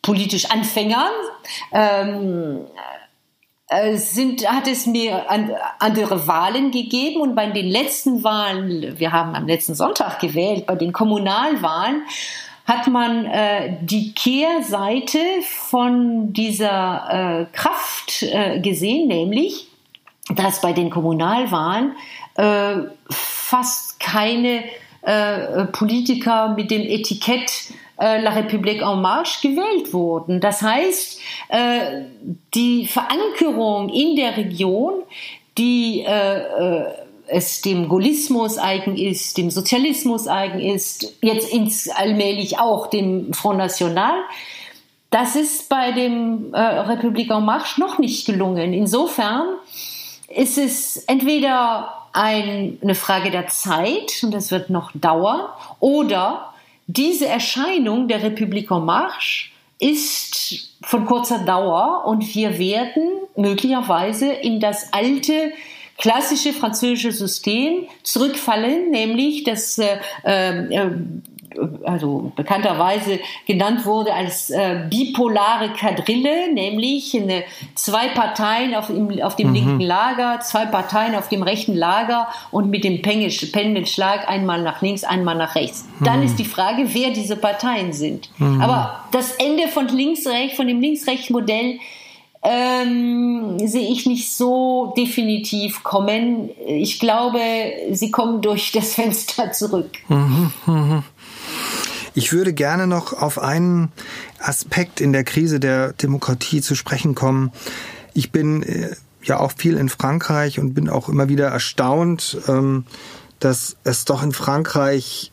politisch 0.01 0.49
Anfängern, 0.49 1.11
ähm, 1.71 2.61
äh, 3.67 3.97
sind, 3.97 4.47
hat 4.47 4.67
es 4.67 4.85
mir 4.85 5.25
andere 5.79 6.27
Wahlen 6.27 6.71
gegeben 6.71 7.21
und 7.21 7.35
bei 7.35 7.49
den 7.49 7.65
letzten 7.65 8.23
Wahlen, 8.23 8.99
wir 8.99 9.11
haben 9.11 9.35
am 9.35 9.47
letzten 9.47 9.73
Sonntag 9.73 10.19
gewählt, 10.19 10.67
bei 10.67 10.75
den 10.75 10.93
Kommunalwahlen, 10.93 12.03
hat 12.65 12.87
man 12.87 13.25
äh, 13.25 13.77
die 13.81 14.13
Kehrseite 14.13 15.19
von 15.43 16.33
dieser 16.33 17.47
äh, 17.51 17.55
Kraft 17.55 18.23
äh, 18.23 18.59
gesehen, 18.59 19.07
nämlich, 19.07 19.67
dass 20.35 20.61
bei 20.61 20.73
den 20.73 20.89
Kommunalwahlen 20.89 21.93
äh, 22.35 22.77
fast 23.09 23.99
keine 23.99 24.63
äh, 25.03 25.65
Politiker 25.65 26.55
mit 26.55 26.71
dem 26.71 26.81
Etikett 26.81 27.51
äh, 27.99 28.21
La 28.21 28.31
République 28.31 28.81
en 28.81 29.01
Marche 29.01 29.47
gewählt 29.47 29.93
wurden. 29.93 30.41
Das 30.41 30.63
heißt, 30.63 31.21
äh, 31.49 32.01
die 32.55 32.87
Verankerung 32.87 33.89
in 33.89 34.15
der 34.15 34.35
Region, 34.35 35.03
die 35.57 36.01
äh, 36.01 36.37
äh 36.37 37.04
es 37.27 37.61
dem 37.61 37.89
Gaullismus 37.89 38.57
eigen 38.57 38.97
ist, 38.97 39.37
dem 39.37 39.49
Sozialismus 39.49 40.27
eigen 40.27 40.59
ist, 40.59 41.13
jetzt 41.21 41.51
ins 41.51 41.89
allmählich 41.89 42.59
auch 42.59 42.87
dem 42.87 43.33
Front 43.33 43.57
National. 43.57 44.15
Das 45.09 45.35
ist 45.35 45.69
bei 45.69 45.91
dem 45.91 46.53
äh, 46.53 46.59
Republik 46.59 47.31
en 47.31 47.45
Marche 47.45 47.79
noch 47.79 47.99
nicht 47.99 48.25
gelungen. 48.25 48.73
Insofern 48.73 49.45
ist 50.27 50.57
es 50.57 50.97
entweder 51.07 51.93
ein, 52.11 52.77
eine 52.81 52.95
Frage 52.95 53.31
der 53.31 53.47
Zeit, 53.47 54.21
und 54.23 54.33
das 54.33 54.51
wird 54.51 54.69
noch 54.69 54.91
dauern, 54.93 55.41
oder 55.79 56.53
diese 56.87 57.27
Erscheinung 57.27 58.07
der 58.07 58.23
Republik 58.23 58.71
en 58.71 58.85
Marche 58.85 59.49
ist 59.79 60.75
von 60.81 61.05
kurzer 61.05 61.39
Dauer 61.39 62.03
und 62.05 62.35
wir 62.35 62.57
werden 62.57 63.09
möglicherweise 63.35 64.31
in 64.31 64.59
das 64.59 64.93
alte 64.93 65.51
klassische 65.97 66.53
französische 66.53 67.11
System 67.11 67.87
zurückfallen, 68.03 68.91
nämlich 68.91 69.43
das 69.43 69.77
äh, 69.77 69.97
äh, 70.23 70.91
also 71.83 72.31
bekannterweise 72.35 73.19
genannt 73.45 73.85
wurde 73.85 74.13
als 74.13 74.49
äh, 74.49 74.85
bipolare 74.89 75.69
Kadrille, 75.73 76.53
nämlich 76.53 77.15
eine, 77.15 77.43
zwei 77.75 78.09
Parteien 78.09 78.75
auf, 78.75 78.89
im, 78.89 79.21
auf 79.21 79.35
dem 79.35 79.49
mhm. 79.49 79.53
linken 79.53 79.79
Lager, 79.79 80.39
zwei 80.41 80.65
Parteien 80.65 81.15
auf 81.15 81.29
dem 81.29 81.43
rechten 81.43 81.75
Lager 81.75 82.27
und 82.51 82.69
mit 82.69 82.83
dem 82.83 83.01
Pendelschlag 83.01 84.27
einmal 84.27 84.61
nach 84.61 84.81
links, 84.81 85.03
einmal 85.03 85.35
nach 85.35 85.55
rechts. 85.55 85.85
Mhm. 85.99 86.05
Dann 86.05 86.23
ist 86.23 86.37
die 86.39 86.45
Frage, 86.45 86.93
wer 86.93 87.11
diese 87.11 87.35
Parteien 87.35 87.93
sind. 87.93 88.29
Mhm. 88.37 88.61
Aber 88.61 89.05
das 89.11 89.31
Ende 89.33 89.67
von 89.67 89.87
links-rechts, 89.87 90.55
von 90.55 90.67
dem 90.67 90.81
links-rechts-Modell 90.81 91.79
ähm, 92.45 93.57
sehe 93.67 93.91
ich 93.91 94.05
nicht 94.05 94.31
so 94.31 94.93
definitiv 94.95 95.83
kommen. 95.83 96.51
Ich 96.67 96.99
glaube, 96.99 97.39
sie 97.91 98.11
kommen 98.11 98.41
durch 98.41 98.71
das 98.71 98.93
Fenster 98.93 99.51
zurück. 99.53 99.89
Mhm, 100.07 100.51
mhm. 100.67 101.03
Ich 102.13 102.31
würde 102.31 102.53
gerne 102.53 102.87
noch 102.87 103.13
auf 103.13 103.39
einen 103.39 103.91
Aspekt 104.39 105.01
in 105.01 105.11
der 105.11 105.23
Krise 105.23 105.59
der 105.59 105.93
Demokratie 105.93 106.61
zu 106.61 106.75
sprechen 106.75 107.15
kommen. 107.15 107.51
Ich 108.13 108.31
bin 108.31 108.63
äh, 108.63 108.95
ja 109.23 109.39
auch 109.39 109.51
viel 109.57 109.75
in 109.75 109.89
Frankreich 109.89 110.59
und 110.59 110.73
bin 110.73 110.87
auch 110.87 111.09
immer 111.09 111.27
wieder 111.27 111.47
erstaunt, 111.47 112.37
ähm, 112.47 112.85
dass 113.39 113.75
es 113.83 114.05
doch 114.05 114.23
in 114.23 114.31
Frankreich 114.31 115.31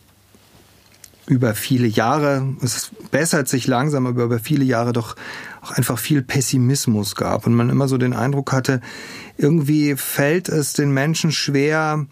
über 1.26 1.54
viele 1.54 1.86
Jahre, 1.86 2.54
es 2.62 2.90
bessert 3.10 3.48
sich 3.48 3.66
langsam, 3.66 4.06
aber 4.06 4.24
über 4.24 4.38
viele 4.40 4.64
Jahre 4.64 4.92
doch 4.92 5.14
auch 5.62 5.70
einfach 5.72 5.98
viel 5.98 6.22
Pessimismus 6.22 7.14
gab 7.14 7.46
und 7.46 7.54
man 7.54 7.70
immer 7.70 7.88
so 7.88 7.96
den 7.96 8.12
Eindruck 8.12 8.52
hatte, 8.52 8.80
irgendwie 9.38 9.96
fällt 9.96 10.48
es 10.48 10.72
den 10.72 10.92
Menschen 10.92 11.32
schwer, 11.32 12.06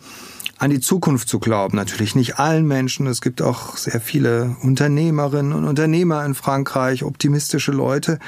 an 0.59 0.71
die 0.71 0.81
Zukunft 0.81 1.29
zu 1.29 1.41
glauben. 1.41 1.77
Natürlich 1.77 2.15
nicht 2.15 2.39
allen 2.39 2.67
Menschen. 2.67 3.07
Es 3.07 3.23
gibt 3.23 3.41
auch 3.41 3.79
sehr 3.79 4.01
viele 4.01 4.57
Unternehmerinnen 4.63 5.55
und 5.55 5.65
Unternehmer 5.65 6.25
in 6.27 6.35
Frankreich, 6.35 7.03
optimistische 7.03 7.73
Leute. 7.73 8.19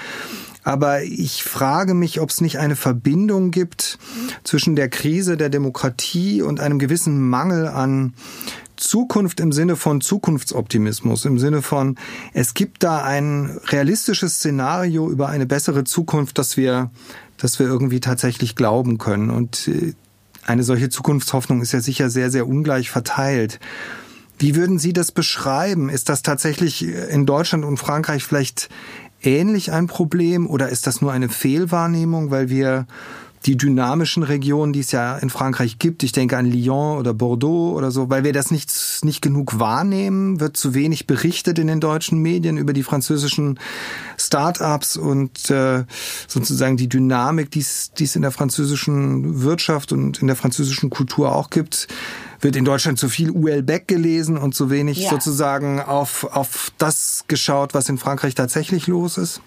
Aber 0.65 1.03
ich 1.03 1.43
frage 1.43 1.93
mich, 1.93 2.21
ob 2.21 2.31
es 2.31 2.41
nicht 2.41 2.59
eine 2.59 2.77
Verbindung 2.77 3.51
gibt 3.51 3.99
zwischen 4.45 4.77
der 4.77 4.89
Krise 4.89 5.37
der 5.37 5.51
Demokratie 5.51 6.41
und 6.41 6.61
einem 6.61 6.79
gewissen 6.79 7.29
Mangel 7.29 7.69
an 7.69 8.15
Zukunft 8.83 9.41
im 9.41 9.53
Sinne 9.53 9.77
von 9.77 10.01
Zukunftsoptimismus, 10.01 11.25
im 11.25 11.39
Sinne 11.39 11.63
von, 11.63 11.97
es 12.35 12.55
gibt 12.55 12.83
da 12.83 13.03
ein 13.03 13.59
realistisches 13.67 14.37
Szenario 14.37 15.11
über 15.11 15.29
eine 15.29 15.47
bessere 15.47 15.85
Zukunft, 15.85 16.39
dass 16.39 16.57
wir, 16.57 16.91
dass 17.37 17.59
wir 17.59 17.67
irgendwie 17.67 18.01
tatsächlich 18.01 18.57
glauben 18.57 18.99
können. 18.99 19.31
Und 19.31 19.69
äh, 19.69 19.95
eine 20.45 20.65
solche 20.65 20.89
Zukunftshoffnung 20.89 21.63
ist 21.63 21.73
ja 21.73 21.81
sicher 21.81 22.11
sehr, 22.11 22.31
sehr 22.31 22.49
ungleich 22.49 22.91
verteilt. 22.91 23.61
Wie 24.39 24.57
würden 24.57 24.79
Sie 24.79 24.93
das 24.93 25.13
beschreiben? 25.13 25.89
Ist 25.89 26.09
das 26.09 26.23
tatsächlich 26.23 26.85
in 26.85 27.27
Deutschland 27.27 27.65
und 27.65 27.77
Frankreich 27.77 28.25
vielleicht 28.25 28.69
ähnlich 29.23 29.71
ein 29.71 29.87
Problem 29.87 30.49
oder 30.49 30.69
ist 30.69 30.87
das 30.87 31.01
nur 31.01 31.13
eine 31.13 31.29
Fehlwahrnehmung, 31.29 32.33
weil 32.33 32.49
wir 32.49 32.87
die 33.47 33.57
dynamischen 33.57 34.23
Regionen, 34.23 34.73
die 34.73 34.81
es 34.81 34.93
ja 34.93 35.17
in 35.19 35.31
Frankreich 35.31 35.79
gibt. 35.79 36.03
Ich 36.03 36.13
denke 36.13 36.37
an 36.37 36.47
Lyon 36.47 36.99
oder 36.99 37.13
Bordeaux 37.15 37.73
oder 37.77 37.91
so, 37.91 38.09
weil 38.11 38.25
wir 38.25 38.33
das 38.33 38.51
nicht, 38.51 38.73
nicht 39.03 39.23
genug 39.23 39.59
wahrnehmen, 39.59 40.41
wird 40.41 40.57
zu 40.57 40.75
wenig 40.75 41.07
berichtet 41.07 41.59
in 41.59 41.67
den 41.67 41.81
deutschen 41.81 42.19
Medien 42.19 42.57
über 42.57 42.73
die 42.73 42.83
französischen 42.83 43.59
Start-ups 44.19 44.97
und 44.97 45.51
äh, 45.51 45.85
sozusagen 46.29 46.77
die 46.77 46.89
Dynamik, 46.89 47.51
die 47.51 47.61
es 47.61 48.17
in 48.17 48.23
der 48.23 48.31
französischen 48.31 49.43
Wirtschaft 49.43 49.93
und 49.93 50.21
in 50.21 50.27
der 50.27 50.37
französischen 50.37 50.91
Kultur 50.91 51.35
auch 51.35 51.51
gibt. 51.51 51.89
wird 52.41 52.57
in 52.57 52.65
Deutschland 52.65 52.99
zu 52.99 53.09
viel 53.09 53.31
UL 53.31 53.63
Beck 53.63 53.87
gelesen 53.89 54.37
und 54.37 54.55
zu 54.55 54.71
wenig 54.71 54.99
ja. 54.99 55.11
sozusagen 55.11 55.81
auf, 55.81 56.25
auf 56.25 56.73
das 56.79 57.25
geschaut, 57.29 57.75
was 57.75 57.89
in 57.89 57.99
Frankreich 57.99 58.35
tatsächlich 58.35 58.87
los 58.87 59.17
ist? 59.17 59.41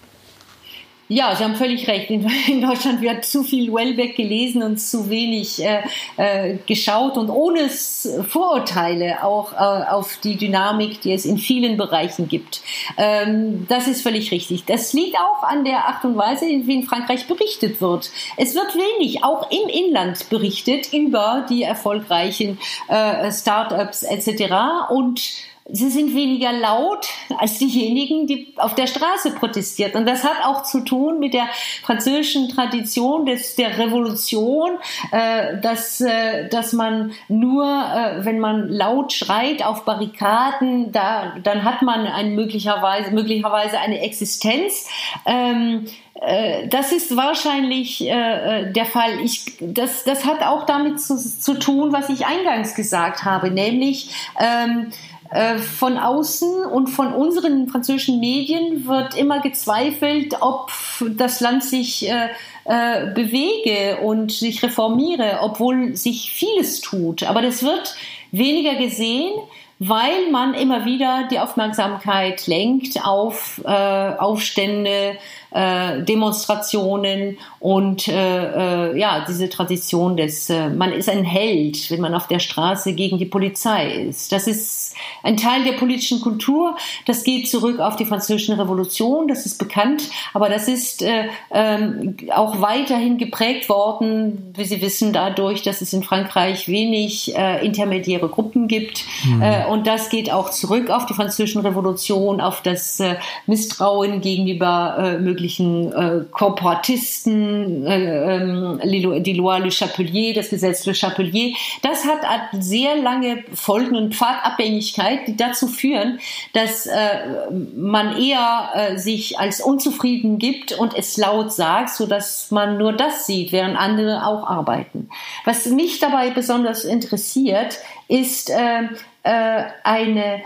Ja, 1.07 1.35
Sie 1.35 1.43
haben 1.43 1.55
völlig 1.55 1.87
recht. 1.87 2.09
In, 2.47 2.61
Deutschland 2.61 3.01
wird 3.01 3.25
zu 3.25 3.43
viel 3.43 3.71
Wellbeck 3.71 4.15
gelesen 4.15 4.63
und 4.63 4.77
zu 4.77 5.09
wenig 5.09 5.63
äh, 5.63 5.83
äh, 6.17 6.57
geschaut 6.65 7.17
und 7.17 7.29
ohne 7.29 7.69
Vorurteile 7.69 9.23
auch 9.23 9.53
äh, 9.53 9.85
auf 9.87 10.17
die 10.23 10.35
Dynamik, 10.35 11.01
die 11.01 11.13
es 11.13 11.25
in 11.25 11.37
vielen 11.37 11.77
Bereichen 11.77 12.27
gibt. 12.27 12.61
Ähm, 12.97 13.67
das 13.69 13.87
ist 13.87 14.01
völlig 14.01 14.31
richtig. 14.31 14.65
Das 14.65 14.93
liegt 14.93 15.15
auch 15.17 15.43
an 15.43 15.63
der 15.63 15.85
Art 15.85 16.03
und 16.05 16.17
Weise, 16.17 16.45
wie 16.45 16.73
in 16.73 16.83
Frankreich 16.83 17.27
berichtet 17.27 17.81
wird. 17.81 18.09
Es 18.37 18.55
wird 18.55 18.75
wenig, 18.75 19.23
auch 19.23 19.51
im 19.51 19.69
Inland 19.69 20.29
berichtet 20.29 20.91
über 20.91 21.45
die 21.47 21.63
erfolgreichen 21.63 22.57
äh, 22.87 23.31
Start-ups 23.31 24.01
etc. 24.03 24.53
und 24.89 25.21
sie 25.67 25.89
sind 25.89 26.13
weniger 26.13 26.51
laut 26.53 27.07
als 27.37 27.57
diejenigen, 27.57 28.27
die 28.27 28.53
auf 28.57 28.75
der 28.75 28.85
Straße 28.85 29.31
protestiert. 29.31 29.95
Und 29.95 30.07
das 30.07 30.23
hat 30.23 30.45
auch 30.45 30.63
zu 30.63 30.81
tun 30.81 31.19
mit 31.19 31.33
der 31.33 31.47
französischen 31.83 32.49
Tradition 32.49 33.25
des, 33.25 33.55
der 33.55 33.77
Revolution, 33.77 34.77
äh, 35.11 35.59
dass, 35.59 36.01
äh, 36.01 36.47
dass 36.49 36.73
man 36.73 37.13
nur, 37.27 37.65
äh, 37.65 38.23
wenn 38.23 38.39
man 38.39 38.69
laut 38.69 39.11
schreit 39.13 39.65
auf 39.65 39.85
Barrikaden, 39.85 40.91
da, 40.91 41.35
dann 41.41 41.63
hat 41.63 41.81
man 41.81 42.05
ein 42.05 42.35
möglicherweise, 42.35 43.11
möglicherweise 43.11 43.79
eine 43.79 44.01
Existenz. 44.01 44.87
Ähm, 45.25 45.87
äh, 46.21 46.67
das 46.67 46.91
ist 46.91 47.17
wahrscheinlich 47.17 48.01
äh, 48.01 48.09
äh, 48.09 48.71
der 48.71 48.85
Fall. 48.85 49.19
Ich, 49.23 49.57
das, 49.59 50.03
das 50.05 50.25
hat 50.25 50.43
auch 50.43 50.65
damit 50.65 51.01
zu, 51.01 51.17
zu 51.17 51.55
tun, 51.55 51.91
was 51.91 52.09
ich 52.09 52.25
eingangs 52.25 52.75
gesagt 52.75 53.25
habe, 53.25 53.51
nämlich 53.51 54.11
ähm, 54.39 54.91
äh, 54.91 55.14
von 55.59 55.97
außen 55.97 56.65
und 56.65 56.87
von 56.87 57.13
unseren 57.13 57.67
französischen 57.67 58.19
Medien 58.19 58.87
wird 58.87 59.17
immer 59.17 59.41
gezweifelt, 59.41 60.37
ob 60.41 60.71
das 61.17 61.39
Land 61.41 61.63
sich 61.63 62.09
äh, 62.09 62.29
äh, 62.65 63.11
bewege 63.13 63.97
und 64.01 64.31
sich 64.31 64.63
reformiere, 64.63 65.39
obwohl 65.41 65.95
sich 65.95 66.31
vieles 66.31 66.81
tut. 66.81 67.23
Aber 67.23 67.41
das 67.41 67.63
wird 67.63 67.95
weniger 68.31 68.75
gesehen, 68.75 69.33
weil 69.79 70.31
man 70.31 70.53
immer 70.53 70.85
wieder 70.85 71.27
die 71.29 71.39
Aufmerksamkeit 71.39 72.47
lenkt 72.47 73.05
auf 73.05 73.61
äh, 73.65 73.69
Aufstände, 73.69 75.17
äh, 75.55 76.03
Demonstrationen 76.03 77.37
und 77.61 78.09
äh, 78.09 78.91
äh, 78.91 78.99
ja, 78.99 79.23
diese 79.25 79.49
Tradition 79.49 80.17
des, 80.17 80.49
äh, 80.49 80.69
man 80.69 80.91
ist 80.91 81.09
ein 81.09 81.23
Held, 81.23 81.89
wenn 81.89 82.01
man 82.01 82.13
auf 82.13 82.27
der 82.27 82.39
Straße 82.39 82.91
gegen 82.91 83.17
die 83.19 83.25
Polizei 83.25 83.89
ist. 84.09 84.33
Das 84.33 84.47
ist 84.47 84.95
ein 85.23 85.37
Teil 85.37 85.63
der 85.63 85.71
politischen 85.73 86.19
Kultur. 86.19 86.75
Das 87.05 87.23
geht 87.23 87.49
zurück 87.49 87.79
auf 87.79 87.95
die 87.95 88.03
französische 88.03 88.57
Revolution, 88.57 89.29
das 89.29 89.45
ist 89.45 89.57
bekannt, 89.57 90.03
aber 90.33 90.49
das 90.49 90.67
ist 90.67 91.01
äh, 91.01 91.29
ähm, 91.51 92.17
auch 92.33 92.61
weiterhin 92.61 93.17
geprägt 93.17 93.69
worden, 93.69 94.53
wie 94.57 94.65
Sie 94.65 94.81
wissen, 94.81 95.13
dadurch, 95.13 95.61
dass 95.61 95.79
es 95.79 95.93
in 95.93 96.03
Frankreich 96.03 96.67
wenig 96.67 97.33
intermediäre 97.61 98.27
Gruppen 98.27 98.67
gibt. 98.67 99.03
Mhm. 99.23 99.43
Und 99.71 99.87
das 99.87 100.09
geht 100.09 100.31
auch 100.31 100.49
zurück 100.49 100.89
auf 100.89 101.05
die 101.05 101.13
französische 101.13 101.63
Revolution, 101.63 102.41
auf 102.41 102.61
das 102.61 103.01
Misstrauen 103.45 104.21
gegenüber 104.21 104.95
äh, 104.97 105.17
möglichen 105.45 105.93
äh, 105.93 106.25
Korporatisten, 106.31 107.85
äh, 107.85 108.37
äh, 108.37 109.21
die 109.21 109.33
Loi 109.33 109.59
Le 109.59 109.69
Chapelier, 109.69 110.33
das 110.33 110.49
Gesetz 110.49 110.85
Le 110.85 110.93
Chapelier. 110.93 111.55
Das 111.81 112.05
hat 112.05 112.19
sehr 112.59 112.95
lange 112.95 113.43
Folgen 113.53 113.95
und 113.95 114.15
Pfadabhängigkeit, 114.15 115.27
die 115.27 115.37
dazu 115.37 115.67
führen, 115.67 116.19
dass 116.53 116.87
äh, 116.87 117.51
man 117.75 118.17
eher 118.17 118.69
äh, 118.73 118.97
sich 118.97 119.39
als 119.39 119.61
unzufrieden 119.61 120.39
gibt 120.39 120.71
und 120.73 120.97
es 120.97 121.17
laut 121.17 121.53
sagt, 121.53 121.91
so 121.91 122.07
dass 122.07 122.49
man 122.51 122.77
nur 122.77 122.93
das 122.93 123.27
sieht, 123.27 123.51
während 123.51 123.77
andere 123.77 124.25
auch 124.25 124.47
arbeiten. 124.47 125.09
Was 125.45 125.67
mich 125.67 125.99
dabei 125.99 126.31
besonders 126.31 126.85
interessiert, 126.85 127.77
ist 128.07 128.49
äh, 128.49 128.83
äh, 129.23 129.63
eine 129.83 130.41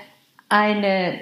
eine 0.50 1.20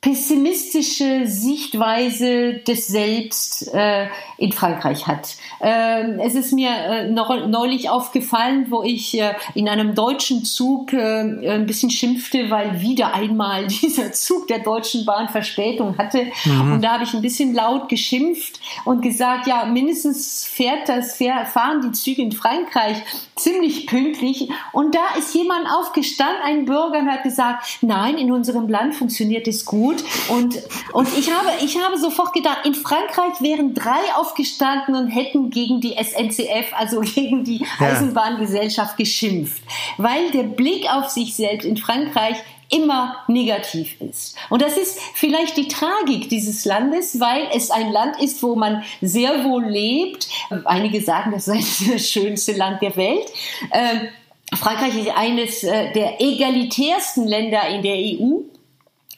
pessimistische 0.00 1.26
Sichtweise 1.26 2.54
des 2.54 2.86
Selbst 2.86 3.68
äh, 3.74 4.06
in 4.38 4.50
Frankreich 4.50 5.06
hat. 5.06 5.36
Ähm, 5.60 6.18
es 6.20 6.34
ist 6.34 6.52
mir 6.54 6.70
äh, 6.70 7.10
neulich 7.10 7.90
aufgefallen, 7.90 8.68
wo 8.70 8.82
ich 8.82 9.20
äh, 9.20 9.34
in 9.54 9.68
einem 9.68 9.94
deutschen 9.94 10.42
Zug 10.42 10.94
äh, 10.94 11.50
ein 11.50 11.66
bisschen 11.66 11.90
schimpfte, 11.90 12.50
weil 12.50 12.80
wieder 12.80 13.12
einmal 13.12 13.66
dieser 13.82 14.12
Zug 14.12 14.48
der 14.48 14.60
Deutschen 14.60 15.04
Bahn 15.04 15.28
Verspätung 15.28 15.98
hatte. 15.98 16.28
Mhm. 16.46 16.72
Und 16.72 16.82
da 16.82 16.92
habe 16.92 17.04
ich 17.04 17.12
ein 17.12 17.20
bisschen 17.20 17.52
laut 17.52 17.90
geschimpft 17.90 18.58
und 18.86 19.02
gesagt, 19.02 19.46
ja, 19.46 19.66
mindestens 19.66 20.46
fährt 20.46 20.88
das, 20.88 21.18
fahren 21.52 21.82
die 21.82 21.92
Züge 21.92 22.22
in 22.22 22.32
Frankreich 22.32 22.96
ziemlich 23.36 23.86
pünktlich. 23.86 24.48
Und 24.72 24.94
da 24.94 25.18
ist 25.18 25.34
jemand 25.34 25.66
aufgestanden, 25.70 26.42
ein 26.42 26.64
Bürger, 26.64 27.00
und 27.00 27.10
hat 27.10 27.22
gesagt, 27.22 27.78
nein, 27.82 28.16
in 28.16 28.32
unserem 28.32 28.68
Land 28.68 28.94
funktioniert 28.94 29.46
es 29.46 29.64
gut 29.64 29.89
gut. 29.90 30.04
Und, 30.28 30.62
und 30.92 31.08
ich, 31.18 31.30
habe, 31.30 31.48
ich 31.62 31.78
habe 31.78 31.98
sofort 31.98 32.32
gedacht, 32.32 32.60
in 32.64 32.74
Frankreich 32.74 33.40
wären 33.40 33.74
drei 33.74 34.14
aufgestanden 34.16 34.94
und 34.94 35.08
hätten 35.08 35.50
gegen 35.50 35.80
die 35.80 35.96
SNCF, 36.02 36.72
also 36.72 37.00
gegen 37.14 37.44
die 37.44 37.64
Eisenbahngesellschaft 37.78 38.96
geschimpft. 38.96 39.62
Weil 39.96 40.30
der 40.30 40.44
Blick 40.44 40.86
auf 40.92 41.08
sich 41.08 41.34
selbst 41.34 41.64
in 41.64 41.76
Frankreich 41.76 42.36
immer 42.72 43.16
negativ 43.26 44.00
ist. 44.00 44.36
Und 44.48 44.62
das 44.62 44.76
ist 44.76 45.00
vielleicht 45.14 45.56
die 45.56 45.66
Tragik 45.66 46.28
dieses 46.28 46.64
Landes, 46.64 47.18
weil 47.18 47.48
es 47.52 47.72
ein 47.72 47.90
Land 47.90 48.22
ist, 48.22 48.44
wo 48.44 48.54
man 48.54 48.84
sehr 49.00 49.44
wohl 49.44 49.64
lebt. 49.64 50.28
Einige 50.64 51.00
sagen, 51.00 51.32
das 51.32 51.46
sei 51.46 51.56
das 51.92 52.08
schönste 52.08 52.52
Land 52.52 52.80
der 52.80 52.94
Welt. 52.96 53.26
Ähm, 53.72 54.08
Frankreich 54.54 54.96
ist 54.96 55.10
eines 55.16 55.62
äh, 55.62 55.92
der 55.92 56.20
egalitärsten 56.20 57.26
Länder 57.26 57.68
in 57.68 57.82
der 57.82 57.96
EU. 57.96 58.42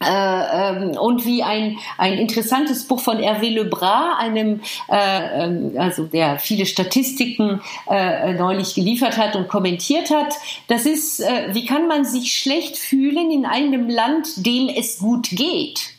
Äh, 0.03 0.73
ähm, 0.73 0.91
und 0.99 1.25
wie 1.25 1.43
ein, 1.43 1.79
ein 1.99 2.15
interessantes 2.15 2.87
Buch 2.87 3.01
von 3.01 3.19
Hervé 3.19 3.51
Lebras, 3.51 4.19
einem, 4.19 4.61
äh, 4.89 5.45
ähm, 5.45 5.73
also 5.79 6.05
der 6.05 6.39
viele 6.39 6.67
Statistiken 6.67 7.61
äh, 7.89 8.35
neulich 8.35 8.75
geliefert 8.75 9.17
hat 9.17 9.37
und 9.37 9.49
kommentiert 9.49 10.11
hat. 10.11 10.35
Das 10.69 10.87
ist, 10.87 11.21
äh, 11.21 11.55
wie 11.55 11.67
kann 11.67 11.89
man 11.89 12.05
sich 12.05 12.37
schlecht 12.37 12.77
fühlen 12.77 13.31
in 13.31 13.47
einem 13.47 13.89
Land, 13.89 14.47
dem 14.47 14.69
es 14.69 14.99
gut 14.99 15.31
geht? 15.31 15.93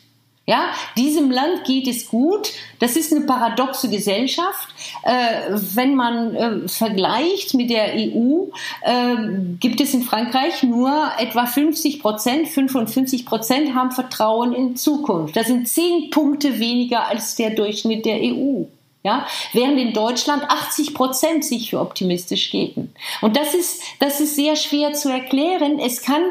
Ja, 0.46 0.74
diesem 0.98 1.30
Land 1.30 1.64
geht 1.64 1.88
es 1.88 2.08
gut. 2.08 2.52
Das 2.78 2.96
ist 2.96 3.12
eine 3.12 3.24
paradoxe 3.24 3.88
Gesellschaft. 3.88 4.68
Äh, 5.02 5.56
wenn 5.74 5.94
man 5.94 6.34
äh, 6.36 6.68
vergleicht 6.68 7.54
mit 7.54 7.70
der 7.70 7.94
EU, 7.94 8.48
äh, 8.82 9.16
gibt 9.58 9.80
es 9.80 9.94
in 9.94 10.02
Frankreich 10.02 10.62
nur 10.62 11.12
etwa 11.18 11.46
50 11.46 12.00
Prozent, 12.00 12.48
55 12.48 13.24
Prozent 13.24 13.74
haben 13.74 13.90
Vertrauen 13.92 14.52
in 14.52 14.76
Zukunft. 14.76 15.34
Das 15.34 15.46
sind 15.46 15.66
zehn 15.66 16.10
Punkte 16.10 16.58
weniger 16.58 17.08
als 17.08 17.36
der 17.36 17.50
Durchschnitt 17.50 18.04
der 18.04 18.18
EU. 18.20 18.64
Ja, 19.02 19.26
während 19.52 19.78
in 19.78 19.92
Deutschland 19.92 20.44
80 20.44 20.94
Prozent 20.94 21.44
sich 21.44 21.68
für 21.68 21.80
optimistisch 21.80 22.50
geben. 22.50 22.94
Und 23.20 23.36
das 23.36 23.54
ist, 23.54 23.82
das 24.00 24.18
ist 24.20 24.34
sehr 24.34 24.56
schwer 24.56 24.94
zu 24.94 25.10
erklären. 25.10 25.78
Es 25.78 26.00
kann, 26.00 26.22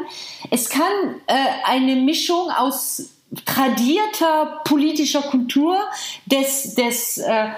es 0.50 0.68
kann 0.70 0.90
äh, 1.28 1.34
eine 1.64 1.94
Mischung 1.94 2.50
aus 2.50 3.13
tradierter 3.44 4.60
politischer 4.64 5.22
Kultur 5.22 5.78
des, 6.26 6.74
des 6.74 7.18
äh, 7.18 7.48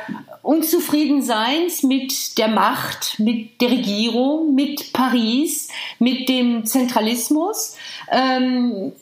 Unzufriedenseins 0.42 1.82
mit 1.82 2.38
der 2.38 2.48
Macht, 2.48 3.18
mit 3.18 3.60
der 3.60 3.70
Regierung, 3.70 4.54
mit 4.54 4.92
Paris, 4.92 5.68
mit 5.98 6.28
dem 6.28 6.64
Zentralismus. 6.64 7.76
Ähm, 8.10 8.92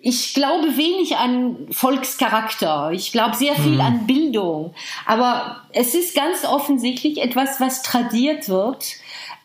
ich 0.00 0.34
glaube 0.34 0.76
wenig 0.76 1.16
an 1.16 1.66
Volkscharakter. 1.70 2.92
Ich 2.92 3.10
glaube 3.10 3.34
sehr 3.34 3.56
viel 3.56 3.74
mhm. 3.74 3.80
an 3.80 4.06
Bildung. 4.06 4.74
Aber 5.04 5.62
es 5.72 5.94
ist 5.94 6.14
ganz 6.14 6.44
offensichtlich 6.44 7.18
etwas, 7.20 7.60
was 7.60 7.82
tradiert 7.82 8.48
wird. 8.48 8.84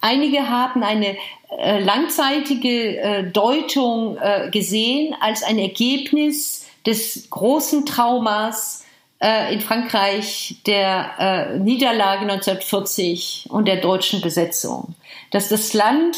Einige 0.01 0.49
haben 0.49 0.84
eine 0.84 1.17
äh, 1.57 1.79
langzeitige 1.84 2.97
äh, 2.97 3.23
Deutung 3.32 4.17
äh, 4.17 4.49
gesehen 4.51 5.15
als 5.19 5.43
ein 5.43 5.59
Ergebnis 5.59 6.61
des 6.86 7.29
großen 7.29 7.86
Traumas 7.86 8.86
äh, 9.21 9.53
in 9.53 9.61
Frankreich 9.61 10.57
der 10.65 11.11
äh, 11.19 11.59
Niederlage 11.59 12.21
1940 12.21 13.47
und 13.49 13.67
der 13.67 13.77
deutschen 13.77 14.21
Besetzung. 14.21 14.95
Dass 15.32 15.49
das 15.49 15.73
Land 15.73 16.17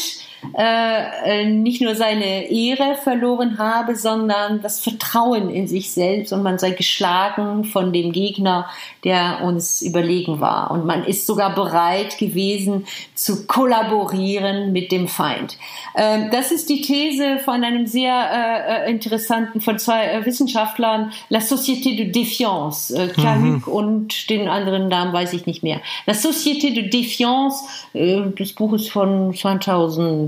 äh, 0.52 1.46
nicht 1.46 1.80
nur 1.80 1.94
seine 1.94 2.50
Ehre 2.50 2.96
verloren 2.96 3.58
habe, 3.58 3.96
sondern 3.96 4.62
das 4.62 4.80
Vertrauen 4.80 5.50
in 5.50 5.66
sich 5.66 5.92
selbst 5.92 6.32
und 6.32 6.42
man 6.42 6.58
sei 6.58 6.70
geschlagen 6.70 7.64
von 7.64 7.92
dem 7.92 8.12
Gegner, 8.12 8.68
der 9.04 9.40
uns 9.42 9.82
überlegen 9.82 10.40
war. 10.40 10.70
Und 10.70 10.86
man 10.86 11.04
ist 11.04 11.26
sogar 11.26 11.54
bereit 11.54 12.18
gewesen 12.18 12.86
zu 13.14 13.46
kollaborieren 13.46 14.72
mit 14.72 14.92
dem 14.92 15.08
Feind. 15.08 15.58
Ähm, 15.96 16.28
das 16.30 16.50
ist 16.50 16.68
die 16.68 16.80
These 16.80 17.38
von 17.44 17.64
einem 17.64 17.86
sehr 17.86 18.84
äh, 18.86 18.90
interessanten, 18.90 19.60
von 19.60 19.78
zwei 19.78 20.06
äh, 20.06 20.26
Wissenschaftlern, 20.26 21.12
La 21.28 21.40
Société 21.40 21.96
de 21.96 22.10
Défiance, 22.10 22.94
äh, 22.94 23.08
Cahuc 23.08 23.66
mhm. 23.66 23.72
und 23.72 24.30
den 24.30 24.48
anderen 24.48 24.88
Namen 24.88 25.12
weiß 25.12 25.32
ich 25.32 25.46
nicht 25.46 25.62
mehr. 25.62 25.80
La 26.06 26.14
Société 26.14 26.74
de 26.74 26.88
Défiance, 26.88 27.64
äh, 27.92 28.22
das 28.36 28.52
Buch 28.52 28.72
ist 28.72 28.90
von 28.90 29.32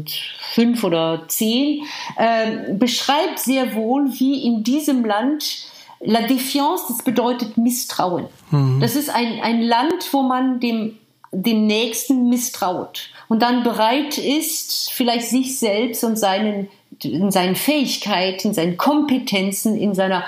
2005 0.06 0.84
oder 0.84 1.24
10, 1.28 1.82
äh, 2.16 2.74
beschreibt 2.74 3.38
sehr 3.38 3.74
wohl, 3.74 4.06
wie 4.18 4.44
in 4.44 4.64
diesem 4.64 5.04
Land 5.04 5.66
La 6.00 6.20
Défiance, 6.20 6.84
das 6.88 7.02
bedeutet 7.02 7.56
Misstrauen. 7.56 8.26
Mhm. 8.50 8.80
Das 8.80 8.96
ist 8.96 9.08
ein, 9.10 9.40
ein 9.42 9.62
Land, 9.62 10.12
wo 10.12 10.22
man 10.22 10.60
dem, 10.60 10.98
dem 11.32 11.66
Nächsten 11.66 12.28
misstraut 12.28 13.10
und 13.28 13.42
dann 13.42 13.62
bereit 13.62 14.18
ist, 14.18 14.90
vielleicht 14.92 15.28
sich 15.28 15.58
selbst 15.58 16.04
und 16.04 16.16
seinen, 16.16 16.68
in 17.02 17.30
seinen 17.30 17.56
Fähigkeiten, 17.56 18.48
in 18.48 18.54
seinen 18.54 18.76
Kompetenzen, 18.76 19.76
in 19.76 19.94
seiner 19.94 20.24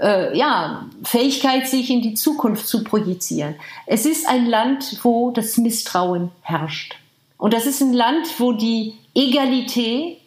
äh, 0.00 0.36
ja, 0.36 0.86
Fähigkeit, 1.04 1.68
sich 1.68 1.90
in 1.90 2.00
die 2.00 2.14
Zukunft 2.14 2.66
zu 2.66 2.84
projizieren. 2.84 3.56
Es 3.86 4.06
ist 4.06 4.26
ein 4.28 4.46
Land, 4.46 5.00
wo 5.02 5.30
das 5.30 5.56
Misstrauen 5.58 6.30
herrscht. 6.42 6.96
Und 7.38 7.54
das 7.54 7.66
ist 7.66 7.80
ein 7.80 7.92
Land, 7.92 8.26
wo 8.38 8.52
die 8.52 8.94
Egalität, 9.14 10.18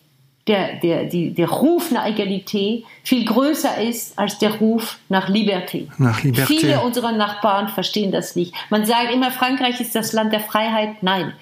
der, 0.48 0.80
der, 0.80 1.06
die, 1.06 1.34
der 1.34 1.50
Ruf 1.50 1.92
nach 1.92 2.08
Egalität 2.08 2.84
viel 3.04 3.26
größer 3.26 3.80
ist 3.82 4.18
als 4.18 4.40
der 4.40 4.56
Ruf 4.56 4.98
nach 5.08 5.30
Liberté. 5.30 5.88
Nach 6.00 6.22
Liberté. 6.22 6.48
Viele 6.48 6.82
unserer 6.82 7.12
Nachbarn 7.12 7.68
verstehen 7.68 8.12
das 8.12 8.36
nicht. 8.36 8.54
Man 8.72 8.86
sagt 8.86 9.14
immer, 9.14 9.30
Frankreich 9.30 9.80
ist 9.80 9.94
das 9.94 10.14
Land 10.14 10.34
der 10.34 10.40
Freiheit. 10.40 11.04
Nein. 11.04 11.34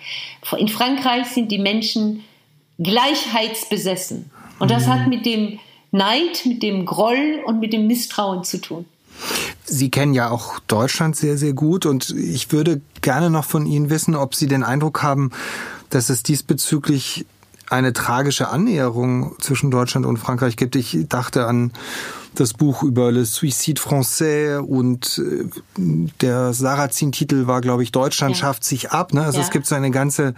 In 0.57 0.67
Frankreich 0.67 1.27
sind 1.27 1.49
die 1.51 1.59
Menschen 1.59 2.25
gleichheitsbesessen. 2.79 4.31
Und 4.59 4.71
das 4.71 4.87
mhm. 4.87 4.93
hat 4.93 5.07
mit 5.07 5.25
dem 5.25 5.59
Neid, 5.91 6.45
mit 6.45 6.61
dem 6.61 6.85
Groll 6.85 7.41
und 7.45 7.59
mit 7.59 7.73
dem 7.73 7.87
Misstrauen 7.87 8.43
zu 8.43 8.59
tun. 8.59 8.85
Sie 9.65 9.91
kennen 9.91 10.13
ja 10.13 10.29
auch 10.29 10.59
Deutschland 10.67 11.15
sehr, 11.15 11.37
sehr 11.37 11.53
gut 11.53 11.85
und 11.85 12.09
ich 12.11 12.51
würde 12.51 12.81
gerne 13.01 13.29
noch 13.29 13.45
von 13.45 13.65
Ihnen 13.65 13.89
wissen, 13.89 14.15
ob 14.15 14.35
Sie 14.35 14.47
den 14.47 14.63
Eindruck 14.63 15.03
haben, 15.03 15.31
dass 15.89 16.09
es 16.09 16.23
diesbezüglich 16.23 17.25
eine 17.69 17.93
tragische 17.93 18.49
Annäherung 18.49 19.35
zwischen 19.39 19.69
Deutschland 19.69 20.05
und 20.05 20.17
Frankreich 20.17 20.57
gibt. 20.57 20.75
Ich 20.75 20.97
dachte 21.07 21.45
an 21.45 21.71
das 22.35 22.53
Buch 22.53 22.83
über 22.83 23.11
Le 23.11 23.25
Suicide 23.25 23.81
Français 23.81 24.57
und 24.57 25.19
äh, 25.19 25.45
der 26.21 26.53
Sarrazin-Titel 26.53 27.47
war, 27.47 27.61
glaube 27.61 27.83
ich, 27.83 27.91
Deutschland 27.91 28.35
ja. 28.35 28.41
schafft 28.41 28.63
sich 28.63 28.91
ab. 28.91 29.13
Ne? 29.13 29.23
Also 29.23 29.39
ja. 29.39 29.43
es 29.43 29.51
gibt 29.51 29.67
so 29.67 29.75
eine 29.75 29.91
ganze 29.91 30.33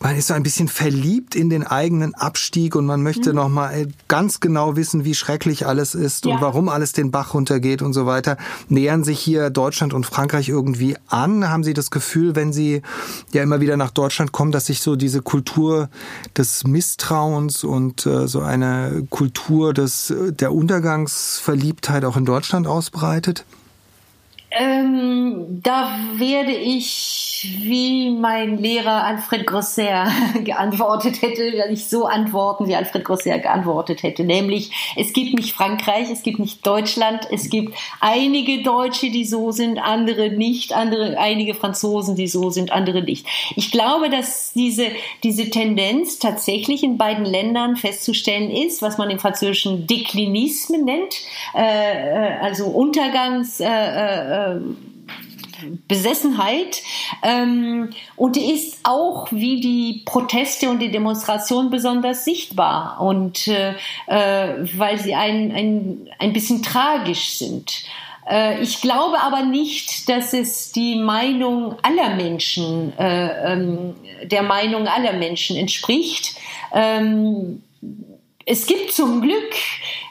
man 0.00 0.16
ist 0.16 0.28
so 0.28 0.34
ein 0.34 0.42
bisschen 0.42 0.68
verliebt 0.68 1.34
in 1.34 1.50
den 1.50 1.66
eigenen 1.66 2.14
Abstieg 2.14 2.76
und 2.76 2.86
man 2.86 3.02
möchte 3.02 3.30
mhm. 3.30 3.36
noch 3.36 3.48
mal 3.48 3.88
ganz 4.08 4.40
genau 4.40 4.76
wissen, 4.76 5.04
wie 5.04 5.14
schrecklich 5.14 5.66
alles 5.66 5.94
ist 5.94 6.26
ja. 6.26 6.34
und 6.34 6.40
warum 6.40 6.68
alles 6.68 6.92
den 6.92 7.10
Bach 7.10 7.34
runtergeht 7.34 7.82
und 7.82 7.92
so 7.92 8.06
weiter. 8.06 8.36
Nähern 8.68 9.04
sich 9.04 9.18
hier 9.18 9.50
Deutschland 9.50 9.94
und 9.94 10.04
Frankreich 10.06 10.48
irgendwie 10.48 10.96
an? 11.08 11.48
Haben 11.48 11.64
Sie 11.64 11.74
das 11.74 11.90
Gefühl, 11.90 12.36
wenn 12.36 12.52
Sie 12.52 12.82
ja 13.32 13.42
immer 13.42 13.60
wieder 13.60 13.76
nach 13.76 13.90
Deutschland 13.90 14.32
kommen, 14.32 14.52
dass 14.52 14.66
sich 14.66 14.80
so 14.80 14.96
diese 14.96 15.22
Kultur 15.22 15.88
des 16.36 16.64
Misstrauens 16.64 17.64
und 17.64 18.06
äh, 18.06 18.28
so 18.28 18.40
eine 18.40 19.06
Kultur 19.10 19.72
des 19.72 20.12
der 20.30 20.52
Untergangsverliebtheit 20.52 22.04
auch 22.04 22.16
in 22.16 22.24
Deutschland 22.24 22.66
ausbreitet? 22.66 23.44
Ähm, 24.58 25.60
da 25.62 25.98
werde 26.14 26.52
ich, 26.52 27.58
wie 27.60 28.08
mein 28.08 28.56
Lehrer 28.56 29.04
Alfred 29.04 29.46
Grosser 29.46 30.06
geantwortet 30.44 31.20
hätte, 31.20 31.52
werde 31.52 31.74
ich 31.74 31.88
so 31.88 32.06
antworten, 32.06 32.66
wie 32.66 32.74
Alfred 32.74 33.04
Grosser 33.04 33.38
geantwortet 33.38 34.02
hätte. 34.02 34.24
Nämlich, 34.24 34.70
es 34.96 35.12
gibt 35.12 35.34
nicht 35.34 35.52
Frankreich, 35.52 36.10
es 36.10 36.22
gibt 36.22 36.38
nicht 36.38 36.66
Deutschland, 36.66 37.28
es 37.30 37.50
gibt 37.50 37.76
einige 38.00 38.62
Deutsche, 38.62 39.10
die 39.10 39.26
so 39.26 39.52
sind, 39.52 39.78
andere 39.78 40.30
nicht, 40.30 40.72
andere, 40.72 41.18
einige 41.18 41.54
Franzosen, 41.54 42.16
die 42.16 42.26
so 42.28 42.48
sind, 42.48 42.72
andere 42.72 43.02
nicht. 43.02 43.26
Ich 43.56 43.70
glaube, 43.70 44.08
dass 44.08 44.54
diese, 44.54 44.86
diese 45.22 45.50
Tendenz 45.50 46.18
tatsächlich 46.18 46.82
in 46.82 46.96
beiden 46.96 47.26
Ländern 47.26 47.76
festzustellen 47.76 48.50
ist, 48.50 48.80
was 48.80 48.96
man 48.96 49.10
im 49.10 49.18
Französischen 49.18 49.86
Deklinisme 49.86 50.78
nennt, 50.78 51.14
äh, 51.54 51.60
äh 51.60 52.38
also 52.40 52.68
Untergangs, 52.68 53.60
äh, 53.60 54.45
Besessenheit 55.88 56.82
ähm, 57.22 57.90
und 58.16 58.36
die 58.36 58.52
ist 58.52 58.80
auch 58.82 59.28
wie 59.30 59.60
die 59.60 60.02
Proteste 60.04 60.68
und 60.68 60.80
die 60.80 60.90
Demonstrationen 60.90 61.70
besonders 61.70 62.24
sichtbar 62.24 63.00
und 63.00 63.48
äh, 63.48 63.74
äh, 64.06 64.68
weil 64.76 64.98
sie 64.98 65.14
ein, 65.14 65.52
ein, 65.52 66.10
ein 66.18 66.32
bisschen 66.32 66.62
tragisch 66.62 67.30
sind. 67.38 67.84
Äh, 68.28 68.60
ich 68.60 68.80
glaube 68.80 69.20
aber 69.22 69.42
nicht, 69.44 70.08
dass 70.08 70.32
es 70.32 70.72
die 70.72 70.96
Meinung 70.96 71.76
aller 71.82 72.14
Menschen, 72.16 72.92
äh, 72.98 73.52
ähm, 73.52 73.94
der 74.24 74.42
Meinung 74.42 74.88
aller 74.88 75.14
Menschen 75.14 75.56
entspricht. 75.56 76.34
Ähm, 76.72 77.62
es 78.44 78.66
gibt 78.66 78.92
zum 78.92 79.22
Glück 79.22 79.54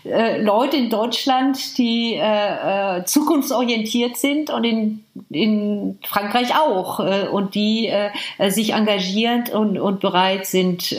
äh, 0.06 0.40
Leute 0.42 0.78
in 0.78 0.90
Deutschland, 0.90 1.78
die 1.78 2.14
äh, 2.14 3.00
äh, 3.00 3.06
zukunftsorientiert 3.06 4.18
sind 4.18 4.50
und 4.52 4.64
in, 4.64 5.04
in 5.30 5.98
Frankreich 6.06 6.56
auch 6.56 7.00
äh, 7.00 7.28
und 7.28 7.56
die 7.56 7.88
äh, 7.88 8.12
sich 8.52 8.74
engagieren 8.74 9.46
und, 9.52 9.80
und 9.80 10.00
bereit 10.00 10.46
sind, 10.46 10.96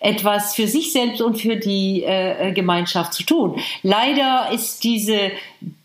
etwas 0.00 0.54
für 0.54 0.68
sich 0.68 0.92
selbst 0.92 1.20
und 1.20 1.36
für 1.36 1.56
die 1.56 2.04
Gemeinschaft 2.54 3.12
zu 3.14 3.24
tun. 3.24 3.58
Leider 3.82 4.50
ist 4.52 4.84
diese, 4.84 5.30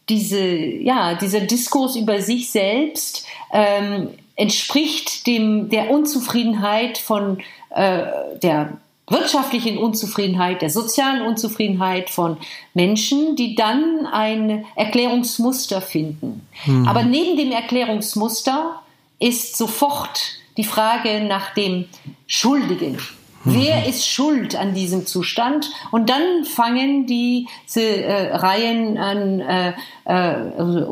diese, 0.07 0.45
ja, 0.45 1.15
dieser 1.15 1.41
Diskurs 1.41 1.95
über 1.95 2.21
sich 2.21 2.51
selbst 2.51 3.25
ähm, 3.51 4.09
entspricht 4.35 5.27
dem, 5.27 5.69
der 5.69 5.89
Unzufriedenheit 5.89 6.97
von 6.97 7.39
der 7.71 8.77
wirtschaftlichen 9.09 9.77
Unzufriedenheit, 9.77 10.61
der 10.61 10.69
sozialen 10.69 11.21
Unzufriedenheit 11.21 12.09
von 12.09 12.37
Menschen, 12.73 13.35
die 13.35 13.55
dann 13.55 14.05
ein 14.05 14.65
Erklärungsmuster 14.75 15.81
finden. 15.81 16.47
Hm. 16.63 16.87
Aber 16.87 17.03
neben 17.03 17.37
dem 17.37 17.51
Erklärungsmuster 17.51 18.81
ist 19.19 19.57
sofort 19.57 20.39
die 20.57 20.63
Frage 20.63 21.23
nach 21.23 21.53
dem 21.53 21.85
Schuldigen. 22.27 22.97
Hm. 23.43 23.53
Wer 23.55 23.87
ist 23.87 24.07
schuld 24.07 24.55
an 24.55 24.73
diesem 24.73 25.05
Zustand? 25.05 25.71
Und 25.91 26.09
dann 26.09 26.45
fangen 26.45 27.05
diese 27.05 27.81
äh, 27.81 28.35
Reihen 28.35 28.97
an, 28.97 29.39
äh, 29.39 29.73
äh, 30.05 30.85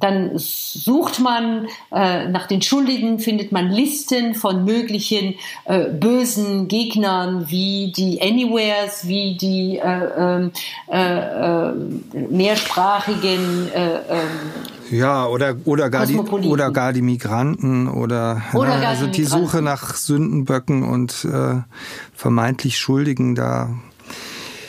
dann 0.00 0.32
sucht 0.34 1.20
man 1.20 1.68
äh, 1.92 2.28
nach 2.28 2.46
den 2.46 2.62
Schuldigen, 2.62 3.18
findet 3.18 3.52
man 3.52 3.70
Listen 3.70 4.34
von 4.34 4.64
möglichen 4.64 5.34
äh, 5.64 5.88
bösen 5.88 6.68
Gegnern 6.68 7.50
wie 7.50 7.92
die 7.94 8.20
Anywheres, 8.20 9.06
wie 9.06 9.36
die 9.36 9.78
äh, 9.78 10.08
ähm, 10.16 10.52
äh, 10.90 11.68
äh, 11.68 11.72
mehrsprachigen 12.30 13.68
äh, 13.72 13.94
ähm, 14.08 14.28
ja, 14.90 15.26
oder, 15.26 15.54
oder, 15.66 15.88
gar 15.88 16.04
die, 16.04 16.16
oder 16.16 16.72
gar 16.72 16.92
die 16.92 17.02
Migranten 17.02 17.86
oder, 17.86 18.42
oder 18.54 18.78
na, 18.80 18.88
also 18.88 19.06
die, 19.06 19.12
die 19.12 19.24
Suche 19.24 19.62
nach 19.62 19.94
Sündenböcken 19.94 20.82
und 20.82 21.24
äh, 21.24 21.60
vermeintlich 22.12 22.76
Schuldigen 22.76 23.36
da 23.36 23.70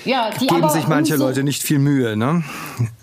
ja, 0.05 0.29
die 0.31 0.47
geben 0.47 0.69
sich 0.69 0.87
manche 0.87 1.13
umso, 1.13 1.25
Leute 1.25 1.43
nicht 1.43 1.63
viel 1.63 1.79
Mühe, 1.79 2.15
ne? 2.15 2.43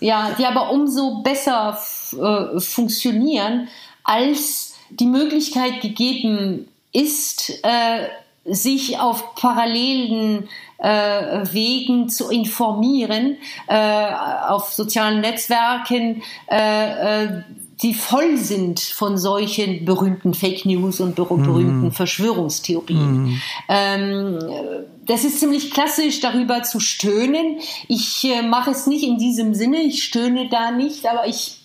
Ja, 0.01 0.31
die 0.39 0.47
aber 0.47 0.71
umso 0.71 1.23
besser 1.23 1.79
äh, 2.13 2.61
funktionieren, 2.61 3.69
als 4.05 4.75
die 4.91 5.07
Möglichkeit 5.07 5.81
gegeben 5.81 6.69
ist, 6.93 7.51
äh, 7.63 8.09
sich 8.45 8.99
auf 8.99 9.35
parallelen 9.35 10.49
äh, 10.79 11.45
Wegen 11.53 12.09
zu 12.09 12.31
informieren, 12.31 13.37
äh, 13.67 14.11
auf 14.49 14.73
sozialen 14.73 15.21
Netzwerken, 15.21 16.23
äh, 16.51 17.25
äh 17.25 17.43
die 17.83 17.95
voll 17.95 18.37
sind 18.37 18.81
von 18.81 19.17
solchen 19.17 19.85
berühmten 19.85 20.35
Fake 20.35 20.67
News 20.67 21.01
und 21.01 21.15
berühmten 21.15 21.89
mm. 21.89 21.93
Verschwörungstheorien. 21.93 23.25
Mm. 23.25 23.41
Ähm, 23.69 24.39
das 25.07 25.25
ist 25.25 25.39
ziemlich 25.39 25.71
klassisch, 25.71 26.21
darüber 26.21 26.65
zu 26.65 26.81
stöhnen. 26.81 27.59
Ich 27.87 28.25
äh, 28.25 28.43
mache 28.43 28.73
es 28.73 28.87
nicht 28.87 29.05
in 29.05 29.19
diesem 29.19 29.55
Sinne, 29.55 29.83
ich 29.83 30.03
stöhne 30.03 30.49
da 30.49 30.73
nicht, 30.73 31.07
aber 31.07 31.27
ich 31.27 31.59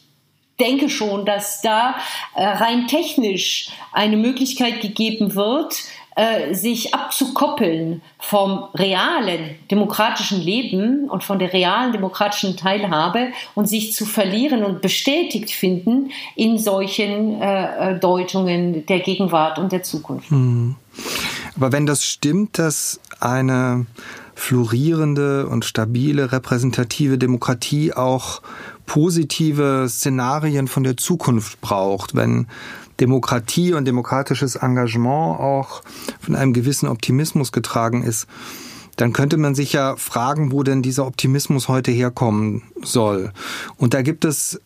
denke 0.60 0.90
schon, 0.90 1.26
dass 1.26 1.62
da 1.62 1.96
äh, 2.36 2.46
rein 2.46 2.88
technisch 2.88 3.70
eine 3.92 4.18
Möglichkeit 4.18 4.82
gegeben 4.82 5.34
wird, 5.34 5.76
äh, 6.16 6.54
sich 6.54 6.94
abzukoppeln 6.94 8.02
vom 8.20 8.66
realen 8.76 9.56
demokratischen 9.72 10.42
Leben 10.42 11.10
und 11.10 11.24
von 11.24 11.40
der 11.40 11.54
realen 11.54 11.92
demokratischen 11.92 12.56
Teilhabe 12.56 13.30
und 13.56 13.68
sich 13.68 13.94
zu 13.94 14.06
verlieren 14.06 14.64
und 14.64 14.82
bestätigt 14.82 15.52
finden 15.52 16.12
in 16.36 16.58
solchen 16.58 17.42
äh, 17.42 17.94
äh 17.94 18.00
Deutungen 18.00 18.86
der 18.86 19.00
Gegenwart 19.00 19.58
und 19.60 19.72
der 19.72 19.84
Zukunft. 19.84 20.30
Hm. 20.30 20.76
Aber 21.56 21.72
wenn 21.72 21.86
das 21.86 22.06
stimmt, 22.06 22.60
dass 22.60 23.00
eine 23.20 23.86
florierende 24.36 25.48
und 25.48 25.66
stabile 25.66 26.32
repräsentative 26.32 27.18
Demokratie 27.18 27.94
auch 27.94 28.42
positive 28.86 29.88
Szenarien 29.90 30.68
von 30.68 30.84
der 30.84 30.98
Zukunft 30.98 31.62
braucht, 31.62 32.16
wenn 32.16 32.48
Demokratie 33.00 33.74
und 33.74 33.86
demokratisches 33.86 34.56
Engagement 34.56 35.40
auch 35.40 35.82
von 36.20 36.36
einem 36.36 36.54
gewissen 36.54 36.88
Optimismus 36.88 37.52
getragen 37.52 38.04
ist, 38.04 38.28
dann 38.96 39.14
könnte 39.14 39.38
man 39.38 39.56
sich 39.56 39.74
ja 39.74 39.96
fragen, 39.96 40.52
wo 40.52 40.64
denn 40.64 40.82
dieser 40.82 41.08
Optimismus 41.08 41.68
heute 41.68 41.92
herkommen 41.92 42.62
soll. 42.84 43.32
Und 43.78 43.94
da 43.94 44.02
gibt 44.02 44.26
es 44.26 44.62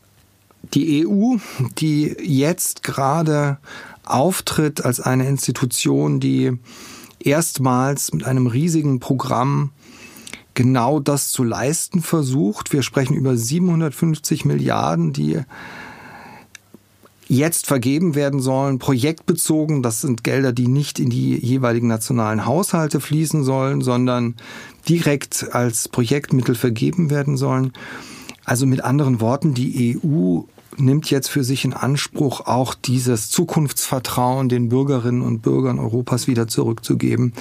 die 0.73 1.07
EU, 1.07 1.37
die 1.77 2.15
jetzt 2.21 2.83
gerade 2.83 3.57
auftritt 4.03 4.83
als 4.83 4.99
eine 4.99 5.27
Institution, 5.27 6.19
die 6.19 6.57
erstmals 7.19 8.13
mit 8.13 8.25
einem 8.25 8.47
riesigen 8.47 8.99
Programm 8.99 9.71
genau 10.53 10.99
das 10.99 11.31
zu 11.31 11.43
leisten 11.43 12.01
versucht. 12.01 12.73
Wir 12.73 12.81
sprechen 12.81 13.15
über 13.15 13.37
750 13.37 14.45
Milliarden, 14.45 15.13
die 15.13 15.41
jetzt 17.27 17.67
vergeben 17.67 18.15
werden 18.15 18.39
sollen, 18.39 18.79
projektbezogen. 18.79 19.83
Das 19.83 20.01
sind 20.01 20.23
Gelder, 20.23 20.53
die 20.53 20.67
nicht 20.67 20.99
in 20.99 21.09
die 21.09 21.37
jeweiligen 21.37 21.87
nationalen 21.87 22.45
Haushalte 22.45 22.99
fließen 22.99 23.43
sollen, 23.43 23.81
sondern 23.81 24.35
direkt 24.87 25.47
als 25.51 25.87
Projektmittel 25.87 26.55
vergeben 26.55 27.09
werden 27.09 27.37
sollen. 27.37 27.73
Also 28.45 28.65
mit 28.65 28.83
anderen 28.83 29.19
Worten, 29.19 29.53
die 29.53 29.99
EU 30.01 30.41
nimmt 30.77 31.09
jetzt 31.09 31.27
für 31.27 31.43
sich 31.43 31.65
in 31.65 31.73
Anspruch, 31.73 32.41
auch 32.41 32.73
dieses 32.73 33.29
Zukunftsvertrauen 33.29 34.47
den 34.47 34.69
Bürgerinnen 34.69 35.21
und 35.21 35.41
Bürgern 35.41 35.79
Europas 35.79 36.27
wieder 36.27 36.47
zurückzugeben. 36.47 37.33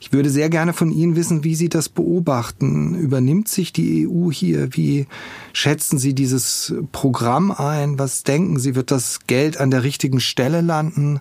Ich 0.00 0.12
würde 0.12 0.30
sehr 0.30 0.48
gerne 0.48 0.72
von 0.72 0.90
Ihnen 0.90 1.16
wissen, 1.16 1.44
wie 1.44 1.54
Sie 1.54 1.68
das 1.68 1.88
beobachten. 1.88 2.94
Übernimmt 2.94 3.48
sich 3.48 3.72
die 3.72 4.06
EU 4.08 4.30
hier? 4.30 4.76
Wie 4.76 5.06
schätzen 5.52 5.98
Sie 5.98 6.14
dieses 6.14 6.74
Programm 6.92 7.50
ein? 7.50 7.98
Was 7.98 8.22
denken 8.22 8.58
Sie? 8.58 8.74
Wird 8.74 8.90
das 8.90 9.20
Geld 9.26 9.58
an 9.58 9.70
der 9.70 9.82
richtigen 9.82 10.20
Stelle 10.20 10.60
landen? 10.60 11.20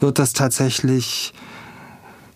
Wird 0.00 0.18
das 0.18 0.32
tatsächlich 0.32 1.34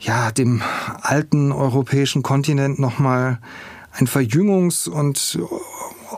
ja, 0.01 0.31
dem 0.31 0.63
alten 1.01 1.53
europäischen 1.53 2.23
Kontinent 2.23 2.79
nochmal 2.79 3.39
ein 3.93 4.07
Verjüngungs- 4.07 4.89
und 4.89 5.39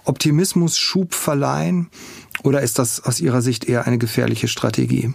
Optimismusschub 0.04 1.14
verleihen? 1.14 1.88
Oder 2.42 2.62
ist 2.62 2.78
das 2.78 3.04
aus 3.04 3.20
Ihrer 3.20 3.42
Sicht 3.42 3.64
eher 3.64 3.86
eine 3.86 3.98
gefährliche 3.98 4.48
Strategie? 4.48 5.14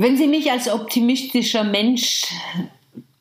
Wenn 0.00 0.16
Sie 0.16 0.28
mich 0.28 0.52
als 0.52 0.70
optimistischer 0.70 1.64
Mensch 1.64 2.26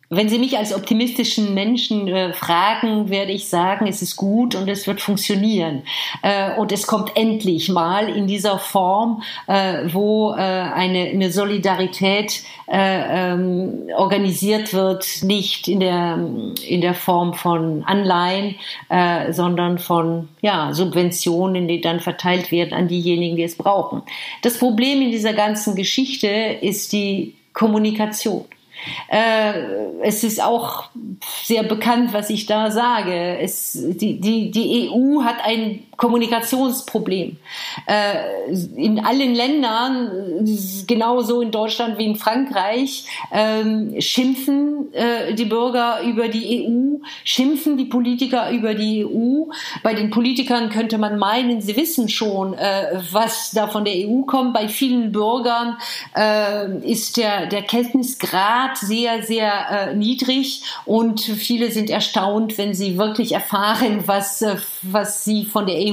wenn 0.09 0.29
Sie 0.29 0.39
mich 0.39 0.57
als 0.57 0.73
optimistischen 0.73 1.53
Menschen 1.53 2.07
äh, 2.07 2.31
fragen, 2.31 3.09
werde 3.09 3.33
ich 3.33 3.49
sagen, 3.49 3.87
es 3.87 4.01
ist 4.01 4.15
gut 4.15 4.55
und 4.55 4.69
es 4.69 4.87
wird 4.87 5.01
funktionieren. 5.01 5.83
Äh, 6.21 6.55
und 6.55 6.71
es 6.71 6.87
kommt 6.87 7.17
endlich 7.17 7.67
mal 7.67 8.07
in 8.07 8.25
dieser 8.25 8.57
Form, 8.57 9.21
äh, 9.47 9.83
wo 9.91 10.31
äh, 10.31 10.35
eine, 10.37 11.09
eine, 11.09 11.29
Solidarität 11.29 12.43
äh, 12.67 13.33
ähm, 13.33 13.89
organisiert 13.97 14.73
wird, 14.73 15.23
nicht 15.23 15.67
in 15.67 15.81
der, 15.81 16.17
in 16.65 16.79
der 16.79 16.93
Form 16.93 17.33
von 17.33 17.83
Anleihen, 17.83 18.55
äh, 18.87 19.33
sondern 19.33 19.77
von 19.77 20.29
ja, 20.41 20.73
Subventionen, 20.73 21.67
die 21.67 21.81
dann 21.81 21.99
verteilt 21.99 22.51
werden 22.53 22.73
an 22.73 22.87
diejenigen, 22.87 23.35
die 23.35 23.43
es 23.43 23.57
brauchen. 23.57 24.03
Das 24.41 24.57
Problem 24.57 25.01
in 25.01 25.11
dieser 25.11 25.33
ganzen 25.33 25.75
Geschichte 25.75 26.27
ist 26.61 26.93
die 26.93 27.35
Kommunikation. 27.51 28.45
Äh, 29.09 29.53
es 30.03 30.23
ist 30.23 30.41
auch 30.41 30.89
sehr 31.43 31.63
bekannt, 31.63 32.13
was 32.13 32.29
ich 32.29 32.45
da 32.45 32.71
sage. 32.71 33.37
Es, 33.39 33.73
die, 33.73 34.19
die, 34.19 34.51
die 34.51 34.89
EU 34.89 35.23
hat 35.23 35.37
ein 35.43 35.86
Kommunikationsproblem. 35.97 37.37
Äh, 37.87 38.53
in 38.75 39.03
allen 39.03 39.33
Ländern, 39.33 40.45
genauso 40.85 41.41
in 41.41 41.49
Deutschland 41.51 41.97
wie 41.97 42.05
in 42.05 42.15
Frankreich, 42.15 43.05
äh, 43.31 43.99
schimpfen 43.99 44.93
äh, 44.93 45.33
die 45.33 45.45
Bürger 45.45 46.01
über 46.03 46.27
die 46.27 46.67
EU, 46.67 46.99
schimpfen 47.23 47.77
die 47.77 47.85
Politiker 47.85 48.51
über 48.51 48.75
die 48.75 49.05
EU. 49.05 49.45
Bei 49.81 49.95
den 49.95 50.11
Politikern 50.11 50.69
könnte 50.69 50.99
man 50.99 51.17
meinen, 51.17 51.61
sie 51.61 51.75
wissen 51.75 52.09
schon, 52.09 52.53
äh, 52.53 53.01
was 53.11 53.51
da 53.51 53.67
von 53.67 53.83
der 53.83 53.95
EU 53.95 54.21
kommt. 54.21 54.53
Bei 54.53 54.67
vielen 54.67 55.11
Bürgern 55.11 55.77
äh, 56.15 56.77
ist 56.87 57.17
der, 57.17 57.47
der 57.47 57.63
Kenntnisgrad 57.63 58.77
sehr, 58.77 59.23
sehr 59.23 59.51
äh, 59.71 59.95
niedrig 59.95 60.61
und 60.85 61.21
viele 61.21 61.71
sind 61.71 61.89
erstaunt, 61.89 62.57
wenn 62.59 62.75
sie 62.75 62.97
wirklich 62.97 63.31
erfahren, 63.31 64.03
was, 64.05 64.45
was 64.83 65.23
sie 65.23 65.45
von 65.45 65.65
der 65.65 65.75
EU 65.75 65.86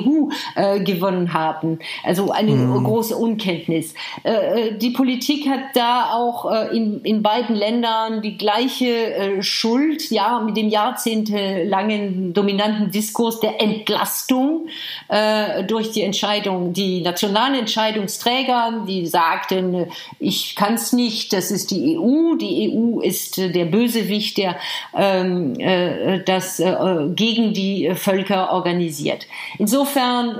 äh, 0.55 0.80
gewonnen 0.80 1.32
haben. 1.32 1.78
Also 2.03 2.30
eine 2.30 2.53
mhm. 2.53 2.84
große 2.84 3.16
Unkenntnis. 3.16 3.95
Äh, 4.22 4.34
äh, 4.34 4.78
die 4.78 4.90
Politik 4.90 5.49
hat 5.49 5.74
da 5.74 6.11
auch 6.12 6.51
äh, 6.51 6.76
in, 6.76 7.01
in 7.03 7.22
beiden 7.22 7.55
Ländern 7.55 8.22
die 8.22 8.36
gleiche 8.36 8.86
äh, 8.86 9.42
Schuld, 9.42 10.11
ja, 10.11 10.40
mit 10.40 10.57
dem 10.57 10.68
jahrzehntelangen 10.68 12.32
dominanten 12.32 12.90
Diskurs 12.90 13.40
der 13.40 13.61
Entlastung 13.61 14.68
äh, 15.09 15.64
durch 15.64 15.92
die 15.92 16.03
Entscheidung, 16.03 16.72
die 16.72 17.01
nationalen 17.01 17.55
Entscheidungsträger, 17.55 18.84
die 18.86 19.07
sagten, 19.07 19.86
ich 20.18 20.57
kann 20.57 20.74
es 20.74 20.92
nicht, 20.92 21.32
das 21.32 21.51
ist 21.51 21.70
die 21.70 21.99
EU, 21.99 22.36
die 22.36 22.72
EU 22.72 23.01
ist 23.01 23.36
der 23.38 23.64
Bösewicht, 23.66 24.38
der 24.38 24.57
ähm, 24.97 25.59
äh, 25.59 26.22
das 26.24 26.62
gegen 27.14 27.53
die 27.53 27.92
Völker 27.95 28.53
organisiert. 28.53 29.26
Insofern 29.59 29.84
insofern 29.85 30.39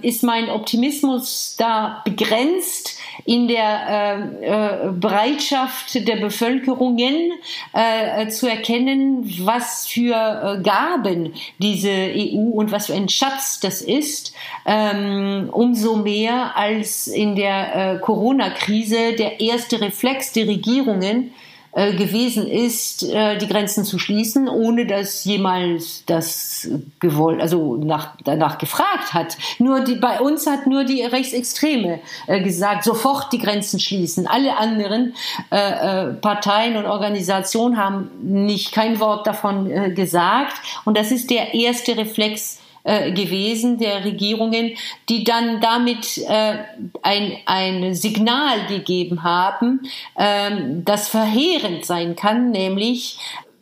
äh, 0.00 0.06
ist 0.06 0.22
mein 0.22 0.48
Optimismus 0.48 1.56
da 1.58 2.00
begrenzt 2.04 2.98
in 3.26 3.46
der 3.46 4.30
äh, 4.40 4.86
äh, 4.86 4.92
Bereitschaft 4.92 6.08
der 6.08 6.16
Bevölkerungen 6.16 7.32
äh, 7.74 8.28
zu 8.28 8.48
erkennen, 8.48 9.24
was 9.40 9.86
für 9.86 10.14
äh, 10.14 10.62
Gaben 10.62 11.34
diese 11.58 11.90
EU 11.90 12.50
und 12.54 12.72
was 12.72 12.86
für 12.86 12.94
ein 12.94 13.10
Schatz 13.10 13.60
das 13.60 13.82
ist, 13.82 14.32
ähm, 14.64 15.50
umso 15.52 15.96
mehr 15.96 16.56
als 16.56 17.08
in 17.08 17.36
der 17.36 17.96
äh, 17.96 17.98
Corona-Krise 17.98 19.14
der 19.18 19.40
erste 19.40 19.80
Reflex 19.82 20.32
der 20.32 20.48
Regierungen 20.48 21.24
äh, 21.24 21.47
gewesen 21.72 22.46
ist, 22.46 23.02
äh, 23.02 23.36
die 23.38 23.46
Grenzen 23.46 23.84
zu 23.84 23.98
schließen, 23.98 24.48
ohne 24.48 24.86
dass 24.86 25.24
jemals 25.24 26.02
das 26.06 26.68
gewollt, 26.98 27.40
also 27.40 27.76
nach, 27.76 28.16
danach 28.24 28.58
gefragt 28.58 29.12
hat. 29.12 29.36
Nur 29.58 29.80
die, 29.80 29.94
bei 29.94 30.20
uns 30.20 30.46
hat 30.46 30.66
nur 30.66 30.84
die 30.84 31.02
Rechtsextreme 31.02 32.00
äh, 32.26 32.42
gesagt, 32.42 32.84
sofort 32.84 33.32
die 33.32 33.38
Grenzen 33.38 33.80
schließen. 33.80 34.26
Alle 34.26 34.56
anderen 34.56 35.14
äh, 35.50 36.14
Parteien 36.14 36.76
und 36.76 36.86
Organisationen 36.86 37.76
haben 37.76 38.10
nicht 38.22 38.72
kein 38.72 38.98
Wort 38.98 39.26
davon 39.26 39.70
äh, 39.70 39.90
gesagt. 39.90 40.56
Und 40.84 40.96
das 40.96 41.10
ist 41.10 41.30
der 41.30 41.54
erste 41.54 41.96
Reflex 41.96 42.58
äh, 42.88 43.12
gewesen 43.12 43.76
der 43.76 44.02
Regierungen, 44.02 44.72
die 45.10 45.22
dann 45.22 45.60
damit 45.60 46.16
äh, 46.26 46.54
ein, 47.02 47.36
ein 47.44 47.94
Signal 47.94 48.66
gegeben 48.66 49.22
haben, 49.22 49.80
äh, 50.14 50.50
das 50.84 51.08
verheerend 51.08 51.84
sein 51.84 52.16
kann, 52.16 52.50
nämlich 52.50 53.18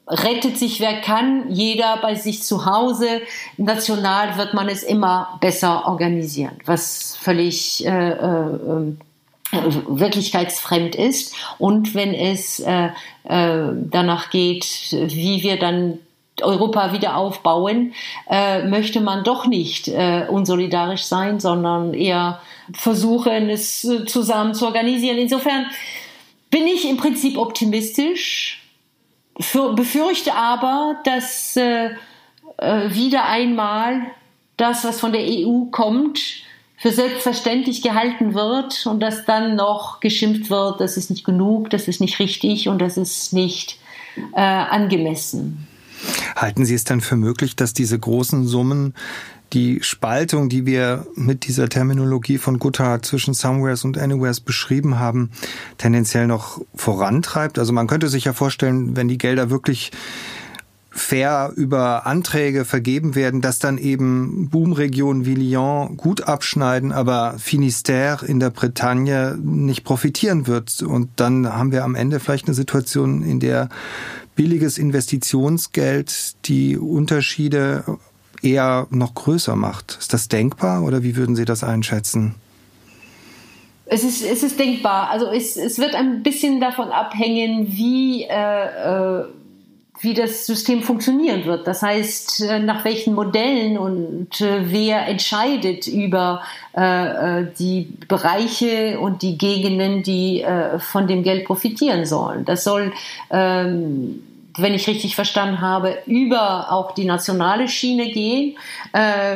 rettet 0.09 0.57
sich 0.57 0.79
wer 0.79 1.01
kann, 1.01 1.51
jeder 1.51 1.97
bei 1.97 2.14
sich 2.14 2.45
zu 2.45 2.66
Hause. 2.66 3.20
National 3.57 4.39
wird 4.39 4.55
man 4.55 4.68
es 4.68 4.85
immer 4.85 5.39
besser 5.41 5.89
organisieren, 5.89 6.59
was 6.64 7.16
völlig 7.20 7.85
äh, 7.85 8.11
äh, 8.11 8.93
wirklichkeitsfremd 9.53 10.95
ist. 10.95 11.35
Und 11.59 11.95
wenn 11.97 12.14
es 12.14 12.61
äh, 12.61 12.91
äh, 13.24 13.72
danach 13.91 14.31
geht, 14.31 14.93
wie 14.93 15.43
wir 15.43 15.59
dann 15.59 15.99
Europa 16.43 16.93
wieder 16.93 17.16
aufbauen, 17.16 17.95
äh, 18.28 18.64
möchte 18.64 19.01
man 19.01 19.24
doch 19.24 19.47
nicht 19.47 19.89
äh, 19.89 20.26
unsolidarisch 20.28 21.05
sein, 21.05 21.41
sondern 21.41 21.95
eher 21.95 22.41
versuchen, 22.74 23.49
es 23.49 23.84
äh, 23.84 24.05
zusammen 24.05 24.55
zu 24.55 24.66
organisieren. 24.66 25.18
Insofern 25.18 25.66
bin 26.51 26.66
ich 26.66 26.89
im 26.89 26.97
Prinzip 26.97 27.39
optimistisch, 27.39 28.62
für, 29.39 29.74
befürchte 29.74 30.34
aber, 30.34 30.97
dass 31.05 31.57
äh, 31.57 31.91
äh, 32.57 32.95
wieder 32.95 33.26
einmal 33.26 34.03
das, 34.57 34.84
was 34.84 35.01
von 35.01 35.12
der 35.12 35.22
EU 35.22 35.66
kommt, 35.70 36.20
für 36.78 36.91
selbstverständlich 36.91 37.82
gehalten 37.82 38.34
wird 38.34 38.87
und 38.87 39.01
dass 39.01 39.24
dann 39.24 39.57
noch 39.57 40.01
geschimpft 40.01 40.51
wird, 40.51 40.80
das 40.80 40.97
ist 40.97 41.11
nicht 41.11 41.24
genug, 41.24 41.70
das 41.70 41.89
ist 41.89 42.01
nicht 42.01 42.18
richtig 42.18 42.68
und 42.68 42.80
das 42.80 42.97
ist 42.99 43.32
nicht 43.32 43.78
angemessen. 44.32 45.66
Halten 46.34 46.64
Sie 46.64 46.74
es 46.74 46.84
dann 46.84 47.01
für 47.01 47.16
möglich, 47.16 47.57
dass 47.57 47.72
diese 47.72 47.99
großen 47.99 48.47
Summen 48.47 48.94
die 49.53 49.78
Spaltung, 49.82 50.49
die 50.49 50.66
wir 50.66 51.07
mit 51.14 51.47
dieser 51.47 51.68
Terminologie 51.68 52.38
von 52.38 52.59
Goodhart 52.59 53.05
zwischen 53.07 53.32
Somewheres 53.32 53.84
und 53.84 53.97
Anywheres 53.97 54.40
beschrieben 54.40 54.99
haben, 54.99 55.30
tendenziell 55.78 56.26
noch 56.26 56.61
vorantreibt? 56.74 57.59
Also 57.59 57.72
man 57.72 57.86
könnte 57.86 58.09
sich 58.09 58.24
ja 58.24 58.32
vorstellen, 58.32 58.97
wenn 58.97 59.09
die 59.09 59.18
Gelder 59.18 59.51
wirklich 59.51 59.92
fair 60.97 61.53
über 61.55 62.07
Anträge 62.07 62.64
vergeben 62.64 63.14
werden, 63.14 63.42
dass 63.42 63.59
dann 63.59 63.76
eben 63.76 64.49
Boomregionen 64.49 65.26
wie 65.26 65.34
Lyon 65.34 65.97
gut 65.97 66.22
abschneiden, 66.22 66.90
aber 66.90 67.36
Finistère 67.38 68.24
in 68.24 68.40
der 68.40 68.51
Bretagne 68.51 69.38
nicht 69.40 69.84
profitieren 69.84 70.47
wird. 70.47 70.82
Und 70.82 71.11
dann 71.16 71.47
haben 71.53 71.70
wir 71.70 71.84
am 71.84 71.94
Ende 71.94 72.18
vielleicht 72.18 72.47
eine 72.47 72.55
Situation, 72.55 73.22
in 73.22 73.40
der 73.40 73.68
billiges 74.37 74.78
Investitionsgeld 74.78 76.47
die 76.47 76.76
Unterschiede 76.76 77.84
eher 78.43 78.87
noch 78.91 79.14
größer 79.14 79.57
macht. 79.57 79.97
Ist 79.99 80.12
das 80.12 80.28
denkbar 80.28 80.84
oder 80.84 81.03
wie 81.03 81.16
würden 81.16 81.34
Sie 81.34 81.45
das 81.45 81.64
einschätzen? 81.64 82.37
Es 83.87 84.03
ist, 84.03 84.22
es 84.24 84.43
ist 84.43 84.59
denkbar. 84.59 85.11
Also 85.11 85.26
es, 85.26 85.57
es 85.57 85.78
wird 85.78 85.95
ein 85.95 86.22
bisschen 86.22 86.61
davon 86.61 86.89
abhängen, 86.89 87.66
wie, 87.70 88.24
äh, 88.24 88.30
äh, 88.30 89.24
wie 90.01 90.14
das 90.14 90.47
System 90.47 90.82
funktionieren 90.82 91.44
wird. 91.44 91.66
Das 91.66 91.82
heißt, 91.82 92.42
äh, 92.42 92.59
nach 92.59 92.84
welchen 92.84 93.14
Modellen 93.14 93.78
und 93.78 94.40
äh, 94.40 94.70
wer 94.70 95.07
entscheidet 95.07 95.86
über 95.86 96.42
äh, 96.72 97.44
die 97.59 97.88
Bereiche 98.09 99.01
und 99.01 99.22
die 99.22 99.38
Gegenden, 99.38 100.03
die 100.03 100.44
von 100.78 101.07
dem 101.07 101.22
Geld 101.22 101.44
profitieren 101.44 102.05
sollen. 102.05 102.44
Das 102.44 102.64
soll 102.64 102.92
ähm, 103.30 104.22
wenn 104.59 104.72
ich 104.72 104.86
richtig 104.88 105.14
verstanden 105.14 105.61
habe, 105.61 105.99
über 106.07 106.72
auch 106.72 106.92
die 106.92 107.05
nationale 107.05 107.68
Schiene 107.68 108.11
gehen 108.11 108.57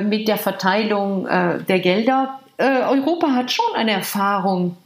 mit 0.09 0.29
der 0.29 0.39
Verteilung 0.39 1.27
der 1.27 1.79
Gelder. 1.81 2.41
Europa 2.59 3.33
hat 3.35 3.51
schon 3.51 3.75
eine 3.75 3.91
Erfahrung 3.91 4.79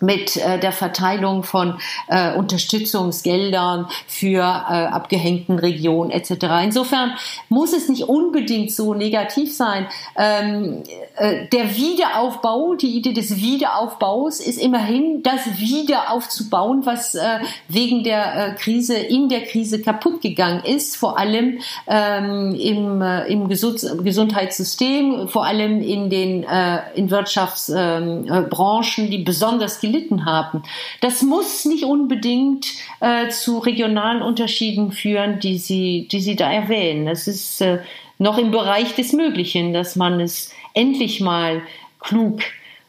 mit 0.00 0.36
äh, 0.36 0.58
der 0.58 0.72
Verteilung 0.72 1.42
von 1.42 1.78
äh, 2.08 2.34
Unterstützungsgeldern 2.34 3.86
für 4.06 4.40
äh, 4.40 4.42
abgehängten 4.42 5.58
Regionen 5.58 6.10
etc. 6.10 6.46
Insofern 6.64 7.12
muss 7.48 7.72
es 7.72 7.88
nicht 7.88 8.04
unbedingt 8.04 8.72
so 8.72 8.94
negativ 8.94 9.54
sein. 9.54 9.86
Ähm, 10.16 10.82
äh, 11.16 11.46
der 11.48 11.76
Wiederaufbau, 11.76 12.74
die 12.74 12.96
Idee 12.96 13.12
des 13.12 13.36
Wiederaufbaus 13.36 14.40
ist 14.40 14.58
immerhin 14.58 15.22
das 15.22 15.58
Wiederaufzubauen, 15.58 16.86
was 16.86 17.14
äh, 17.14 17.38
wegen 17.68 18.04
der 18.04 18.48
äh, 18.48 18.54
Krise 18.54 18.94
in 18.94 19.28
der 19.28 19.44
Krise 19.44 19.80
kaputt 19.80 20.20
gegangen 20.20 20.62
ist, 20.64 20.96
vor 20.96 21.18
allem 21.18 21.58
ähm, 21.86 22.54
im, 22.54 23.02
äh, 23.02 23.26
im 23.26 23.48
Gesund 23.48 23.84
Gesundheitssystem, 24.02 25.28
vor 25.28 25.44
allem 25.44 25.80
in 25.80 26.10
den 26.10 26.44
äh, 26.44 26.80
in 26.94 27.10
Wirtschaftsbranchen, 27.10 29.04
ähm, 29.04 29.06
äh, 29.06 29.10
die 29.10 29.24
besonders 29.24 29.80
gelitten 29.90 30.24
haben. 30.24 30.62
Das 31.00 31.22
muss 31.22 31.64
nicht 31.64 31.84
unbedingt 31.84 32.66
äh, 33.00 33.28
zu 33.28 33.58
regionalen 33.58 34.22
Unterschieden 34.22 34.92
führen, 34.92 35.40
die 35.40 35.58
Sie, 35.58 36.08
die 36.10 36.20
Sie 36.20 36.36
da 36.36 36.50
erwähnen. 36.50 37.06
Das 37.06 37.26
ist 37.26 37.60
äh, 37.60 37.78
noch 38.18 38.38
im 38.38 38.50
Bereich 38.50 38.94
des 38.94 39.12
Möglichen, 39.12 39.72
dass 39.72 39.96
man 39.96 40.20
es 40.20 40.50
endlich 40.74 41.20
mal 41.20 41.62
klug 42.00 42.40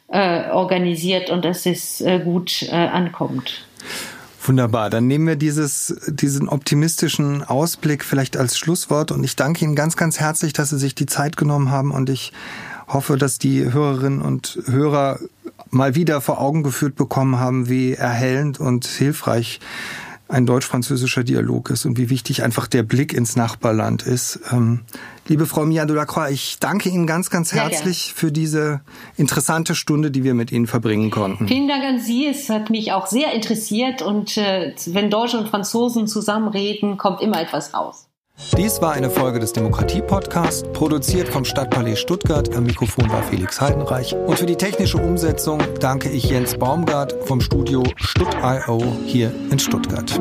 äh, 0.10 0.50
organisiert 0.50 1.30
und 1.30 1.46
dass 1.46 1.66
es 1.66 2.02
äh, 2.02 2.20
gut 2.20 2.64
äh, 2.64 2.76
ankommt. 2.76 3.66
Wunderbar, 4.42 4.90
dann 4.90 5.06
nehmen 5.06 5.28
wir 5.28 5.36
dieses, 5.36 5.96
diesen 6.08 6.48
optimistischen 6.48 7.44
Ausblick 7.44 8.04
vielleicht 8.04 8.38
als 8.38 8.58
Schlusswort 8.58 9.12
und 9.12 9.24
ich 9.24 9.36
danke 9.36 9.66
Ihnen 9.66 9.76
ganz, 9.76 9.98
ganz 9.98 10.20
herzlich, 10.20 10.54
dass 10.54 10.70
Sie 10.70 10.80
sich 10.80 10.96
die 10.96 11.06
Zeit 11.06 11.38
genommen 11.38 11.70
haben 11.70 11.92
und 11.92 12.10
ich 12.10 12.32
hoffe, 12.90 13.18
dass 13.18 13.38
die 13.38 13.72
Hörerinnen 13.72 14.22
und 14.22 14.60
Hörer 14.66 15.20
mal 15.70 15.96
wieder 15.96 16.22
vor 16.22 16.42
Augen 16.42 16.64
geführt 16.64 16.96
bekommen 16.96 17.40
haben, 17.40 17.70
wie 17.70 17.94
erhellend 17.94 18.60
und 18.60 18.86
hilfreich 18.86 19.60
ein 20.30 20.46
deutsch-französischer 20.46 21.24
Dialog 21.24 21.72
ist 21.72 21.86
und 21.86 21.98
wie 21.98 22.12
wichtig 22.12 22.44
einfach 22.44 22.68
der 22.68 22.84
Blick 22.84 23.14
ins 23.14 23.36
Nachbarland 23.36 24.04
ist. 24.04 24.40
Ähm, 24.52 24.82
liebe 25.28 25.48
Frau 25.48 25.66
Mia 25.66 25.86
de 25.86 25.96
Lacroix, 25.96 26.32
ich 26.32 26.60
danke 26.60 26.90
Ihnen 26.90 27.08
ganz, 27.08 27.32
ganz 27.32 27.52
herzlich 27.52 28.14
für 28.16 28.32
diese 28.32 28.82
interessante 29.18 29.74
Stunde, 29.74 30.12
die 30.12 30.24
wir 30.24 30.36
mit 30.36 30.52
Ihnen 30.52 30.68
verbringen 30.68 31.10
konnten. 31.10 31.48
Vielen 31.48 31.68
Dank 31.68 31.84
an 31.84 32.00
Sie. 32.00 32.28
Es 32.28 32.48
hat 32.50 32.70
mich 32.70 32.92
auch 32.92 33.08
sehr 33.08 33.34
interessiert 33.34 34.04
und 34.04 34.38
äh, 34.38 34.76
wenn 34.88 35.10
Deutsche 35.10 35.38
und 35.40 35.50
Franzosen 35.50 36.06
zusammenreden, 36.08 36.98
kommt 36.98 37.22
immer 37.22 37.42
etwas 37.42 37.74
raus. 37.74 38.09
Dies 38.58 38.82
war 38.82 38.94
eine 38.94 39.10
Folge 39.10 39.40
des 39.40 39.54
Demokratie-Podcasts, 39.54 40.64
produziert 40.74 41.28
vom 41.28 41.44
Stadtpalais 41.44 41.98
Stuttgart. 41.98 42.56
Am 42.56 42.64
Mikrofon 42.64 43.10
war 43.10 43.22
Felix 43.24 43.60
Heidenreich. 43.60 44.16
Und 44.16 44.40
für 44.40 44.46
die 44.46 44.56
technische 44.56 44.98
Umsetzung 44.98 45.60
danke 45.80 46.10
ich 46.10 46.24
Jens 46.30 46.58
Baumgart 46.58 47.16
vom 47.26 47.42
Studio 47.42 47.84
Stutt.io 47.98 48.82
hier 49.06 49.34
in 49.52 49.60
Stuttgart. 49.60 50.20